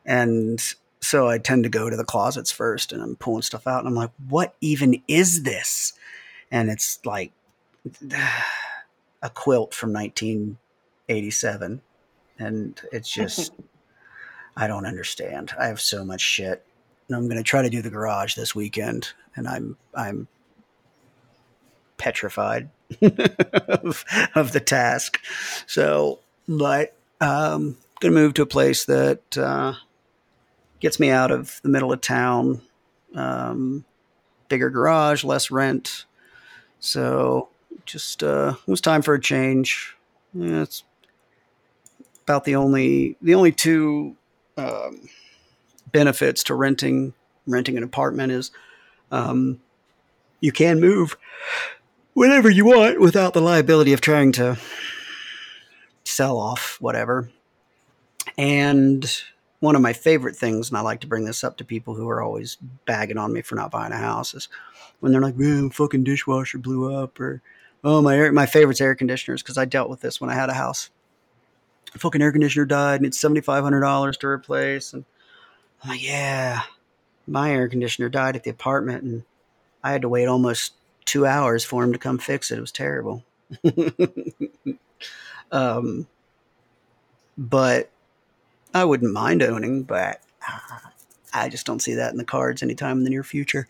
and 0.05 0.61
so 1.01 1.29
I 1.29 1.39
tend 1.39 1.65
to 1.65 1.71
go 1.71 1.89
to 1.89 1.97
the 1.97 2.05
closets 2.05 2.53
first, 2.53 2.93
and 2.93 3.03
I'm 3.03 3.17
pulling 3.17 3.43
stuff 3.43 3.67
out, 3.67 3.81
and 3.81 3.89
I'm 3.89 3.95
like, 3.95 4.11
what 4.29 4.55
even 4.61 5.03
is 5.09 5.43
this? 5.43 5.95
And 6.51 6.69
it's 6.69 7.05
like 7.05 7.33
a 9.23 9.31
quilt 9.31 9.75
from 9.75 9.93
1987, 9.93 11.81
and 12.39 12.81
it's 12.93 13.11
just 13.11 13.53
I 14.57 14.67
don't 14.67 14.87
understand. 14.87 15.53
I 15.59 15.67
have 15.67 15.81
so 15.81 16.05
much 16.05 16.21
shit 16.21 16.65
and 17.11 17.17
I'm 17.17 17.27
going 17.27 17.39
to 17.39 17.43
try 17.43 17.63
to 17.63 17.69
do 17.69 17.83
the 17.83 17.91
garage 17.91 18.37
this 18.37 18.55
weekend, 18.55 19.13
and 19.35 19.49
I'm 19.49 19.77
I'm 19.95 20.29
petrified 21.97 22.71
of, 23.03 24.05
of 24.37 24.53
the 24.53 24.61
task. 24.61 25.21
So, 25.67 26.21
but 26.59 26.97
um, 27.21 27.77
going 28.01 28.13
to 28.13 28.21
move 28.21 28.35
to 28.35 28.43
a 28.43 28.47
place 28.47 28.85
that 28.87 29.39
uh, 29.39 29.75
gets 30.81 30.99
me 30.99 31.11
out 31.11 31.31
of 31.31 31.61
the 31.63 31.69
middle 31.69 31.93
of 31.93 32.01
town. 32.01 32.61
Um, 33.15 33.85
bigger 34.49 34.69
garage, 34.69 35.23
less 35.25 35.51
rent. 35.51 36.07
So, 36.81 37.49
just 37.87 38.23
uh, 38.23 38.55
it 38.67 38.71
was 38.71 38.81
time 38.81 39.03
for 39.03 39.15
a 39.15 39.21
change. 39.21 39.97
Yeah, 40.35 40.63
it's 40.63 40.83
about 42.23 42.45
the 42.45 42.57
only 42.57 43.17
the 43.23 43.35
only 43.35 43.53
two. 43.53 44.17
Um, 44.57 45.09
benefits 45.93 46.45
to 46.45 46.55
renting 46.55 47.15
renting 47.47 47.77
an 47.77 47.83
apartment 47.83 48.33
is 48.33 48.51
um, 49.11 49.61
you 50.41 50.53
can 50.53 50.81
move 50.81 51.17
whenever 52.15 52.51
you 52.51 52.65
want 52.65 53.01
without 53.01 53.35
the 53.35 53.41
liability 53.41 53.93
of 53.93 54.01
trying 54.01 54.33
to 54.33 54.59
sell 56.11 56.39
off, 56.39 56.79
whatever. 56.81 57.31
And 58.37 59.05
one 59.61 59.77
of 59.77 59.83
my 59.83 59.93
favorite 59.93 60.37
things, 60.37 60.69
and 60.69 60.79
I 60.79 60.81
like 60.81 61.01
to 61.01 61.07
bring 61.07 61.25
this 61.25 61.45
up 61.45 61.57
to 61.59 61.65
people 61.65 61.95
who 61.95 62.09
are 62.09 62.23
always 62.23 62.57
bagging 62.87 63.19
on 63.19 63.33
me 63.33 63.43
for 63.43 63.55
not 63.57 63.71
buying 63.71 63.93
a 63.93 63.97
house, 63.99 64.35
is 64.35 64.49
when 65.01 65.13
they're 65.13 65.21
like, 65.21 65.37
"Man, 65.37 65.71
fucking 65.71 66.05
dishwasher 66.05 66.59
blew 66.59 66.95
up," 66.95 67.21
or 67.21 67.43
"Oh, 67.85 68.01
my 68.03 68.17
air, 68.17 68.33
my 68.33 68.47
favorite's 68.47 68.81
air 68.81 68.95
conditioners," 68.95 69.43
because 69.43 69.59
I 69.59 69.65
dealt 69.67 69.91
with 69.91 70.01
this 70.01 70.21
when 70.21 70.31
I 70.31 70.35
had 70.35 70.51
a 70.51 70.55
house. 70.55 70.91
fucking 71.99 72.23
air 72.23 72.33
conditioner 72.33 72.67
died, 72.67 72.97
and 73.01 73.07
it's 73.07 73.19
seventy 73.19 73.41
five 73.41 73.63
hundred 73.65 73.81
dollars 73.81 74.17
to 74.19 74.27
replace. 74.29 74.93
And 74.93 75.05
I'm 75.83 75.91
like, 75.91 76.05
"Yeah, 76.05 76.63
my 77.27 77.53
air 77.53 77.69
conditioner 77.69 78.09
died 78.09 78.37
at 78.37 78.45
the 78.45 78.51
apartment, 78.51 79.05
and 79.05 79.25
I 79.85 79.93
had 79.93 80.03
to 80.03 80.09
wait 80.09 80.27
almost 80.27 80.75
two 81.07 81.27
hours 81.27 81.65
for 81.65 81.85
him 81.85 81.93
to 81.93 82.01
come 82.01 82.19
fix 82.19 82.51
it. 82.51 82.59
It 82.59 82.63
was 82.63 82.73
terrible." 82.73 83.25
um, 85.53 86.07
but 87.37 87.91
I 88.75 88.85
wouldn't 88.85 89.13
mind 89.13 89.43
owning, 89.43 89.83
but 89.83 90.21
I 91.33 91.49
just 91.49 91.67
don't 91.67 91.81
see 91.81 91.95
that 91.95 92.13
in 92.13 92.19
the 92.19 92.25
cards 92.25 92.63
anytime 92.63 92.99
in 92.99 93.05
the 93.05 93.11
near 93.11 93.25
future. 93.25 93.67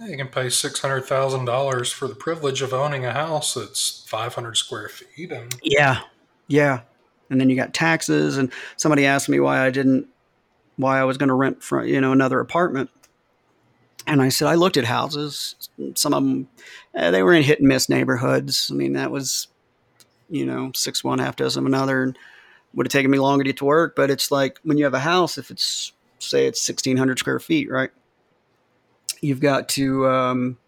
You 0.00 0.16
can 0.16 0.28
pay 0.28 0.50
six 0.50 0.80
hundred 0.80 1.02
thousand 1.02 1.44
dollars 1.44 1.92
for 1.92 2.08
the 2.08 2.14
privilege 2.14 2.62
of 2.62 2.74
owning 2.74 3.04
a 3.04 3.12
house 3.12 3.54
that's 3.54 4.04
five 4.08 4.34
hundred 4.34 4.56
square 4.56 4.88
feet, 4.88 5.30
and 5.30 5.54
Yeah, 5.62 6.00
yeah. 6.48 6.80
And 7.30 7.40
then 7.40 7.48
you 7.48 7.56
got 7.56 7.72
taxes, 7.72 8.36
and 8.36 8.52
somebody 8.76 9.06
asked 9.06 9.28
me 9.28 9.40
why 9.40 9.64
I 9.64 9.70
didn't, 9.70 10.08
why 10.76 10.98
I 11.00 11.04
was 11.04 11.16
going 11.16 11.28
to 11.28 11.34
rent 11.34 11.62
from 11.62 11.86
you 11.86 12.00
know 12.00 12.12
another 12.12 12.40
apartment, 12.40 12.90
and 14.06 14.20
I 14.20 14.28
said 14.28 14.48
I 14.48 14.54
looked 14.54 14.76
at 14.76 14.84
houses. 14.84 15.54
Some 15.94 16.12
of 16.12 16.22
them, 16.22 16.48
eh, 16.94 17.10
they 17.10 17.22
were 17.22 17.32
in 17.32 17.42
hit 17.42 17.60
and 17.60 17.68
miss 17.68 17.88
neighborhoods. 17.88 18.70
I 18.70 18.74
mean, 18.74 18.94
that 18.94 19.10
was, 19.10 19.48
you 20.28 20.46
know, 20.46 20.72
six 20.74 21.04
one 21.04 21.18
half 21.18 21.36
dozen 21.36 21.62
of 21.62 21.66
another, 21.66 22.02
and 22.02 22.18
would 22.74 22.86
have 22.86 22.92
taken 22.92 23.10
me 23.10 23.18
longer 23.18 23.44
to 23.44 23.48
get 23.48 23.58
to 23.58 23.64
work. 23.64 23.96
But 23.96 24.10
it's 24.10 24.30
like 24.30 24.58
when 24.62 24.78
you 24.78 24.84
have 24.84 24.94
a 24.94 25.00
house, 25.00 25.38
if 25.38 25.50
it's 25.50 25.92
say 26.18 26.46
it's 26.46 26.60
sixteen 26.60 26.96
hundred 26.96 27.18
square 27.18 27.40
feet, 27.40 27.70
right? 27.70 27.90
You've 29.20 29.40
got 29.40 29.68
to 29.70 30.06
um, 30.08 30.58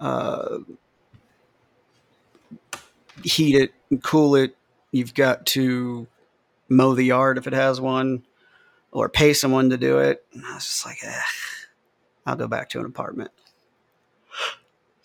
uh, 0.00 0.58
heat 3.22 3.56
it, 3.56 3.74
and 3.90 4.02
cool 4.02 4.36
it. 4.36 4.56
You've 4.92 5.14
got 5.14 5.46
to 5.46 6.06
mow 6.68 6.94
the 6.94 7.04
yard 7.04 7.38
if 7.38 7.46
it 7.46 7.52
has 7.52 7.80
one, 7.80 8.22
or 8.92 9.08
pay 9.08 9.32
someone 9.32 9.70
to 9.70 9.76
do 9.76 9.98
it. 9.98 10.24
And 10.32 10.44
I 10.44 10.54
was 10.54 10.64
just 10.64 10.86
like, 10.86 10.98
eh, 11.04 11.20
I'll 12.24 12.36
go 12.36 12.48
back 12.48 12.70
to 12.70 12.80
an 12.80 12.86
apartment. 12.86 13.30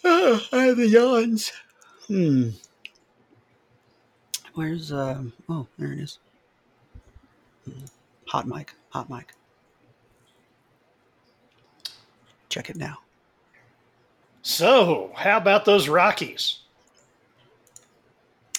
Ah, 0.04 0.48
I 0.52 0.64
have 0.66 0.78
the 0.78 0.88
yawns. 0.88 1.52
Hmm. 2.08 2.50
Where's 4.54 4.92
uh? 4.92 5.24
Oh, 5.50 5.68
there 5.78 5.94
it 5.94 6.00
is. 6.00 6.20
Hot 8.28 8.48
mic. 8.48 8.74
Hot 8.90 9.10
mic. 9.10 9.34
Check 12.50 12.70
it 12.70 12.76
now. 12.76 12.98
So, 14.42 15.12
how 15.16 15.38
about 15.38 15.66
those 15.66 15.88
Rockies? 15.88 16.58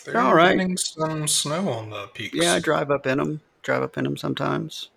they're 0.05 0.18
All 0.18 0.34
right. 0.34 0.57
getting 0.57 0.76
some 0.76 1.28
snow 1.28 1.68
on 1.68 1.90
the 1.90 2.07
peaks. 2.09 2.34
Yeah, 2.36 2.55
I 2.55 2.61
drive 2.61 2.90
up 2.90 3.07
in 3.07 3.18
them. 3.18 3.40
Drive 3.62 3.82
up 3.82 3.97
in 3.99 4.05
them 4.05 4.16
sometimes. 4.16 4.88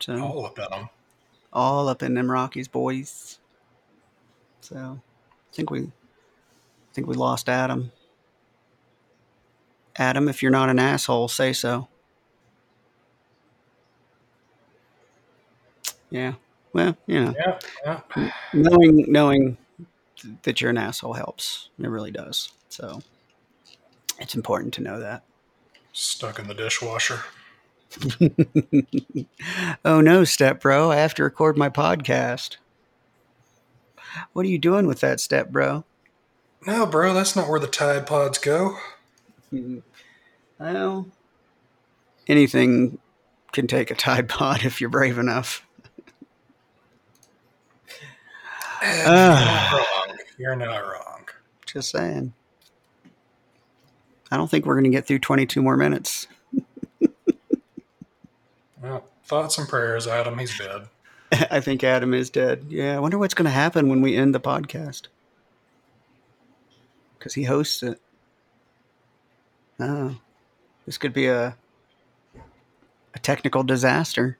So 0.00 0.18
all 0.22 0.46
up 0.46 0.58
in 0.58 0.66
them. 0.70 0.88
all 1.52 1.88
up 1.88 2.02
in 2.02 2.14
them 2.14 2.30
Rockies, 2.30 2.68
boys. 2.68 3.38
So, 4.60 4.76
I 4.76 5.54
think 5.54 5.70
we, 5.70 5.80
I 5.80 5.90
think 6.94 7.06
we 7.08 7.14
lost 7.14 7.48
Adam. 7.48 7.90
Adam, 9.98 10.28
if 10.28 10.42
you're 10.42 10.52
not 10.52 10.68
an 10.68 10.78
asshole, 10.78 11.28
say 11.28 11.52
so. 11.52 11.88
Yeah. 16.10 16.34
Well, 16.72 16.96
you 17.06 17.24
know, 17.24 17.34
Yeah, 17.38 18.00
yeah. 18.16 18.30
knowing 18.52 19.10
knowing 19.10 19.56
that 20.42 20.60
you're 20.60 20.70
an 20.70 20.78
asshole 20.78 21.14
helps. 21.14 21.70
It 21.78 21.88
really 21.88 22.10
does. 22.10 22.52
So, 22.68 23.02
it's 24.18 24.34
important 24.34 24.74
to 24.74 24.82
know 24.82 25.00
that. 25.00 25.22
Stuck 25.92 26.38
in 26.38 26.46
the 26.46 26.54
dishwasher. 26.54 27.20
oh 29.84 30.00
no, 30.00 30.24
step 30.24 30.60
bro! 30.60 30.90
I 30.90 30.96
have 30.96 31.14
to 31.14 31.24
record 31.24 31.56
my 31.56 31.70
podcast. 31.70 32.58
What 34.32 34.44
are 34.44 34.48
you 34.50 34.58
doing 34.58 34.86
with 34.86 35.00
that 35.00 35.20
step 35.20 35.50
bro? 35.50 35.84
No, 36.66 36.86
bro, 36.86 37.14
that's 37.14 37.34
not 37.34 37.48
where 37.48 37.60
the 37.60 37.66
Tide 37.66 38.06
Pods 38.06 38.38
go. 38.38 38.76
Well, 40.58 41.08
anything 42.26 42.98
can 43.52 43.66
take 43.66 43.90
a 43.90 43.94
Tide 43.94 44.28
Pod 44.28 44.64
if 44.64 44.80
you're 44.80 44.90
brave 44.90 45.18
enough. 45.18 45.64
You're 48.82 49.04
not 49.04 49.72
wrong. 50.06 50.16
You're 50.38 50.56
not 50.56 50.78
wrong. 50.78 51.28
Just 51.66 51.90
saying. 51.90 52.32
I 54.30 54.36
don't 54.36 54.50
think 54.50 54.66
we're 54.66 54.74
going 54.74 54.84
to 54.84 54.90
get 54.90 55.06
through 55.06 55.20
22 55.20 55.62
more 55.62 55.76
minutes. 55.76 56.26
Well, 58.80 59.04
thoughts 59.24 59.58
and 59.58 59.68
prayers, 59.68 60.06
Adam. 60.06 60.38
He's 60.38 60.56
dead. 60.56 60.86
I 61.50 61.60
think 61.60 61.82
Adam 61.82 62.14
is 62.14 62.30
dead. 62.30 62.66
Yeah, 62.68 62.96
I 62.96 63.00
wonder 63.00 63.18
what's 63.18 63.34
going 63.34 63.46
to 63.46 63.50
happen 63.50 63.88
when 63.88 64.00
we 64.00 64.16
end 64.16 64.34
the 64.34 64.40
podcast. 64.40 65.08
Because 67.18 67.34
he 67.34 67.44
hosts 67.44 67.82
it. 67.82 68.00
Oh, 69.80 70.16
this 70.88 70.96
could 70.96 71.12
be 71.12 71.26
a 71.26 71.54
a 73.14 73.18
technical 73.18 73.62
disaster. 73.62 74.38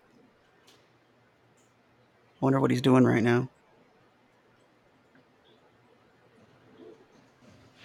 Wonder 2.40 2.58
what 2.58 2.70
he's 2.70 2.80
doing 2.80 3.04
right 3.04 3.22
now. 3.22 3.50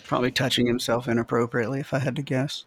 Probably 0.05 0.31
touching 0.31 0.65
himself 0.65 1.09
inappropriately, 1.09 1.81
if 1.81 1.93
I 1.93 1.99
had 1.99 2.15
to 2.15 2.21
guess. 2.21 2.63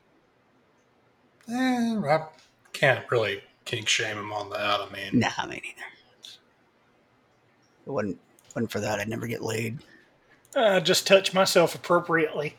Eh, 1.51 1.55
I 1.55 2.27
can't 2.75 3.11
really 3.11 3.41
kink 3.65 3.89
shame 3.89 4.19
him 4.19 4.35
on 4.35 4.51
that. 4.51 4.81
I 4.81 4.91
mean, 4.93 5.19
Nah, 5.19 5.47
me 5.47 5.63
neither. 5.63 5.89
If 6.23 7.87
it 7.87 7.91
wasn't 7.91 8.21
wasn't 8.55 8.71
for 8.71 8.81
that, 8.81 9.01
I'd 9.01 9.09
never 9.09 9.27
get 9.27 9.41
laid. 9.41 9.79
Uh, 10.55 10.79
just 10.79 11.07
touch 11.07 11.33
myself 11.33 11.75
appropriately. 11.75 12.57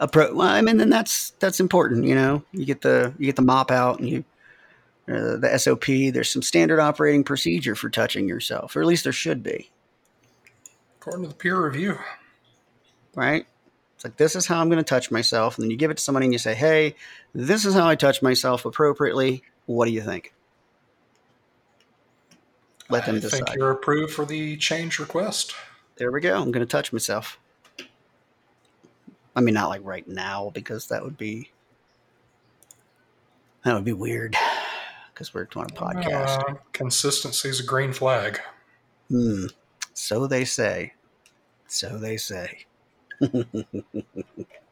Appro- 0.00 0.34
well, 0.34 0.48
I 0.48 0.60
mean, 0.62 0.78
then 0.78 0.90
that's 0.90 1.30
that's 1.38 1.60
important. 1.60 2.04
You 2.04 2.14
know, 2.14 2.42
you 2.52 2.64
get 2.64 2.80
the 2.82 3.14
you 3.18 3.26
get 3.26 3.36
the 3.36 3.42
mop 3.42 3.70
out 3.70 3.98
and 3.98 4.08
you 4.08 4.24
uh, 5.08 5.36
the 5.36 5.58
SOP. 5.58 5.84
There's 6.12 6.30
some 6.30 6.42
standard 6.42 6.80
operating 6.80 7.24
procedure 7.24 7.74
for 7.74 7.90
touching 7.90 8.28
yourself, 8.28 8.76
or 8.76 8.80
at 8.80 8.86
least 8.86 9.04
there 9.04 9.12
should 9.12 9.42
be, 9.42 9.70
according 11.00 11.22
to 11.24 11.28
the 11.28 11.34
peer 11.34 11.64
review, 11.64 11.98
right? 13.14 13.44
It's 13.96 14.04
like 14.04 14.16
this 14.16 14.36
is 14.36 14.46
how 14.46 14.60
I'm 14.60 14.68
going 14.68 14.78
to 14.78 14.88
touch 14.88 15.10
myself, 15.10 15.56
and 15.56 15.64
then 15.64 15.70
you 15.70 15.76
give 15.76 15.90
it 15.90 15.96
to 15.96 16.02
somebody 16.02 16.26
and 16.26 16.32
you 16.32 16.38
say, 16.38 16.54
"Hey, 16.54 16.94
this 17.34 17.64
is 17.64 17.74
how 17.74 17.88
I 17.88 17.96
touch 17.96 18.22
myself 18.22 18.64
appropriately. 18.64 19.42
What 19.66 19.86
do 19.86 19.92
you 19.92 20.02
think?" 20.02 20.32
Let 22.88 23.06
them 23.06 23.16
I 23.16 23.18
decide. 23.18 23.46
think 23.46 23.56
you're 23.56 23.70
approved 23.70 24.12
for 24.12 24.24
the 24.24 24.56
change 24.56 24.98
request. 24.98 25.54
There 25.96 26.10
we 26.10 26.20
go. 26.20 26.34
I'm 26.34 26.50
going 26.50 26.64
to 26.64 26.70
touch 26.70 26.92
myself. 26.92 27.38
I 29.34 29.40
mean, 29.40 29.54
not 29.54 29.68
like 29.68 29.82
right 29.84 30.06
now 30.06 30.50
because 30.54 30.88
that 30.88 31.02
would 31.02 31.16
be 31.16 31.50
that 33.64 33.74
would 33.74 33.84
be 33.84 33.92
weird 33.92 34.36
because 35.12 35.34
we're 35.34 35.44
doing 35.44 35.66
a 35.70 35.74
podcast. 35.74 36.38
Uh, 36.38 36.54
consistency 36.72 37.48
is 37.48 37.60
a 37.60 37.64
green 37.64 37.92
flag. 37.92 38.40
Hmm. 39.08 39.46
So 39.92 40.26
they 40.26 40.44
say. 40.44 40.94
So 41.66 41.98
they 41.98 42.16
say. 42.16 42.64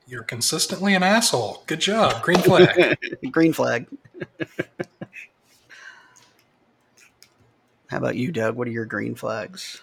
You're 0.07 0.23
consistently 0.23 0.95
an 0.95 1.03
asshole. 1.03 1.65
Good 1.67 1.81
job. 1.81 2.23
Green 2.23 2.39
flag. 2.39 2.97
Green 3.31 3.53
flag. 3.53 3.87
How 7.89 7.99
about 7.99 8.17
you, 8.17 8.33
Doug? 8.33 8.57
What 8.57 8.69
are 8.69 8.71
your 8.71 8.87
green 8.87 9.15
flags? 9.15 9.83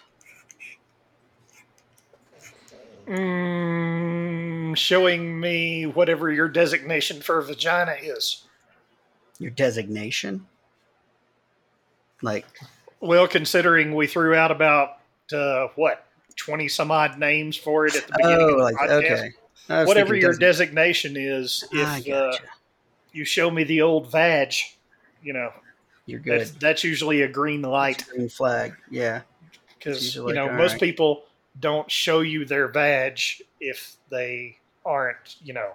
Mm, 3.06 4.76
showing 4.76 5.38
me 5.38 5.86
whatever 5.86 6.32
your 6.32 6.48
designation 6.48 7.20
for 7.20 7.38
a 7.38 7.44
vagina 7.44 7.96
is. 8.00 8.44
Your 9.38 9.50
designation? 9.50 10.46
Like, 12.22 12.46
Well, 13.00 13.28
considering 13.28 13.94
we 13.94 14.06
threw 14.06 14.34
out 14.34 14.50
about 14.50 14.98
uh, 15.32 15.68
what 15.76 16.06
twenty 16.36 16.68
some 16.68 16.90
odd 16.90 17.18
names 17.18 17.56
for 17.56 17.86
it 17.86 17.94
at 17.96 18.06
the 18.06 18.12
beginning 18.16 18.38
oh, 18.40 18.48
of 18.50 18.56
the 18.56 18.62
like 18.62 18.74
podcast. 18.76 19.04
okay. 19.68 19.84
Whatever 19.84 20.14
your 20.14 20.32
desi- 20.32 20.40
designation 20.40 21.16
is, 21.16 21.64
if 21.72 22.08
uh, 22.08 22.36
you 23.12 23.24
show 23.24 23.50
me 23.50 23.64
the 23.64 23.82
old 23.82 24.10
vag, 24.10 24.54
you 25.22 25.32
know 25.32 25.52
You're 26.06 26.20
good. 26.20 26.40
that's, 26.40 26.50
that's 26.52 26.84
usually 26.84 27.22
a 27.22 27.28
green 27.28 27.62
light 27.62 28.04
Green 28.08 28.28
flag. 28.28 28.74
Yeah. 28.90 29.22
because 29.78 30.14
you 30.14 30.32
know 30.32 30.46
like, 30.46 30.54
most 30.54 30.72
alright. 30.74 30.80
people 30.80 31.24
don't 31.58 31.90
show 31.90 32.20
you 32.20 32.44
their 32.44 32.68
badge 32.68 33.42
if 33.60 33.96
they 34.10 34.58
aren't 34.84 35.36
you 35.42 35.52
know 35.52 35.72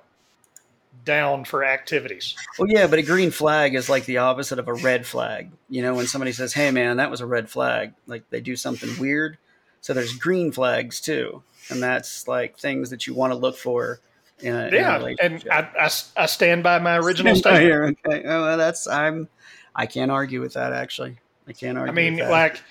down 1.05 1.45
for 1.45 1.63
activities. 1.63 2.35
Well, 2.59 2.69
yeah, 2.69 2.87
but 2.87 2.99
a 2.99 3.03
green 3.03 3.31
flag 3.31 3.75
is 3.75 3.89
like 3.89 4.05
the 4.05 4.17
opposite 4.17 4.59
of 4.59 4.67
a 4.67 4.73
red 4.73 5.05
flag. 5.05 5.51
You 5.69 5.81
know, 5.81 5.95
when 5.95 6.07
somebody 6.07 6.31
says, 6.31 6.53
"Hey, 6.53 6.71
man, 6.71 6.97
that 6.97 7.09
was 7.09 7.21
a 7.21 7.25
red 7.25 7.49
flag," 7.49 7.93
like 8.07 8.29
they 8.29 8.41
do 8.41 8.55
something 8.55 8.99
weird. 8.99 9.37
So 9.81 9.93
there's 9.93 10.13
green 10.13 10.51
flags 10.51 11.01
too, 11.01 11.43
and 11.69 11.81
that's 11.81 12.27
like 12.27 12.57
things 12.57 12.89
that 12.89 13.07
you 13.07 13.13
want 13.13 13.31
to 13.33 13.37
look 13.37 13.57
for 13.57 13.99
in 14.39 14.55
a, 14.55 14.67
in 14.67 14.73
Yeah, 14.73 15.13
and 15.21 15.43
I, 15.51 15.59
I, 15.79 15.89
I 16.17 16.25
stand 16.25 16.63
by 16.63 16.79
my 16.79 16.97
original 16.97 17.35
Stand 17.35 17.57
statement. 17.57 17.63
here, 18.05 18.11
okay. 18.13 18.27
Oh, 18.27 18.41
well, 18.43 18.57
that's 18.57 18.87
I'm. 18.87 19.27
I 19.75 19.85
can't 19.85 20.11
argue 20.11 20.41
with 20.41 20.53
that. 20.53 20.73
Actually, 20.73 21.17
I 21.47 21.53
can't 21.53 21.77
argue. 21.77 21.91
I 21.91 21.95
mean, 21.95 22.17
like 22.17 22.61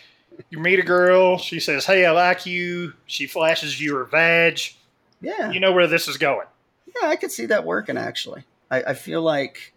you 0.48 0.58
meet 0.58 0.78
a 0.78 0.82
girl, 0.82 1.36
she 1.38 1.60
says, 1.60 1.84
"Hey, 1.84 2.06
I 2.06 2.10
like 2.12 2.46
you." 2.46 2.94
She 3.06 3.26
flashes 3.26 3.80
you 3.80 3.96
her 3.96 4.04
badge. 4.04 4.78
yeah, 5.20 5.50
You 5.50 5.60
know 5.60 5.72
where 5.72 5.86
this 5.86 6.08
is 6.08 6.16
going. 6.16 6.46
yeah, 6.86 7.08
I 7.08 7.16
could 7.16 7.30
see 7.32 7.46
that 7.46 7.64
working. 7.64 7.96
Actually, 7.96 8.44
I, 8.70 8.82
I 8.82 8.94
feel 8.94 9.22
like, 9.22 9.74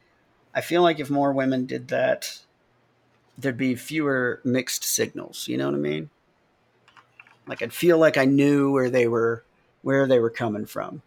I 0.53 0.61
feel 0.61 0.81
like 0.81 0.99
if 0.99 1.09
more 1.09 1.33
women 1.33 1.65
did 1.65 1.89
that, 1.89 2.39
there'd 3.37 3.57
be 3.57 3.75
fewer 3.75 4.39
mixed 4.43 4.83
signals. 4.83 5.47
You 5.47 5.57
know 5.57 5.65
what 5.67 5.75
I 5.75 5.79
mean? 5.79 6.09
Like 7.47 7.61
I'd 7.61 7.73
feel 7.73 7.97
like 7.97 8.17
I 8.17 8.25
knew 8.25 8.71
where 8.71 8.89
they 8.89 9.07
were, 9.07 9.43
where 9.81 10.07
they 10.07 10.19
were 10.19 10.29
coming 10.29 10.65
from. 10.65 11.01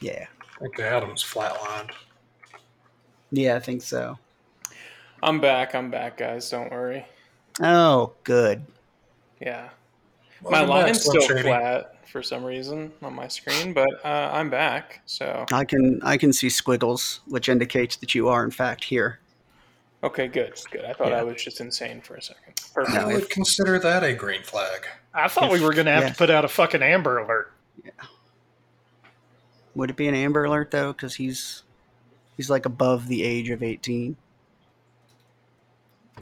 Yeah, 0.00 0.26
I 0.56 0.60
think 0.60 0.76
the 0.76 0.86
Adam's 0.88 1.24
flatlined. 1.24 1.90
yeah, 3.32 3.56
I 3.56 3.58
think 3.60 3.82
so. 3.82 4.18
I'm 5.22 5.40
back. 5.40 5.74
I'm 5.74 5.90
back, 5.90 6.16
guys. 6.18 6.48
Don't 6.50 6.70
worry. 6.70 7.04
Oh, 7.60 8.12
good. 8.24 8.62
Yeah, 9.40 9.68
my 10.42 10.50
Welcome 10.50 10.68
back, 10.68 10.84
line's 10.84 11.02
still 11.04 11.20
Shady. 11.22 11.42
flat 11.42 11.94
for 12.08 12.22
some 12.22 12.44
reason 12.44 12.92
on 13.02 13.14
my 13.14 13.28
screen, 13.28 13.72
but 13.72 13.88
uh, 14.04 14.30
I'm 14.32 14.50
back. 14.50 15.00
So 15.06 15.44
I 15.52 15.64
can 15.64 16.00
I 16.02 16.16
can 16.16 16.32
see 16.32 16.48
squiggles, 16.48 17.20
which 17.26 17.48
indicates 17.48 17.96
that 17.96 18.14
you 18.14 18.28
are 18.28 18.44
in 18.44 18.50
fact 18.50 18.84
here. 18.84 19.18
okay, 20.02 20.26
good, 20.28 20.54
good. 20.70 20.84
I 20.84 20.92
thought 20.92 21.08
Yeah. 21.10 21.18
I 21.20 21.22
was 21.22 21.42
just 21.42 21.60
insane 21.60 22.00
for 22.00 22.14
a 22.16 22.22
second. 22.22 22.54
Perfect. 22.74 22.96
I 22.96 23.06
would 23.06 23.30
consider 23.30 23.78
that 23.80 24.02
a 24.04 24.12
green 24.14 24.42
flag. 24.42 24.86
I 25.14 25.26
thought 25.28 25.50
we 25.50 25.60
were 25.60 25.72
going 25.72 25.86
to 25.86 25.92
have 25.92 26.04
Yeah. 26.04 26.08
to 26.10 26.14
put 26.16 26.30
out 26.30 26.44
a 26.44 26.48
fucking 26.48 26.82
Amber 26.82 27.18
Alert. 27.18 27.52
Yeah. 27.84 27.90
Would 29.74 29.90
it 29.90 29.96
be 29.96 30.06
an 30.08 30.14
Amber 30.14 30.44
Alert 30.44 30.70
though? 30.72 30.92
Because 30.92 31.14
he's 31.16 31.62
he's 32.36 32.50
like 32.50 32.66
above 32.66 33.06
the 33.08 33.22
age 33.22 33.50
of 33.50 33.62
eighteen. 33.62 34.16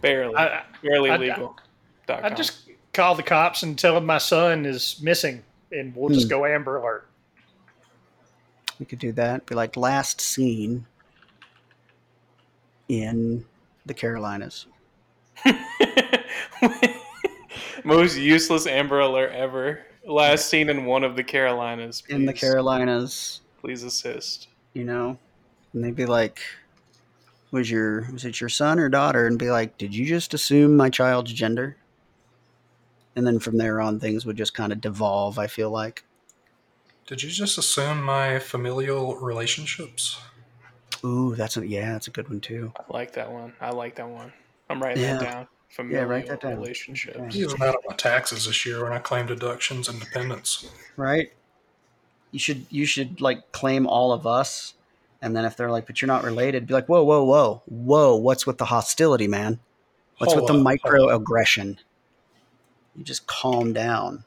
Barely, 0.00 0.36
I, 0.36 0.62
barely 0.82 1.10
I- 1.10 1.16
legal. 1.16 1.56
dot 2.06 2.24
I 2.24 2.30
just 2.30 2.68
call 2.92 3.14
the 3.14 3.22
cops 3.22 3.62
and 3.62 3.78
tell 3.78 3.94
them 3.94 4.06
my 4.06 4.18
son 4.18 4.64
is 4.66 5.00
missing, 5.02 5.42
and 5.72 5.94
we'll 5.94 6.10
just 6.10 6.26
Hmm. 6.26 6.30
go 6.30 6.46
Amber 6.46 6.76
Alert. 6.78 7.08
We 8.78 8.86
could 8.86 8.98
do 8.98 9.12
that. 9.12 9.46
Be 9.46 9.54
like 9.54 9.76
last 9.76 10.20
seen 10.20 10.86
in 12.88 13.44
the 13.86 13.94
Carolinas. 13.94 14.66
Most 17.84 18.16
useless 18.16 18.66
Amber 18.66 19.00
Alert 19.00 19.32
ever. 19.32 19.80
Last 20.06 20.48
seen 20.48 20.68
in 20.68 20.84
one 20.84 21.04
of 21.04 21.16
the 21.16 21.24
Carolinas. 21.24 22.00
Please, 22.02 22.14
In 22.14 22.26
the 22.26 22.32
Carolinas, 22.32 23.40
please 23.60 23.82
assist. 23.82 24.48
you 24.72 24.84
know, 24.84 25.18
and 25.72 25.82
they'd 25.82 25.96
be 25.96 26.06
like, 26.06 26.40
"Was 27.56 27.70
your 27.70 28.06
was 28.12 28.24
it 28.26 28.38
your 28.40 28.50
son 28.50 28.78
or 28.78 28.88
daughter?" 28.88 29.26
And 29.26 29.38
be 29.38 29.50
like, 29.50 29.78
"Did 29.78 29.94
you 29.94 30.04
just 30.06 30.34
assume 30.34 30.76
my 30.76 30.90
child's 30.90 31.32
gender?" 31.32 31.76
And 33.16 33.26
then 33.26 33.38
from 33.38 33.56
there 33.56 33.80
on, 33.80 33.98
things 33.98 34.26
would 34.26 34.36
just 34.36 34.52
kind 34.54 34.72
of 34.72 34.80
devolve. 34.80 35.38
I 35.38 35.46
feel 35.46 35.70
like. 35.70 36.04
Did 37.06 37.22
you 37.22 37.30
just 37.30 37.56
assume 37.56 38.02
my 38.02 38.38
familial 38.38 39.16
relationships? 39.16 40.18
Ooh, 41.04 41.34
that's 41.34 41.56
a 41.56 41.66
yeah, 41.66 41.92
that's 41.92 42.08
a 42.08 42.10
good 42.10 42.28
one 42.28 42.40
too. 42.40 42.72
I 42.76 42.82
like 42.92 43.12
that 43.12 43.30
one. 43.32 43.54
I 43.60 43.70
like 43.70 43.94
that 43.94 44.08
one. 44.08 44.32
I'm 44.68 44.82
writing 44.82 45.02
Yeah. 45.02 45.18
that 45.18 45.22
down. 45.32 45.48
Familial 45.70 46.04
write 46.06 46.26
that 46.28 46.40
down. 46.40 46.56
relationships. 46.58 47.16
Yeah. 47.18 47.28
Using 47.42 47.58
that 47.60 47.74
on 47.74 47.82
my 47.88 47.94
taxes 47.96 48.46
this 48.46 48.66
year 48.66 48.82
when 48.82 48.92
I 48.92 48.98
claim 48.98 49.26
deductions 49.26 49.88
and 49.88 49.98
dependents. 50.00 50.68
right? 50.96 51.32
You 52.32 52.38
should 52.38 52.66
you 52.70 52.84
should 52.86 53.20
like 53.20 53.52
claim 53.52 53.86
all 53.86 54.12
of 54.12 54.26
us, 54.26 54.74
and 55.22 55.36
then 55.36 55.44
if 55.44 55.56
they're 55.56 55.70
like, 55.70 55.86
but 55.86 56.00
you're 56.00 56.06
not 56.06 56.24
related, 56.24 56.66
be 56.66 56.74
like, 56.74 56.88
whoa, 56.88 57.02
whoa, 57.02 57.24
whoa, 57.24 57.62
whoa, 57.66 58.16
what's 58.16 58.46
with 58.46 58.58
the 58.58 58.66
hostility, 58.66 59.28
man? 59.28 59.58
What's 60.18 60.32
Hold 60.32 60.50
with 60.50 60.56
the 60.56 60.62
microaggression? 60.62 61.78
You 62.94 63.04
just 63.04 63.26
calm 63.26 63.72
down. 63.72 64.24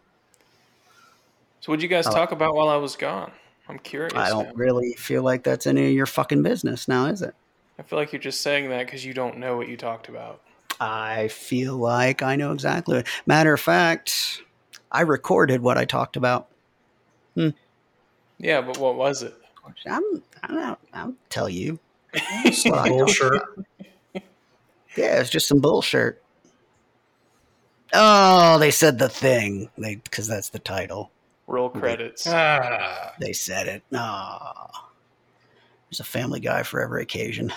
So, 1.62 1.72
what'd 1.72 1.82
you 1.84 1.90
guys 1.90 2.06
like- 2.06 2.16
talk 2.16 2.32
about 2.32 2.56
while 2.56 2.70
I 2.70 2.78
was 2.78 2.96
gone? 2.96 3.32
I'm 3.68 3.80
curious. 3.80 4.14
I 4.16 4.30
don't 4.30 4.48
now. 4.48 4.54
really 4.56 4.94
feel 4.94 5.22
like 5.22 5.44
that's 5.44 5.68
any 5.68 5.88
of 5.88 5.94
your 5.94 6.08
fucking 6.08 6.42
business 6.42 6.88
now, 6.88 7.06
is 7.06 7.22
it? 7.22 7.36
I 7.78 7.84
feel 7.84 8.00
like 8.00 8.12
you're 8.12 8.22
just 8.22 8.42
saying 8.42 8.70
that 8.70 8.86
because 8.86 9.06
you 9.06 9.14
don't 9.14 9.38
know 9.38 9.56
what 9.56 9.68
you 9.68 9.78
talked 9.78 10.10
about. 10.10 10.42
I 10.80 11.28
feel 11.28 11.76
like 11.78 12.24
I 12.24 12.36
know 12.36 12.52
exactly. 12.52 13.04
Matter 13.26 13.54
of 13.54 13.60
fact, 13.60 14.42
I 14.92 15.02
recorded 15.02 15.62
what 15.62 15.78
I 15.78 15.86
talked 15.86 16.18
about. 16.18 16.48
Hmm. 17.36 17.50
Yeah, 18.40 18.62
but 18.62 18.78
what 18.78 18.96
was 18.96 19.22
it? 19.22 19.36
I'm, 19.88 20.04
I'll, 20.44 20.78
I'll 20.94 21.16
tell 21.30 21.50
you. 21.50 21.80
Some 22.52 22.72
Well, 22.72 22.82
I 22.82 22.90
don't- 22.90 22.98
bullshit. 22.98 23.42
Yeah, 24.96 25.20
it's 25.22 25.30
just 25.30 25.48
some 25.48 25.60
bullshit. 25.62 26.22
Oh, 27.94 28.58
they 28.60 28.72
said 28.72 29.00
the 29.00 29.10
thing. 29.10 29.70
They 29.78 29.96
because 29.96 30.28
that's 30.28 30.50
the 30.50 30.60
title. 30.60 31.12
Roll 31.48 31.70
credits. 31.70 32.28
Ah, 32.28 33.14
They 33.20 33.34
said 33.34 33.68
it. 33.68 33.84
Ah, 33.94 34.90
there's 35.90 36.00
a 36.00 36.04
Family 36.04 36.40
Guy 36.40 36.64
for 36.64 36.82
every 36.82 37.02
occasion. 37.02 37.52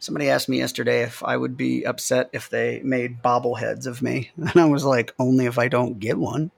Somebody 0.00 0.30
asked 0.30 0.48
me 0.48 0.58
yesterday 0.58 1.02
if 1.02 1.22
I 1.24 1.36
would 1.36 1.56
be 1.56 1.84
upset 1.84 2.30
if 2.32 2.48
they 2.48 2.80
made 2.84 3.22
bobbleheads 3.22 3.86
of 3.86 4.00
me, 4.00 4.30
and 4.36 4.56
I 4.56 4.66
was 4.66 4.84
like, 4.84 5.12
only 5.18 5.46
if 5.46 5.58
I 5.58 5.68
don't 5.68 5.98
get 5.98 6.16
one. 6.18 6.50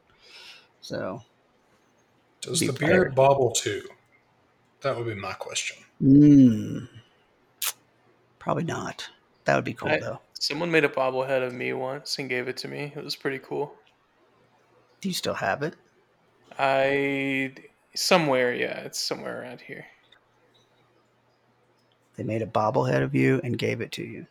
So, 0.82 1.22
does 2.40 2.60
Be 2.60 2.66
the 2.66 2.72
prepared. 2.72 2.92
beard 3.02 3.14
bobble 3.14 3.50
too? 3.52 3.82
That 4.82 4.96
would 4.96 5.06
be 5.06 5.14
my 5.14 5.32
question. 5.34 5.76
mm, 6.02 6.88
probably 8.38 8.64
not. 8.64 9.08
That 9.44 9.56
would 9.56 9.64
be 9.64 9.74
cool 9.74 9.90
I- 9.90 9.98
though. 10.00 10.20
Someone 10.38 10.70
made 10.70 10.84
a 10.84 10.88
bobblehead 10.88 11.46
of 11.46 11.52
me 11.52 11.74
once 11.74 12.18
and 12.18 12.26
gave 12.30 12.48
it 12.48 12.56
to 12.58 12.68
me. 12.68 12.94
It 12.96 13.04
was 13.04 13.14
pretty 13.14 13.38
cool. 13.40 13.74
Do 15.02 15.08
you 15.10 15.14
still 15.14 15.34
have 15.34 15.62
it? 15.62 15.74
I 16.58 17.52
somewhere, 17.94 18.54
yeah, 18.54 18.78
it's 18.80 18.98
somewhere 18.98 19.42
around 19.42 19.60
here. 19.60 19.84
They 22.16 22.22
made 22.22 22.40
a 22.40 22.46
bobblehead 22.46 23.02
of 23.02 23.14
you 23.14 23.40
and 23.44 23.58
gave 23.58 23.82
it 23.82 23.92
to 23.92 24.02
you. 24.02 24.26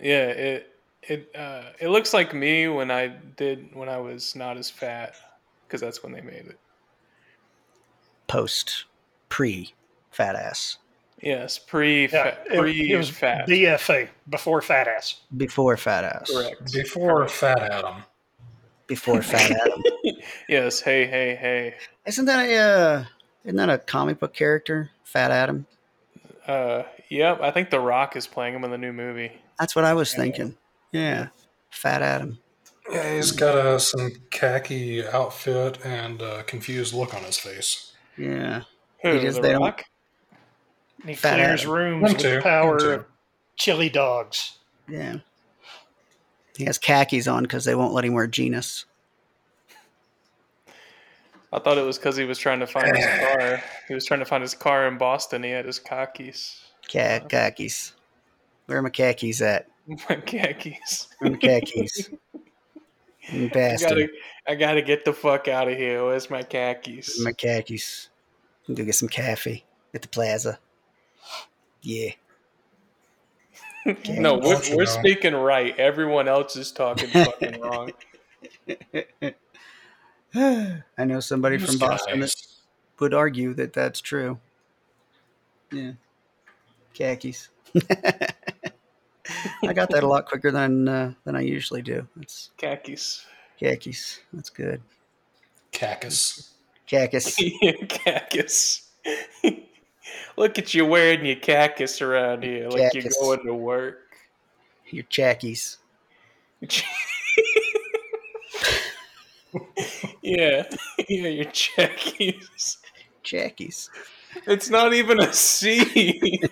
Yeah, 0.00 0.26
it 0.26 0.74
it 1.02 1.30
uh, 1.36 1.70
it 1.80 1.88
looks 1.88 2.12
like 2.12 2.34
me 2.34 2.66
when 2.66 2.90
I 2.90 3.06
did 3.36 3.72
when 3.72 3.88
I 3.88 3.98
was 3.98 4.34
not 4.34 4.56
as 4.56 4.68
fat 4.68 5.14
because 5.66 5.80
that's 5.80 6.02
when 6.02 6.12
they 6.12 6.20
made 6.22 6.46
it. 6.46 6.58
Post, 8.26 8.84
pre, 9.28 9.74
fat 10.10 10.36
ass. 10.36 10.78
Yes, 11.22 11.58
pre 11.58 12.02
Yeah, 12.02 12.08
fat, 12.08 12.46
it, 12.50 12.58
pre 12.58 12.92
it 12.92 12.96
was 12.96 13.10
fat. 13.10 13.48
BFA 13.48 14.08
before 14.28 14.60
fat 14.60 14.86
ass. 14.86 15.20
Before 15.36 15.76
fat 15.76 16.04
ass. 16.04 16.30
Correct. 16.30 16.72
Before 16.72 17.26
Fat 17.28 17.58
Adam. 17.60 18.02
Before 18.86 19.22
fat 19.22 19.50
Adam. 19.50 19.82
Yes. 20.48 20.80
Hey, 20.80 21.06
hey, 21.06 21.34
hey. 21.34 21.74
Isn't 22.06 22.24
that 22.26 22.48
a 22.48 22.56
uh, 22.56 23.04
isn't 23.44 23.56
that 23.56 23.70
a 23.70 23.78
comic 23.78 24.18
book 24.20 24.34
character? 24.34 24.90
Fat 25.04 25.30
Adam. 25.30 25.66
Uh, 26.46 26.82
yep. 27.08 27.40
I 27.40 27.50
think 27.50 27.70
The 27.70 27.80
Rock 27.80 28.16
is 28.16 28.26
playing 28.26 28.54
him 28.54 28.64
in 28.64 28.70
the 28.70 28.78
new 28.78 28.92
movie. 28.92 29.32
That's 29.58 29.74
what 29.74 29.84
I 29.84 29.94
was 29.94 30.14
thinking. 30.14 30.56
Yeah, 30.92 31.28
Fat 31.70 32.02
Adam. 32.02 32.38
Yeah, 32.90 33.16
he's 33.16 33.32
got 33.32 33.56
a 33.56 33.80
some 33.80 34.12
khaki 34.30 35.04
outfit 35.06 35.84
and 35.84 36.22
a 36.22 36.44
confused 36.44 36.94
look 36.94 37.14
on 37.14 37.22
his 37.24 37.38
face. 37.38 37.92
Yeah, 38.18 38.62
Who? 39.02 39.12
He 39.12 39.20
just- 39.20 39.36
the 39.36 39.42
they 39.42 39.52
don't- 39.52 39.62
Rock? 39.62 39.84
And 41.02 41.10
he 41.10 41.16
clears 41.16 41.60
Adam. 41.62 41.72
rooms 41.72 42.06
Him 42.08 42.12
with 42.14 42.22
too, 42.22 42.30
the 42.36 42.42
power 42.42 42.76
of 42.92 43.06
chili 43.56 43.88
dogs. 43.88 44.58
yeah. 44.88 45.16
He 46.56 46.64
has 46.64 46.78
khakis 46.78 47.28
on 47.28 47.42
because 47.42 47.64
they 47.66 47.74
won't 47.74 47.92
let 47.92 48.04
him 48.06 48.14
wear 48.14 48.26
genus. 48.26 48.86
I 51.52 51.58
thought 51.58 51.76
it 51.78 51.82
was 51.84 51.98
because 51.98 52.16
he 52.16 52.24
was 52.24 52.38
trying 52.38 52.60
to 52.60 52.66
find 52.66 52.96
his 52.96 53.06
car. 53.36 53.62
He 53.88 53.94
was 53.94 54.04
trying 54.06 54.20
to 54.20 54.26
find 54.26 54.40
his 54.42 54.54
car 54.54 54.88
in 54.88 54.96
Boston. 54.98 55.42
He 55.42 55.50
had 55.50 55.66
his 55.66 55.78
khakis. 55.78 56.62
Kha- 56.90 57.26
khakis. 57.28 57.92
Where 58.66 58.78
are 58.78 58.82
my 58.82 58.88
khakis 58.90 59.42
at? 59.42 59.66
My 59.86 60.16
khakis. 60.16 61.08
Where 61.18 61.30
my 61.32 61.36
khakis? 61.38 62.10
You 63.32 63.46
I 63.46 63.48
bastard. 63.48 63.88
gotta, 63.88 64.08
I 64.46 64.54
gotta 64.54 64.82
get 64.82 65.04
the 65.04 65.12
fuck 65.12 65.48
out 65.48 65.68
of 65.68 65.76
here. 65.76 66.04
Where's 66.04 66.30
my 66.30 66.42
khakis? 66.42 67.20
My 67.20 67.32
khakis. 67.32 68.08
Go 68.68 68.84
get 68.84 68.94
some 68.94 69.08
coffee 69.08 69.64
at 69.94 70.02
the 70.02 70.08
plaza. 70.08 70.58
Yeah. 71.82 72.10
no, 74.08 74.38
we're, 74.38 74.60
we're 74.74 74.86
speaking 74.86 75.34
right. 75.34 75.78
Everyone 75.78 76.26
else 76.26 76.56
is 76.56 76.72
talking 76.72 77.08
fucking 77.08 77.60
wrong. 77.60 77.92
I 80.98 81.04
know 81.04 81.20
somebody 81.20 81.58
from 81.58 81.72
These 81.72 81.80
Boston 81.80 82.20
that 82.20 82.34
would 82.98 83.14
argue 83.14 83.54
that 83.54 83.72
that's 83.72 84.00
true. 84.00 84.38
Yeah. 85.72 85.92
Khakis. 86.94 87.48
I 89.62 89.72
got 89.72 89.90
that 89.90 90.02
a 90.02 90.06
lot 90.06 90.26
quicker 90.26 90.50
than 90.50 90.88
uh, 90.88 91.12
than 91.24 91.36
I 91.36 91.40
usually 91.40 91.82
do. 91.82 92.06
It's 92.20 92.50
Khakis. 92.56 93.24
khakis. 93.58 94.20
That's 94.32 94.50
good. 94.50 94.82
Cactus. 95.72 96.52
Khakis. 96.86 97.36
Cactus. 97.88 98.88
Look 100.36 100.58
at 100.58 100.74
you 100.74 100.86
wearing 100.86 101.24
your 101.24 101.36
cactus 101.36 102.00
around 102.02 102.42
here 102.42 102.68
like 102.68 102.94
you're 102.94 103.04
going 103.20 103.44
to 103.44 103.54
work. 103.54 104.16
Your 104.90 105.04
chackies. 105.04 105.78
yeah, 110.22 110.64
yeah, 111.08 111.28
your 111.28 111.44
chackies. 111.46 112.78
Chackies. 113.22 113.90
It's 114.46 114.70
not 114.70 114.92
even 114.94 115.20
a 115.20 115.32
C. 115.32 116.40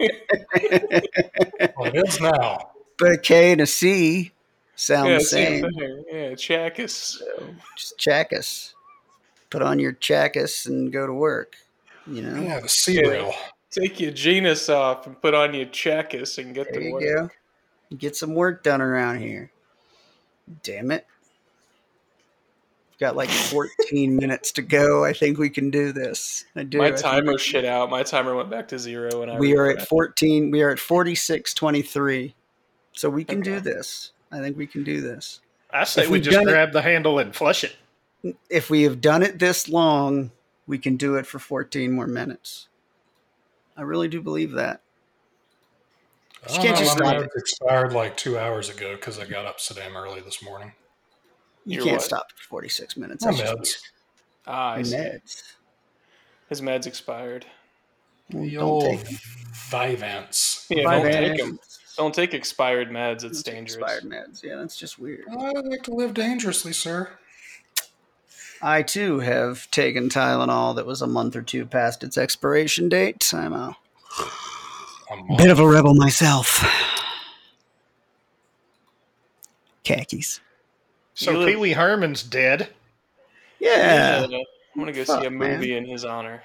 Well, 1.76 1.88
it 1.92 1.96
is 1.96 2.20
now. 2.20 2.70
But 2.98 3.12
a 3.12 3.18
K 3.18 3.52
and 3.52 3.60
a 3.60 3.66
C 3.66 4.32
sound 4.76 5.08
yeah, 5.10 5.18
the 5.18 5.24
same. 5.24 5.62
thing. 5.62 6.04
Yeah, 6.12 6.34
chackus. 6.34 7.20
Just 7.76 7.98
chackus. 7.98 8.74
Put 9.50 9.62
on 9.62 9.78
your 9.78 9.92
chackus 9.92 10.66
and 10.66 10.92
go 10.92 11.06
to 11.06 11.12
work. 11.12 11.56
You 12.06 12.22
know? 12.22 12.40
Yeah, 12.40 12.60
the 12.60 12.68
cereal. 12.68 13.34
Take 13.70 13.98
your 13.98 14.12
genus 14.12 14.68
off 14.68 15.06
and 15.06 15.20
put 15.20 15.34
on 15.34 15.54
your 15.54 15.66
chackus 15.66 16.38
and 16.38 16.54
get 16.54 16.68
There 16.70 16.80
to 16.80 16.86
you 16.86 16.92
work. 16.92 17.02
go. 17.02 17.96
Get 17.96 18.14
some 18.16 18.34
work 18.34 18.62
done 18.62 18.80
around 18.80 19.18
here. 19.20 19.50
Damn 20.62 20.90
it. 20.92 21.06
Got 23.00 23.16
like 23.16 23.28
14 23.28 24.16
minutes 24.20 24.52
to 24.52 24.62
go. 24.62 25.04
I 25.04 25.12
think 25.12 25.36
we 25.38 25.50
can 25.50 25.70
do 25.70 25.92
this. 25.92 26.44
I 26.54 26.62
do. 26.62 26.78
My 26.78 26.92
timer 26.92 27.36
shit 27.38 27.64
out. 27.64 27.90
My 27.90 28.02
timer 28.04 28.34
went 28.36 28.50
back 28.50 28.68
to 28.68 28.78
zero, 28.78 29.22
and 29.22 29.30
I 29.32 29.38
We 29.38 29.56
are 29.56 29.64
at 29.66 29.74
refreshed. 29.74 29.88
14. 29.88 30.50
We 30.50 30.62
are 30.62 30.70
at 30.70 30.78
4623. 30.78 32.34
So 32.92 33.10
we 33.10 33.24
can 33.24 33.40
do 33.40 33.58
this. 33.60 34.12
I 34.30 34.38
think 34.38 34.56
we 34.56 34.66
can 34.68 34.84
do 34.84 35.00
this. 35.00 35.40
I 35.72 35.82
say 35.84 36.04
If 36.04 36.10
we 36.10 36.20
just 36.20 36.34
done 36.36 36.48
it- 36.48 36.52
grab 36.52 36.72
the 36.72 36.82
handle 36.82 37.18
and 37.18 37.34
flush 37.34 37.64
it. 37.64 37.74
If 38.48 38.70
we 38.70 38.82
have 38.84 39.00
done 39.00 39.22
it 39.22 39.38
this 39.40 39.68
long, 39.68 40.30
we 40.66 40.78
can 40.78 40.96
do 40.96 41.16
it 41.16 41.26
for 41.26 41.38
14 41.40 41.92
more 41.92 42.06
minutes. 42.06 42.68
I 43.76 43.82
really 43.82 44.08
do 44.08 44.22
believe 44.22 44.52
that. 44.52 44.80
I 46.48 46.52
You 46.52 46.60
can't 46.60 46.62
don't 46.62 46.72
know, 46.74 46.78
just 46.80 46.98
my 47.00 47.18
leave 47.18 47.26
meds 47.26 47.36
expired 47.36 47.92
like 47.92 48.16
two 48.16 48.38
hours 48.38 48.68
ago 48.70 48.94
because 48.94 49.18
I 49.18 49.26
got 49.26 49.44
up 49.44 49.58
so 49.60 49.74
damn 49.74 49.96
early 49.96 50.20
this 50.20 50.42
morning. 50.42 50.72
You 51.64 51.76
Your 51.76 51.84
can't 51.84 51.96
what? 51.96 52.02
stop 52.04 52.26
at 52.30 52.44
46 52.48 52.96
minutes. 52.96 53.24
My 53.24 53.32
meds. 53.32 53.70
Ah, 54.46 54.72
I 54.72 54.76
weird. 54.76 54.86
see. 54.86 54.96
Meds. 54.96 55.42
His 56.50 56.60
meds 56.60 56.86
expired. 56.86 57.46
Well, 58.32 58.44
The 58.44 58.54
don't 58.54 58.62
old 58.62 58.84
take 58.84 59.00
'em. 59.08 59.18
Vyvanse. 59.70 60.66
Yeah, 60.70 60.84
Five 60.84 61.02
don't 61.02 61.12
take 61.12 61.38
them. 61.38 61.58
Don't 61.96 62.14
take 62.14 62.34
expired 62.34 62.90
meds. 62.90 63.20
Don't 63.20 63.30
It's 63.30 63.42
take 63.42 63.54
dangerous. 63.54 63.76
Expired 63.76 64.04
meds. 64.04 64.42
Yeah, 64.42 64.56
that's 64.56 64.76
just 64.76 64.98
weird. 64.98 65.24
I 65.30 65.50
like 65.52 65.82
to 65.84 65.94
live 65.94 66.12
dangerously, 66.14 66.72
sir. 66.72 67.10
I 68.60 68.82
too 68.82 69.20
have 69.20 69.70
taken 69.70 70.08
Tylenol 70.08 70.74
that 70.76 70.86
was 70.86 71.02
a 71.02 71.06
month 71.06 71.36
or 71.36 71.42
two 71.42 71.66
past 71.66 72.02
its 72.02 72.16
expiration 72.18 72.88
date. 72.88 73.32
I'm 73.34 73.52
a 73.52 73.76
A 75.10 75.36
bit 75.36 75.50
of 75.50 75.58
a 75.58 75.68
rebel 75.68 75.94
myself. 75.94 76.64
Khakis. 79.84 80.40
So 81.14 81.40
You 81.40 81.46
Pee 81.46 81.56
Wee 81.56 81.72
Herman's 81.72 82.22
dead. 82.22 82.68
Yeah. 83.60 84.26
I'm 84.26 84.80
gonna 84.80 84.92
go 84.92 85.04
Fuck, 85.04 85.20
see 85.20 85.26
a 85.26 85.30
man. 85.30 85.58
movie 85.58 85.76
in 85.76 85.84
his 85.86 86.04
honor. 86.04 86.42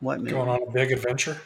What 0.00 0.18
movie? 0.18 0.32
Going 0.32 0.48
on 0.48 0.62
a 0.62 0.70
big 0.70 0.92
adventure. 0.92 1.40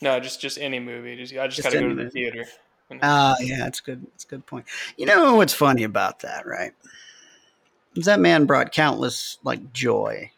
No, 0.00 0.18
just 0.20 0.40
just 0.40 0.58
any 0.58 0.80
movie. 0.80 1.16
Just 1.16 1.32
I 1.34 1.46
just, 1.46 1.56
Just 1.62 1.68
gotta 1.72 1.80
go 1.80 1.88
to 1.90 1.94
the 1.94 2.02
movie. 2.04 2.10
theater. 2.10 2.44
And- 2.90 3.00
Ah, 3.02 3.36
yeah, 3.40 3.66
it's 3.66 3.80
good. 3.80 4.04
It's 4.14 4.24
a 4.24 4.28
good 4.28 4.44
point. 4.46 4.66
You 4.96 5.06
know 5.06 5.36
what's 5.36 5.54
funny 5.54 5.84
about 5.84 6.20
that, 6.20 6.46
right? 6.46 6.72
Is 7.94 8.04
that 8.06 8.20
man 8.20 8.44
brought 8.44 8.72
countless 8.72 9.38
like 9.44 9.72
joy 9.72 10.30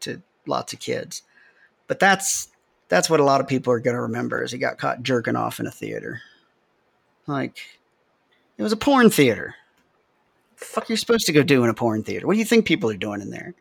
to 0.00 0.22
lots 0.46 0.72
of 0.72 0.78
kids, 0.78 1.22
but 1.88 1.98
that's 1.98 2.48
that's 2.88 3.10
what 3.10 3.20
a 3.20 3.24
lot 3.24 3.40
of 3.40 3.48
people 3.48 3.72
are 3.72 3.80
going 3.80 3.96
to 3.96 4.02
remember 4.02 4.42
is 4.42 4.52
he 4.52 4.58
got 4.58 4.78
caught 4.78 5.02
jerking 5.02 5.34
off 5.34 5.58
in 5.58 5.66
a 5.66 5.70
theater. 5.70 6.20
Like, 7.26 7.56
it 8.58 8.62
was 8.62 8.72
a 8.72 8.76
porn 8.76 9.08
theater. 9.08 9.54
The 10.62 10.68
fuck 10.68 10.88
you're 10.88 10.96
supposed 10.96 11.26
to 11.26 11.32
go 11.32 11.42
do 11.42 11.64
in 11.64 11.70
a 11.70 11.74
porn 11.74 12.04
theater? 12.04 12.24
What 12.24 12.34
do 12.34 12.38
you 12.38 12.44
think 12.44 12.66
people 12.66 12.88
are 12.88 12.96
doing 12.96 13.20
in 13.20 13.30
there? 13.30 13.52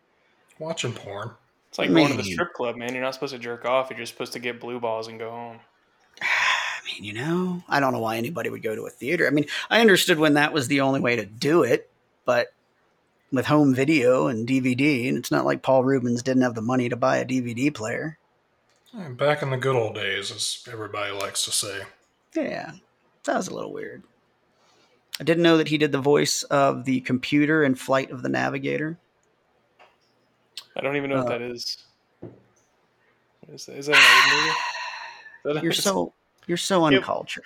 Watching 0.59 0.93
porn. 0.93 1.31
it's 1.69 1.79
like 1.79 1.91
going 1.91 2.11
to 2.11 2.17
the 2.17 2.23
strip 2.23 2.53
club, 2.53 2.75
man. 2.75 2.93
You're 2.93 3.03
not 3.03 3.15
supposed 3.15 3.33
to 3.33 3.39
jerk 3.39 3.65
off. 3.65 3.89
You're 3.89 3.97
just 3.97 4.13
supposed 4.13 4.33
to 4.33 4.39
get 4.39 4.59
blue 4.59 4.79
balls 4.79 5.07
and 5.07 5.17
go 5.17 5.31
home. 5.31 5.59
I 6.21 6.85
mean, 6.85 7.03
you 7.03 7.13
know, 7.13 7.63
I 7.67 7.79
don't 7.79 7.91
know 7.91 7.99
why 7.99 8.17
anybody 8.17 8.51
would 8.51 8.61
go 8.61 8.75
to 8.75 8.85
a 8.85 8.91
theater. 8.91 9.25
I 9.25 9.31
mean, 9.31 9.47
I 9.71 9.81
understood 9.81 10.19
when 10.19 10.35
that 10.35 10.53
was 10.53 10.67
the 10.67 10.81
only 10.81 10.99
way 10.99 11.15
to 11.15 11.25
do 11.25 11.63
it, 11.63 11.89
but 12.23 12.53
with 13.31 13.47
home 13.47 13.73
video 13.73 14.27
and 14.27 14.47
DVD, 14.47 15.09
and 15.09 15.17
it's 15.17 15.31
not 15.31 15.45
like 15.45 15.63
Paul 15.63 15.83
Reubens 15.83 16.21
didn't 16.21 16.43
have 16.43 16.53
the 16.53 16.61
money 16.61 16.87
to 16.87 16.95
buy 16.95 17.17
a 17.17 17.25
DVD 17.25 17.73
player. 17.73 18.19
Back 18.93 19.41
in 19.41 19.49
the 19.49 19.57
good 19.57 19.75
old 19.75 19.95
days, 19.95 20.29
as 20.29 20.67
everybody 20.71 21.13
likes 21.13 21.45
to 21.45 21.51
say. 21.51 21.81
Yeah, 22.35 22.73
that 23.23 23.37
was 23.37 23.47
a 23.47 23.55
little 23.55 23.73
weird. 23.73 24.03
I 25.21 25.23
didn't 25.23 25.43
know 25.43 25.57
that 25.57 25.67
he 25.67 25.77
did 25.77 25.91
the 25.91 26.01
voice 26.01 26.41
of 26.43 26.83
the 26.85 26.99
computer 27.01 27.63
in 27.63 27.75
Flight 27.75 28.09
of 28.09 28.23
the 28.23 28.27
Navigator. 28.29 28.97
I 30.75 30.81
don't 30.81 30.95
even 30.97 31.11
know 31.11 31.17
Uh, 31.17 31.23
what 31.23 31.29
that 31.29 31.41
is. 31.43 31.77
What 32.21 33.53
is 33.53 33.67
that? 33.67 33.77
Is 33.77 33.85
that 33.85 33.95
an 33.95 34.01
old 34.33 34.43
movie? 34.45 34.55
That- 35.43 35.63
You're 35.63 35.73
so 35.73 36.13
you're 36.47 36.57
so 36.57 36.85
uncultured. 36.85 37.43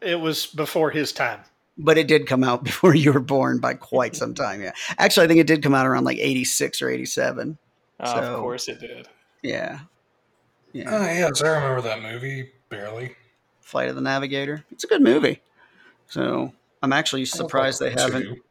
It 0.00 0.20
was 0.20 0.46
before 0.46 0.90
his 0.90 1.12
time. 1.12 1.40
But 1.78 1.98
it 1.98 2.06
did 2.08 2.26
come 2.26 2.42
out 2.44 2.62
before 2.64 2.94
you 2.96 3.12
were 3.12 3.20
born 3.20 3.58
by 3.58 3.74
quite 3.74 4.14
some 4.16 4.34
time. 4.34 4.60
Yeah, 4.60 4.72
actually, 4.98 5.24
I 5.24 5.28
think 5.28 5.40
it 5.40 5.46
did 5.48 5.62
come 5.62 5.74
out 5.74 5.86
around 5.86 6.04
like 6.04 6.18
'86 6.18 6.82
or 6.82 6.88
'87. 6.90 7.58
Oh, 8.00 8.04
so- 8.12 8.20
of 8.20 8.40
course 8.40 8.66
it 8.68 8.80
did. 8.80 9.08
Yeah, 9.42 9.80
yeah. 10.72 10.90
Oh, 10.90 11.02
yes, 11.04 11.42
I 11.42 11.48
remember 11.48 11.80
that 11.82 12.02
movie, 12.02 12.50
barely. 12.70 13.14
Flight 13.60 13.88
of 13.88 13.94
the 13.94 14.00
Navigator. 14.00 14.64
It's 14.72 14.82
a 14.84 14.88
good 14.88 15.02
movie. 15.02 15.42
So 16.08 16.52
I'm 16.84 16.92
actually 16.92 17.24
surprised 17.24 17.80
they 17.80 17.90
haven't 17.92 18.42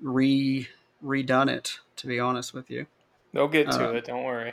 re 0.00 0.68
redone 1.02 1.48
it. 1.48 1.78
To 1.96 2.06
be 2.06 2.20
honest 2.20 2.52
with 2.54 2.70
you, 2.70 2.86
They'll 3.32 3.48
get 3.48 3.70
to 3.72 3.90
Uh, 3.90 3.92
it. 3.92 4.04
Don't 4.04 4.24
worry. 4.24 4.52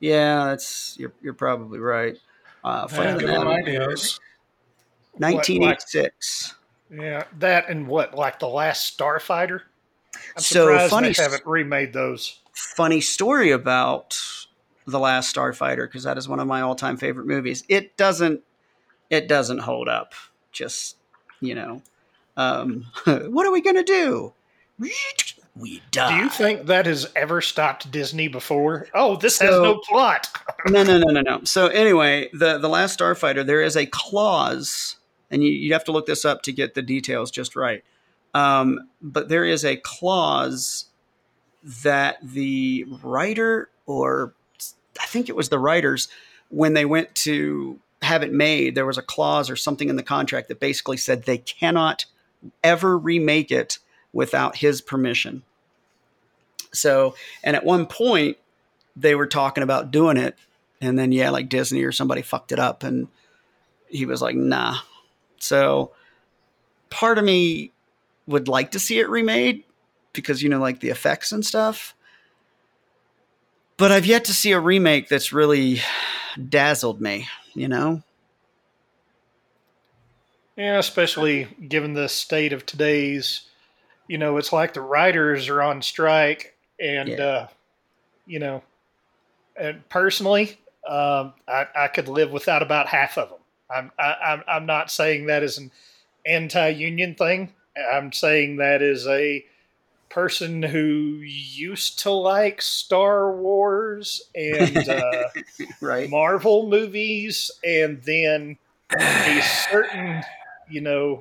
yeah, 0.00 0.46
that's 0.46 0.96
you're 0.98 1.12
you're 1.22 1.34
probably 1.34 1.78
right. 1.78 2.16
Uh, 2.64 2.88
Yeah, 2.90 2.98
of 3.02 3.14
the 3.14 3.20
give 3.20 3.30
them 3.30 3.44
Navigator, 3.48 3.96
1986. 5.18 6.54
Yeah, 6.90 7.24
that 7.38 7.68
and 7.68 7.86
what, 7.86 8.14
like 8.14 8.38
the 8.38 8.48
last 8.48 8.96
Starfighter? 8.98 9.62
I'm 10.36 10.42
So, 10.42 10.66
surprised 10.66 10.90
funny 10.90 11.12
they 11.12 11.22
haven't 11.22 11.46
remade 11.46 11.92
those. 11.92 12.40
Funny 12.52 13.00
story 13.00 13.50
about 13.52 14.18
the 14.86 14.98
Last 14.98 15.34
Starfighter 15.34 15.86
because 15.88 16.04
that 16.04 16.16
is 16.16 16.28
one 16.28 16.40
of 16.40 16.46
my 16.46 16.60
all-time 16.60 16.96
favorite 16.96 17.26
movies. 17.26 17.64
It 17.68 17.96
doesn't 17.96 18.42
it 19.10 19.28
doesn't 19.28 19.58
hold 19.58 19.88
up. 19.88 20.14
Just 20.52 20.96
you 21.40 21.54
know, 21.54 21.82
um, 22.36 22.84
what 23.04 23.46
are 23.46 23.52
we 23.52 23.60
gonna 23.60 23.84
do? 23.84 24.32
We 25.58 25.82
die. 25.90 26.18
Do 26.18 26.24
you 26.24 26.28
think 26.28 26.66
that 26.66 26.84
has 26.84 27.10
ever 27.16 27.40
stopped 27.40 27.90
Disney 27.90 28.28
before? 28.28 28.88
Oh, 28.92 29.16
this 29.16 29.38
has 29.38 29.50
no 29.50 29.78
plot. 29.78 30.28
no, 30.68 30.82
no, 30.82 30.98
no, 30.98 31.10
no, 31.10 31.22
no. 31.22 31.40
So 31.44 31.68
anyway, 31.68 32.28
the 32.32 32.58
the 32.58 32.68
last 32.68 32.98
Starfighter, 32.98 33.44
there 33.44 33.62
is 33.62 33.76
a 33.76 33.86
clause, 33.86 34.96
and 35.30 35.42
you 35.42 35.50
you 35.50 35.72
have 35.72 35.84
to 35.84 35.92
look 35.92 36.06
this 36.06 36.24
up 36.26 36.42
to 36.42 36.52
get 36.52 36.74
the 36.74 36.82
details 36.82 37.30
just 37.30 37.56
right. 37.56 37.82
Um, 38.34 38.90
but 39.00 39.30
there 39.30 39.46
is 39.46 39.64
a 39.64 39.76
clause 39.76 40.86
that 41.82 42.18
the 42.22 42.84
writer, 43.02 43.70
or 43.86 44.34
I 45.00 45.06
think 45.06 45.30
it 45.30 45.36
was 45.36 45.48
the 45.48 45.58
writers, 45.58 46.08
when 46.50 46.74
they 46.74 46.84
went 46.84 47.14
to 47.14 47.80
have 48.02 48.22
it 48.22 48.32
made, 48.32 48.74
there 48.74 48.84
was 48.84 48.98
a 48.98 49.02
clause 49.02 49.48
or 49.48 49.56
something 49.56 49.88
in 49.88 49.96
the 49.96 50.02
contract 50.02 50.48
that 50.48 50.60
basically 50.60 50.98
said 50.98 51.22
they 51.22 51.38
cannot 51.38 52.04
ever 52.62 52.96
remake 52.96 53.50
it 53.50 53.78
without 54.12 54.56
his 54.56 54.80
permission. 54.80 55.42
So, 56.72 57.14
and 57.42 57.56
at 57.56 57.64
one 57.64 57.86
point, 57.86 58.36
they 58.96 59.14
were 59.14 59.26
talking 59.26 59.62
about 59.62 59.90
doing 59.90 60.16
it 60.16 60.36
and 60.80 60.98
then 60.98 61.12
yeah 61.12 61.30
like 61.30 61.48
disney 61.48 61.82
or 61.82 61.92
somebody 61.92 62.22
fucked 62.22 62.52
it 62.52 62.58
up 62.58 62.82
and 62.82 63.08
he 63.88 64.06
was 64.06 64.20
like 64.20 64.34
nah. 64.34 64.78
So 65.38 65.92
part 66.90 67.18
of 67.18 67.24
me 67.24 67.72
would 68.26 68.48
like 68.48 68.72
to 68.72 68.80
see 68.80 68.98
it 68.98 69.08
remade 69.08 69.62
because 70.12 70.42
you 70.42 70.48
know 70.48 70.58
like 70.58 70.80
the 70.80 70.88
effects 70.88 71.30
and 71.30 71.44
stuff. 71.44 71.94
But 73.76 73.92
i've 73.92 74.06
yet 74.06 74.24
to 74.24 74.34
see 74.34 74.52
a 74.52 74.60
remake 74.60 75.08
that's 75.08 75.32
really 75.32 75.80
dazzled 76.48 77.00
me 77.00 77.28
you 77.54 77.68
know 77.68 78.02
Yeah, 80.56 80.78
especially 80.78 81.44
given 81.68 81.92
the 81.92 82.08
state 82.08 82.52
of 82.52 82.64
today's, 82.64 83.42
you 84.08 84.16
know, 84.18 84.38
it's 84.38 84.52
like 84.52 84.72
the 84.72 84.80
writers 84.80 85.48
are 85.48 85.62
on 85.62 85.82
strike 85.82 86.56
and 86.80 87.10
Yeah. 87.10 87.24
uh, 87.24 87.48
you 88.26 88.38
know, 88.38 88.62
and 89.56 89.86
personally, 89.88 90.58
um, 90.88 91.34
I, 91.46 91.66
I 91.74 91.88
could 91.88 92.08
live 92.08 92.32
without 92.32 92.62
about 92.62 92.88
half 92.88 93.18
of 93.18 93.28
them. 93.30 93.38
I'm 93.70 93.92
I, 93.98 94.14
I'm 94.24 94.44
I'm 94.48 94.66
not 94.66 94.90
saying 94.90 95.26
that 95.26 95.42
is 95.42 95.58
an 95.58 95.70
anti-union 96.24 97.14
thing. 97.16 97.52
I'm 97.92 98.12
saying 98.12 98.56
that 98.56 98.80
is 98.82 99.06
a 99.06 99.44
person 100.08 100.62
who 100.62 101.20
used 101.22 101.98
to 102.00 102.10
like 102.10 102.62
Star 102.62 103.32
Wars 103.32 104.22
and 104.34 104.88
uh, 104.88 105.24
right? 105.80 106.08
Marvel 106.08 106.68
movies, 106.68 107.50
and 107.64 108.02
then 108.02 108.56
a 108.98 109.42
certain, 109.42 110.22
you 110.68 110.80
know, 110.80 111.18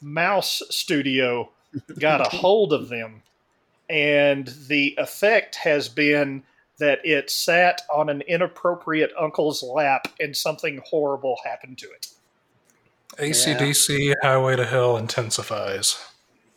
mouse 0.00 0.62
studio 0.70 1.50
got 1.98 2.20
a 2.20 2.36
hold 2.36 2.72
of 2.72 2.88
them, 2.88 3.22
and 3.88 4.48
the 4.68 4.94
effect 4.98 5.56
has 5.56 5.88
been 5.88 6.42
that 6.78 6.98
it 7.04 7.30
sat 7.30 7.82
on 7.92 8.08
an 8.08 8.20
inappropriate 8.22 9.12
uncle's 9.18 9.62
lap, 9.62 10.08
and 10.20 10.36
something 10.36 10.80
horrible 10.84 11.38
happened 11.44 11.78
to 11.78 11.86
it. 11.86 12.08
ACDC 13.18 14.14
Highway 14.22 14.56
to 14.56 14.64
Hell 14.64 14.96
intensifies. 14.96 15.96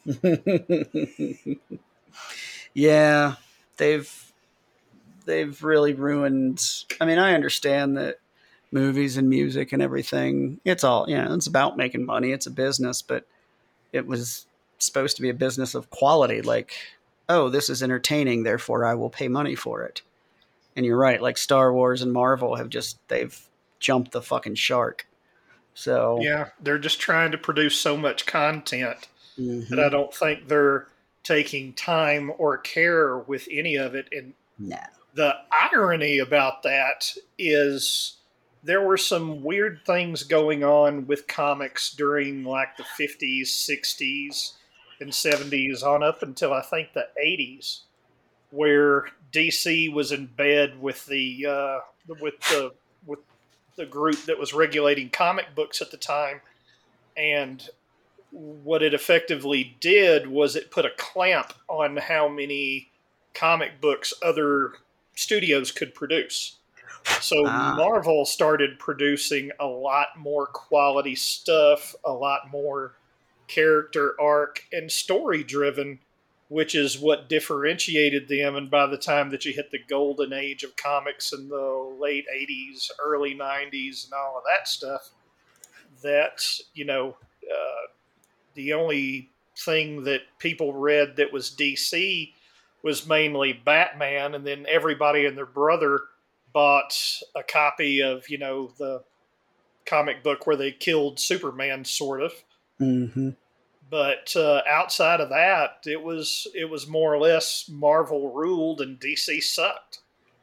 yeah, 2.74 3.36
they've 3.78 4.34
they've 5.26 5.64
really 5.64 5.94
ruined. 5.94 6.64
I 7.00 7.06
mean, 7.06 7.20
I 7.20 7.34
understand 7.34 7.98
that 7.98 8.20
movies 8.72 9.18
and 9.18 9.30
music 9.30 9.72
and 9.72 9.82
everything. 9.82 10.60
It's 10.66 10.84
all 10.84 11.10
you 11.10 11.18
know. 11.18 11.34
It's 11.34 11.48
about 11.48 11.78
making 11.78 12.06
money. 12.06 12.32
It's 12.32 12.48
a 12.48 12.52
business, 12.52 13.02
but 13.02 13.26
it 13.94 14.06
was 14.06 14.46
supposed 14.80 15.16
to 15.16 15.22
be 15.22 15.30
a 15.30 15.34
business 15.34 15.76
of 15.76 15.90
quality. 15.90 16.42
Like, 16.42 16.74
oh, 17.30 17.50
this 17.50 17.70
is 17.70 17.84
entertaining, 17.84 18.44
therefore 18.44 18.86
I 18.86 18.94
will 18.94 19.10
pay 19.10 19.28
money 19.28 19.56
for 19.56 19.84
it. 19.84 20.02
And 20.76 20.86
you're 20.86 20.98
right. 20.98 21.22
Like 21.22 21.38
Star 21.38 21.74
Wars 21.74 22.02
and 22.02 22.14
Marvel 22.14 22.56
have 22.56 22.70
just 22.70 23.00
they've 23.08 23.40
jumped 23.80 24.12
the 24.12 24.22
fucking 24.22 24.56
shark. 24.56 25.08
So 25.74 26.20
Yeah, 26.22 26.50
they're 26.62 26.80
just 26.80 27.00
trying 27.00 27.32
to 27.32 27.38
produce 27.38 27.76
so 27.76 27.98
much 27.98 28.26
content 28.26 29.08
mhm. 29.38 29.68
that 29.70 29.80
I 29.80 29.90
don't 29.90 30.14
think 30.14 30.48
they're 30.48 30.88
taking 31.24 31.74
time 31.74 32.32
or 32.38 32.58
care 32.58 33.18
with 33.18 33.48
any 33.52 33.76
of 33.76 33.96
it. 33.96 34.08
And 34.12 34.34
no. 34.58 34.78
the 35.14 35.36
irony 35.52 36.20
about 36.20 36.64
that 36.64 37.14
is 37.38 38.18
there 38.64 38.82
were 38.82 38.98
some 38.98 39.44
weird 39.44 39.82
things 39.86 40.24
going 40.24 40.64
on 40.64 41.08
with 41.08 41.28
comics 41.28 41.94
during 41.94 42.44
like 42.44 42.76
the 42.78 42.84
50s, 42.84 43.48
60s, 43.48 44.54
and 45.00 45.12
70s 45.12 45.84
on 45.84 46.04
up 46.04 46.24
until 46.24 46.54
I 46.54 46.62
think 46.62 46.94
the 46.94 47.08
80s, 47.24 47.82
where 48.52 49.08
DC 49.32 49.94
was 49.94 50.12
in 50.12 50.26
bed 50.26 50.82
with 50.82 51.06
the 51.06 51.46
uh, 51.46 51.80
with 52.20 52.40
the 52.50 52.72
with 53.06 53.20
the 53.76 53.86
group 53.86 54.24
that 54.26 54.40
was 54.40 54.54
regulating 54.54 55.10
comic 55.10 55.54
books 55.56 55.82
at 55.82 55.92
the 55.92 55.98
time, 55.98 56.42
and 57.16 57.70
what 58.32 58.84
it 58.84 58.94
effectively 58.94 59.76
did 59.80 60.28
was 60.28 60.56
it 60.56 60.72
put 60.72 60.86
a 60.86 60.92
clamp 60.98 61.54
on 61.68 61.98
how 61.98 62.28
many 62.28 62.92
comic 63.34 63.80
books 63.80 64.14
other 64.22 64.74
studios 65.16 65.72
could 65.72 65.94
produce. 65.94 66.57
So 67.22 67.46
Ah. 67.46 67.74
Marvel 67.76 68.26
started 68.26 68.80
producing 68.80 69.52
a 69.60 69.66
lot 69.66 70.18
more 70.18 70.48
quality 70.48 71.16
stuff, 71.16 71.96
a 72.06 72.12
lot 72.12 72.50
more 72.52 72.98
character 73.48 74.16
arc 74.20 74.66
and 74.72 74.92
story 74.92 75.44
driven, 75.44 76.00
which 76.50 76.76
is 76.76 77.00
what 77.00 77.28
differentiated 77.30 78.28
them. 78.28 78.56
And 78.56 78.70
by 78.70 78.86
the 78.88 78.98
time 78.98 79.30
that 79.32 79.46
you 79.46 79.54
hit 79.54 79.72
the 79.72 79.80
golden 79.88 80.34
age 80.34 80.64
of 80.64 80.76
comics 80.76 81.34
in 81.34 81.50
the 81.50 81.96
late 82.00 82.26
80s, 82.34 82.92
early 83.04 83.34
90s, 83.34 84.06
and 84.06 84.14
all 84.14 84.38
of 84.38 84.44
that 84.44 84.68
stuff, 84.68 85.10
that, 86.04 86.44
you 86.74 86.86
know, 86.86 87.18
uh, 87.52 87.88
the 88.54 88.74
only 88.74 89.30
thing 89.58 90.04
that 90.04 90.22
people 90.40 90.74
read 90.74 91.16
that 91.16 91.34
was 91.34 91.50
DC 91.50 92.34
was 92.84 93.08
mainly 93.08 93.54
Batman, 93.54 94.36
and 94.36 94.46
then 94.46 94.66
everybody 94.70 95.26
and 95.26 95.36
their 95.38 95.46
brother 95.46 96.02
bought 96.58 97.22
a 97.36 97.44
copy 97.44 98.02
of, 98.02 98.28
you 98.30 98.38
know, 98.40 98.72
the 98.80 99.04
comic 99.86 100.24
book 100.24 100.48
where 100.48 100.56
they 100.56 100.72
killed 100.72 101.20
Superman, 101.20 101.86
sort 101.86 102.24
of. 102.24 102.34
hmm 102.80 103.30
But 103.92 104.36
uh, 104.36 104.64
outside 104.68 105.22
of 105.22 105.30
that, 105.30 105.84
it 105.86 106.02
was 106.02 106.48
it 106.56 106.68
was 106.68 106.88
more 106.88 107.14
or 107.14 107.20
less 107.20 107.70
Marvel 107.70 108.34
ruled 108.34 108.82
and 108.82 109.00
DC 109.00 109.44
sucked. 109.44 110.00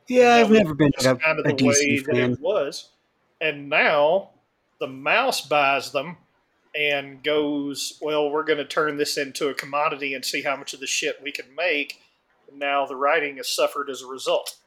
Yeah, 0.06 0.36
I've 0.36 0.52
never 0.52 0.72
been 0.72 0.92
a, 1.00 1.16
kind 1.16 1.40
of 1.40 1.46
a 1.46 1.52
the 1.52 1.64
way 1.64 1.74
DC 1.74 2.06
that 2.06 2.16
it 2.16 2.40
was. 2.40 2.90
And 3.40 3.68
now 3.68 4.30
the 4.78 4.86
mouse 4.86 5.40
buys 5.40 5.90
them 5.90 6.18
and 6.76 7.24
goes, 7.24 7.98
well, 8.00 8.30
we're 8.30 8.44
going 8.44 8.58
to 8.58 8.64
turn 8.64 8.98
this 8.98 9.16
into 9.16 9.48
a 9.48 9.54
commodity 9.54 10.14
and 10.14 10.24
see 10.24 10.42
how 10.42 10.54
much 10.54 10.74
of 10.74 10.78
the 10.78 10.86
shit 10.86 11.20
we 11.20 11.32
can 11.32 11.52
make. 11.56 12.00
And 12.48 12.60
now 12.60 12.86
the 12.86 12.94
writing 12.94 13.38
has 13.38 13.48
suffered 13.48 13.90
as 13.90 14.00
a 14.00 14.06
result. 14.06 14.58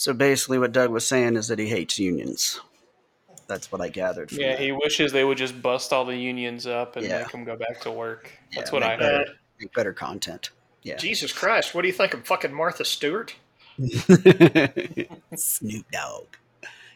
So 0.00 0.14
basically, 0.14 0.58
what 0.58 0.72
Doug 0.72 0.88
was 0.90 1.06
saying 1.06 1.36
is 1.36 1.48
that 1.48 1.58
he 1.58 1.66
hates 1.66 1.98
unions. 1.98 2.58
That's 3.48 3.70
what 3.70 3.82
I 3.82 3.90
gathered. 3.90 4.30
From 4.30 4.38
Yeah, 4.40 4.52
that. 4.52 4.58
he 4.58 4.72
wishes 4.72 5.12
they 5.12 5.24
would 5.24 5.36
just 5.36 5.60
bust 5.60 5.92
all 5.92 6.06
the 6.06 6.16
unions 6.16 6.66
up 6.66 6.96
and 6.96 7.04
Yeah. 7.04 7.18
make 7.18 7.32
them 7.32 7.44
go 7.44 7.54
back 7.54 7.82
to 7.82 7.90
work. 7.90 8.32
That's 8.56 8.70
Yeah, 8.70 8.74
what 8.74 8.82
I 8.82 8.96
make 8.96 9.00
heard. 9.00 9.26
better, 9.26 9.38
make 9.60 9.74
better 9.74 9.92
content. 9.92 10.52
Yeah. 10.82 10.96
Jesus 10.96 11.34
Christ, 11.34 11.74
what 11.74 11.82
do 11.82 11.88
you 11.88 11.92
think 11.92 12.14
of 12.14 12.24
fucking 12.26 12.54
Martha 12.54 12.82
Stewart? 12.86 13.34
Snoop 15.36 15.84
Dogg. 15.92 16.24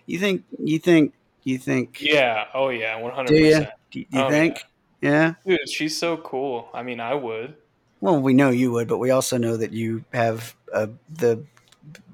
You 0.07 0.19
think? 0.19 0.45
You 0.59 0.79
think? 0.79 1.13
You 1.43 1.59
think? 1.59 2.01
Yeah. 2.01 2.47
Oh 2.55 2.71
yeah. 2.71 2.97
One 2.97 3.13
hundred 3.13 3.35
Do 3.35 3.37
you? 3.37 3.51
percent. 3.51 3.71
Do 3.91 4.01
you 4.01 4.07
Oh, 4.15 4.31
think? 4.31 4.61
Yeah. 5.03 5.35
Dude, 5.47 5.69
she's 5.69 5.99
so 5.99 6.17
cool. 6.17 6.71
I 6.73 6.83
mean, 6.83 7.01
I 7.01 7.13
would. 7.13 7.55
Well, 8.01 8.19
we 8.19 8.33
know 8.33 8.49
you 8.49 8.73
would, 8.73 8.89
but 8.89 8.97
we 8.97 9.11
also 9.11 9.37
know 9.37 9.59
that 9.59 9.73
you 9.75 10.07
have 10.15 10.57
uh, 10.73 10.87
the 11.11 11.45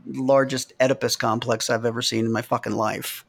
largest 0.06 0.72
Oedipus 0.80 1.16
complex 1.16 1.70
I've 1.70 1.84
ever 1.84 2.02
seen 2.02 2.24
in 2.26 2.32
my 2.32 2.42
fucking 2.42 2.72
life. 2.74 3.24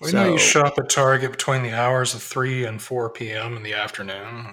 We 0.00 0.12
know 0.12 0.32
you 0.32 0.38
shop 0.38 0.74
at 0.78 0.88
Target 0.90 1.30
between 1.30 1.62
the 1.62 1.72
hours 1.72 2.14
of 2.14 2.22
3 2.22 2.64
and 2.64 2.82
4 2.82 3.10
p.m. 3.10 3.56
in 3.56 3.62
the 3.62 3.74
afternoon. 3.74 4.46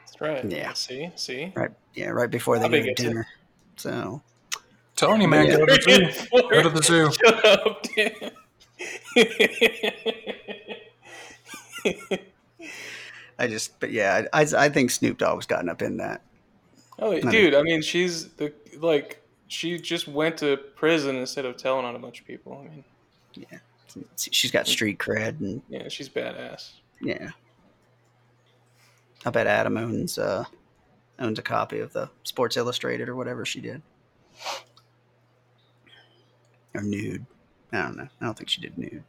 That's 0.00 0.20
right. 0.20 0.44
Yeah. 0.50 0.72
See. 0.72 1.10
See. 1.14 1.52
Right. 1.54 1.70
Yeah. 1.94 2.08
Right 2.08 2.30
before 2.30 2.56
they 2.56 2.62
How 2.62 2.68
go 2.68 2.72
big 2.72 2.84
to 2.84 2.90
is 2.92 2.98
it? 2.98 3.08
dinner. 3.08 3.26
So. 3.76 4.22
Tony, 4.96 5.26
man, 5.26 5.46
Yeah. 5.46 5.56
go 5.58 5.66
to 5.66 5.74
the 5.76 5.82
zoo. 5.82 6.40
Go 6.50 6.62
to 6.62 6.70
the 6.70 6.82
zoo. 6.82 7.10
Shut 7.12 7.44
up, 7.44 7.82
Dan. 7.94 8.30
I 13.38 13.46
just, 13.48 13.78
but 13.80 13.90
yeah, 13.90 14.26
I, 14.32 14.46
I 14.56 14.68
think 14.68 14.90
Snoop 14.90 15.18
Dogg's 15.18 15.46
gotten 15.46 15.68
up 15.68 15.82
in 15.82 15.96
that. 15.96 16.22
oh, 16.98 17.18
dude. 17.20 17.54
I 17.54 17.62
mean, 17.62 17.82
she's 17.82 18.28
the 18.34 18.52
like. 18.78 19.21
She 19.52 19.78
just 19.78 20.08
went 20.08 20.38
to 20.38 20.56
prison 20.56 21.16
instead 21.16 21.44
of 21.44 21.58
telling 21.58 21.84
on 21.84 21.94
a 21.94 21.98
bunch 21.98 22.20
of 22.20 22.26
people. 22.26 22.58
I 22.58 22.70
mean, 22.70 22.84
yeah, 23.34 23.58
She's 24.16 24.50
got 24.50 24.66
street 24.66 24.98
cred, 24.98 25.40
and 25.40 25.60
yeah, 25.68 25.88
she's 25.88 26.08
badass. 26.08 26.70
yeah. 27.02 27.30
I 29.26 29.30
bet 29.30 29.46
Adam 29.46 29.76
owns 29.76 30.16
uh, 30.16 30.44
owns 31.18 31.38
a 31.38 31.42
copy 31.42 31.80
of 31.80 31.92
the 31.92 32.08
Sports 32.24 32.56
Illustrated 32.56 33.10
or 33.10 33.14
whatever 33.14 33.44
she 33.44 33.60
did, 33.60 33.82
or 36.74 36.80
nude. 36.82 37.26
I 37.72 37.82
don't 37.82 37.96
know. 37.98 38.08
I 38.20 38.24
don't 38.24 38.36
think 38.36 38.48
she 38.48 38.62
did 38.62 38.78
nude. 38.78 39.04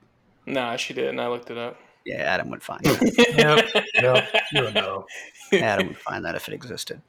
Nah, 0.45 0.75
she 0.75 0.93
didn't. 0.93 1.21
I 1.21 1.27
looked 1.29 1.51
it 1.51 1.57
up. 1.57 1.79
Yeah, 2.05 2.17
Adam 2.17 2.49
would 2.49 2.61
find 2.61 2.81
that. 2.83 3.73
Yep, 3.73 3.85
yep, 4.03 4.43
you 4.51 4.71
know. 4.73 5.05
Adam 5.53 5.87
would 5.87 5.97
find 5.99 6.25
that 6.25 6.35
if 6.35 6.49
it 6.49 6.53
existed. 6.53 7.01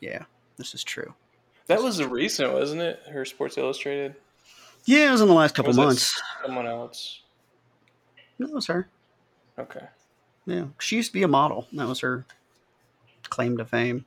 Yeah, 0.00 0.22
this 0.56 0.74
is 0.74 0.84
true. 0.84 1.12
That 1.68 1.82
was 1.82 2.02
recent, 2.02 2.52
wasn't 2.52 2.80
it? 2.80 3.00
Her 3.10 3.24
Sports 3.24 3.58
Illustrated. 3.58 4.14
Yeah, 4.86 5.08
it 5.08 5.12
was 5.12 5.20
in 5.20 5.28
the 5.28 5.34
last 5.34 5.54
couple 5.54 5.74
months. 5.74 6.20
Someone 6.42 6.66
else. 6.66 7.20
No, 8.38 8.46
it 8.46 8.54
was 8.54 8.66
her. 8.66 8.88
Okay. 9.58 9.86
Yeah, 10.46 10.64
she 10.78 10.96
used 10.96 11.10
to 11.10 11.12
be 11.12 11.24
a 11.24 11.28
model. 11.28 11.66
That 11.74 11.86
was 11.86 12.00
her 12.00 12.24
claim 13.24 13.58
to 13.58 13.66
fame. 13.66 14.06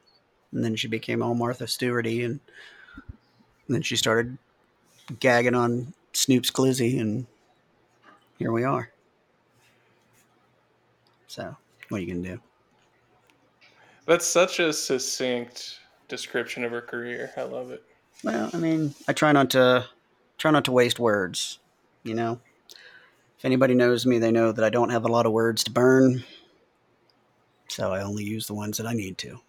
And 0.51 0.63
then 0.63 0.75
she 0.75 0.87
became 0.87 1.21
all 1.21 1.35
Martha 1.35 1.65
Stewarty, 1.65 2.25
and, 2.25 2.39
and 2.97 3.75
then 3.75 3.83
she 3.83 3.95
started 3.95 4.37
gagging 5.19 5.55
on 5.55 5.93
Snoop's 6.13 6.49
glizzy, 6.49 6.99
and 6.99 7.27
here 8.39 8.51
we 8.51 8.63
are. 8.63 8.89
So, 11.27 11.55
what 11.89 11.99
are 11.99 12.03
you 12.03 12.13
gonna 12.13 12.35
do? 12.35 12.41
That's 14.07 14.25
such 14.25 14.59
a 14.59 14.73
succinct 14.73 15.80
description 16.11 16.63
of 16.63 16.71
her 16.71 16.81
career. 16.81 17.31
I 17.35 17.43
love 17.43 17.71
it. 17.71 17.83
Well, 18.23 18.51
I 18.53 18.57
mean, 18.57 18.93
I 19.07 19.13
try 19.13 19.31
not 19.31 19.49
to 19.51 19.87
try 20.37 20.51
not 20.51 20.65
to 20.65 20.71
waste 20.71 20.99
words. 20.99 21.57
You 22.03 22.13
know, 22.13 22.39
if 23.39 23.45
anybody 23.45 23.73
knows 23.73 24.05
me, 24.05 24.19
they 24.19 24.31
know 24.31 24.51
that 24.51 24.63
I 24.63 24.69
don't 24.69 24.89
have 24.89 25.05
a 25.05 25.07
lot 25.07 25.25
of 25.25 25.31
words 25.31 25.63
to 25.63 25.71
burn, 25.71 26.23
so 27.69 27.91
I 27.91 28.03
only 28.03 28.23
use 28.23 28.45
the 28.45 28.53
ones 28.53 28.77
that 28.77 28.85
I 28.85 28.93
need 28.93 29.17
to. 29.19 29.39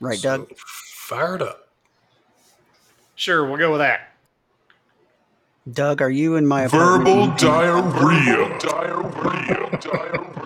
Right, 0.00 0.20
Doug? 0.20 0.54
Fired 0.56 1.42
up. 1.42 1.68
Sure, 3.16 3.46
we'll 3.46 3.58
go 3.58 3.72
with 3.72 3.80
that. 3.80 4.12
Doug, 5.72 6.00
are 6.00 6.10
you 6.10 6.36
in 6.36 6.46
my 6.46 6.62
apartment? 6.62 7.06
Verbal 7.06 7.36
diarrhea. 7.36 8.58
Diarrhea. 8.58 10.39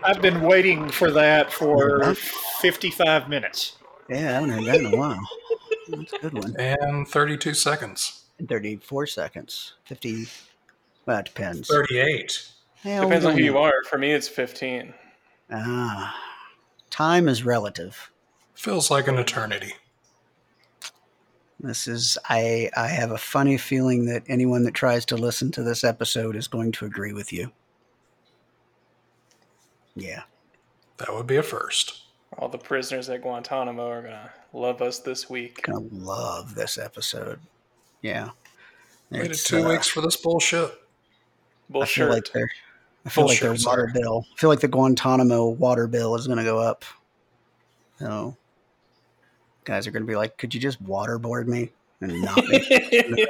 Diarrhea. 0.00 0.16
I've 0.16 0.22
been 0.22 0.42
waiting 0.42 0.88
for 0.88 1.10
that 1.12 1.52
for 1.52 2.14
55 2.14 3.28
minutes. 3.28 3.76
Yeah, 4.08 4.16
I 4.16 4.32
haven't 4.32 4.50
heard 4.50 4.64
that 4.64 4.76
in 4.76 4.94
a 4.94 4.96
while. 4.96 5.28
That's 5.88 6.12
a 6.12 6.18
good 6.18 6.34
one. 6.34 6.56
And 6.58 7.06
32 7.06 7.54
seconds. 7.54 8.24
34 8.48 9.06
seconds. 9.06 9.74
50. 9.84 10.26
Well, 11.06 11.18
it 11.18 11.26
depends. 11.26 11.68
38. 11.68 12.48
Hell 12.82 13.02
Depends 13.04 13.26
on 13.26 13.36
who 13.36 13.44
you 13.44 13.58
are. 13.58 13.72
For 13.88 13.98
me, 13.98 14.12
it's 14.12 14.28
15. 14.28 14.94
Ah, 15.52 16.16
time 16.88 17.28
is 17.28 17.44
relative. 17.44 18.10
Feels 18.54 18.90
like 18.90 19.08
an 19.08 19.18
eternity. 19.18 19.74
This 21.58 21.86
is 21.86 22.16
I 22.28 22.70
I 22.74 22.86
have 22.88 23.10
a 23.10 23.18
funny 23.18 23.58
feeling 23.58 24.06
that 24.06 24.22
anyone 24.28 24.62
that 24.64 24.72
tries 24.72 25.04
to 25.06 25.16
listen 25.16 25.50
to 25.52 25.62
this 25.62 25.84
episode 25.84 26.36
is 26.36 26.48
going 26.48 26.72
to 26.72 26.86
agree 26.86 27.12
with 27.12 27.32
you. 27.32 27.52
Yeah. 30.00 30.22
That 30.98 31.14
would 31.14 31.26
be 31.26 31.36
a 31.36 31.42
first. 31.42 32.02
All 32.38 32.48
the 32.48 32.58
prisoners 32.58 33.08
at 33.08 33.22
Guantanamo 33.22 33.88
are 33.88 34.02
going 34.02 34.12
to 34.14 34.30
love 34.52 34.82
us 34.82 34.98
this 35.00 35.28
week. 35.28 35.62
Gonna 35.62 35.80
love 35.92 36.54
this 36.54 36.78
episode. 36.78 37.40
Yeah. 38.02 38.30
Waited 39.10 39.32
It's, 39.32 39.44
two 39.44 39.64
uh, 39.64 39.68
weeks 39.68 39.88
for 39.88 40.00
this 40.00 40.16
bullshit. 40.16 40.64
I 40.64 40.68
feel 40.68 40.78
Bullshit. 41.70 42.10
like 42.10 42.32
their 42.32 42.50
I 43.04 43.08
feel 43.08 43.26
like 43.26 43.40
their 43.40 43.50
water 43.50 43.58
sorry. 43.60 43.92
bill. 43.94 44.26
I 44.32 44.36
feel 44.40 44.50
like 44.50 44.60
the 44.60 44.68
Guantanamo 44.68 45.48
water 45.50 45.86
bill 45.86 46.14
is 46.16 46.26
gonna 46.26 46.44
go 46.44 46.58
up. 46.58 46.84
So 47.98 48.36
guys 49.64 49.86
are 49.86 49.90
gonna 49.90 50.04
be 50.04 50.16
like, 50.16 50.36
Could 50.38 50.54
you 50.54 50.60
just 50.60 50.82
waterboard 50.84 51.46
me 51.46 51.70
and 52.00 52.22
not 52.22 52.44
me? 52.48 53.26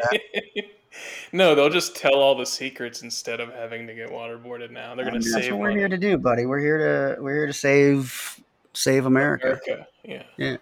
No, 1.32 1.54
they'll 1.54 1.70
just 1.70 1.96
tell 1.96 2.14
all 2.14 2.34
the 2.34 2.46
secrets 2.46 3.02
instead 3.02 3.40
of 3.40 3.52
having 3.52 3.86
to 3.86 3.94
get 3.94 4.10
waterboarded 4.10 4.70
now. 4.70 4.94
They're 4.94 5.04
going 5.04 5.14
mean, 5.14 5.22
to 5.22 5.30
that's 5.30 5.44
save 5.44 5.52
what 5.52 5.60
we're 5.60 5.68
money. 5.70 5.80
here 5.80 5.88
to 5.88 5.98
do, 5.98 6.18
buddy. 6.18 6.46
We're 6.46 6.58
here 6.60 6.78
to 7.16 7.22
we're 7.22 7.34
here 7.34 7.46
to 7.46 7.52
save 7.52 8.40
save 8.72 9.06
America. 9.06 9.60
America. 9.66 9.86
Yeah. 10.36 10.56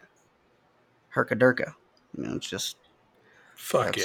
Herka 1.15 1.39
Durka. 1.39 1.73
You 2.17 2.25
know, 2.25 2.37
it's 2.37 2.49
just 2.49 2.77
Fuck 3.55 3.97
yeah. 3.97 4.05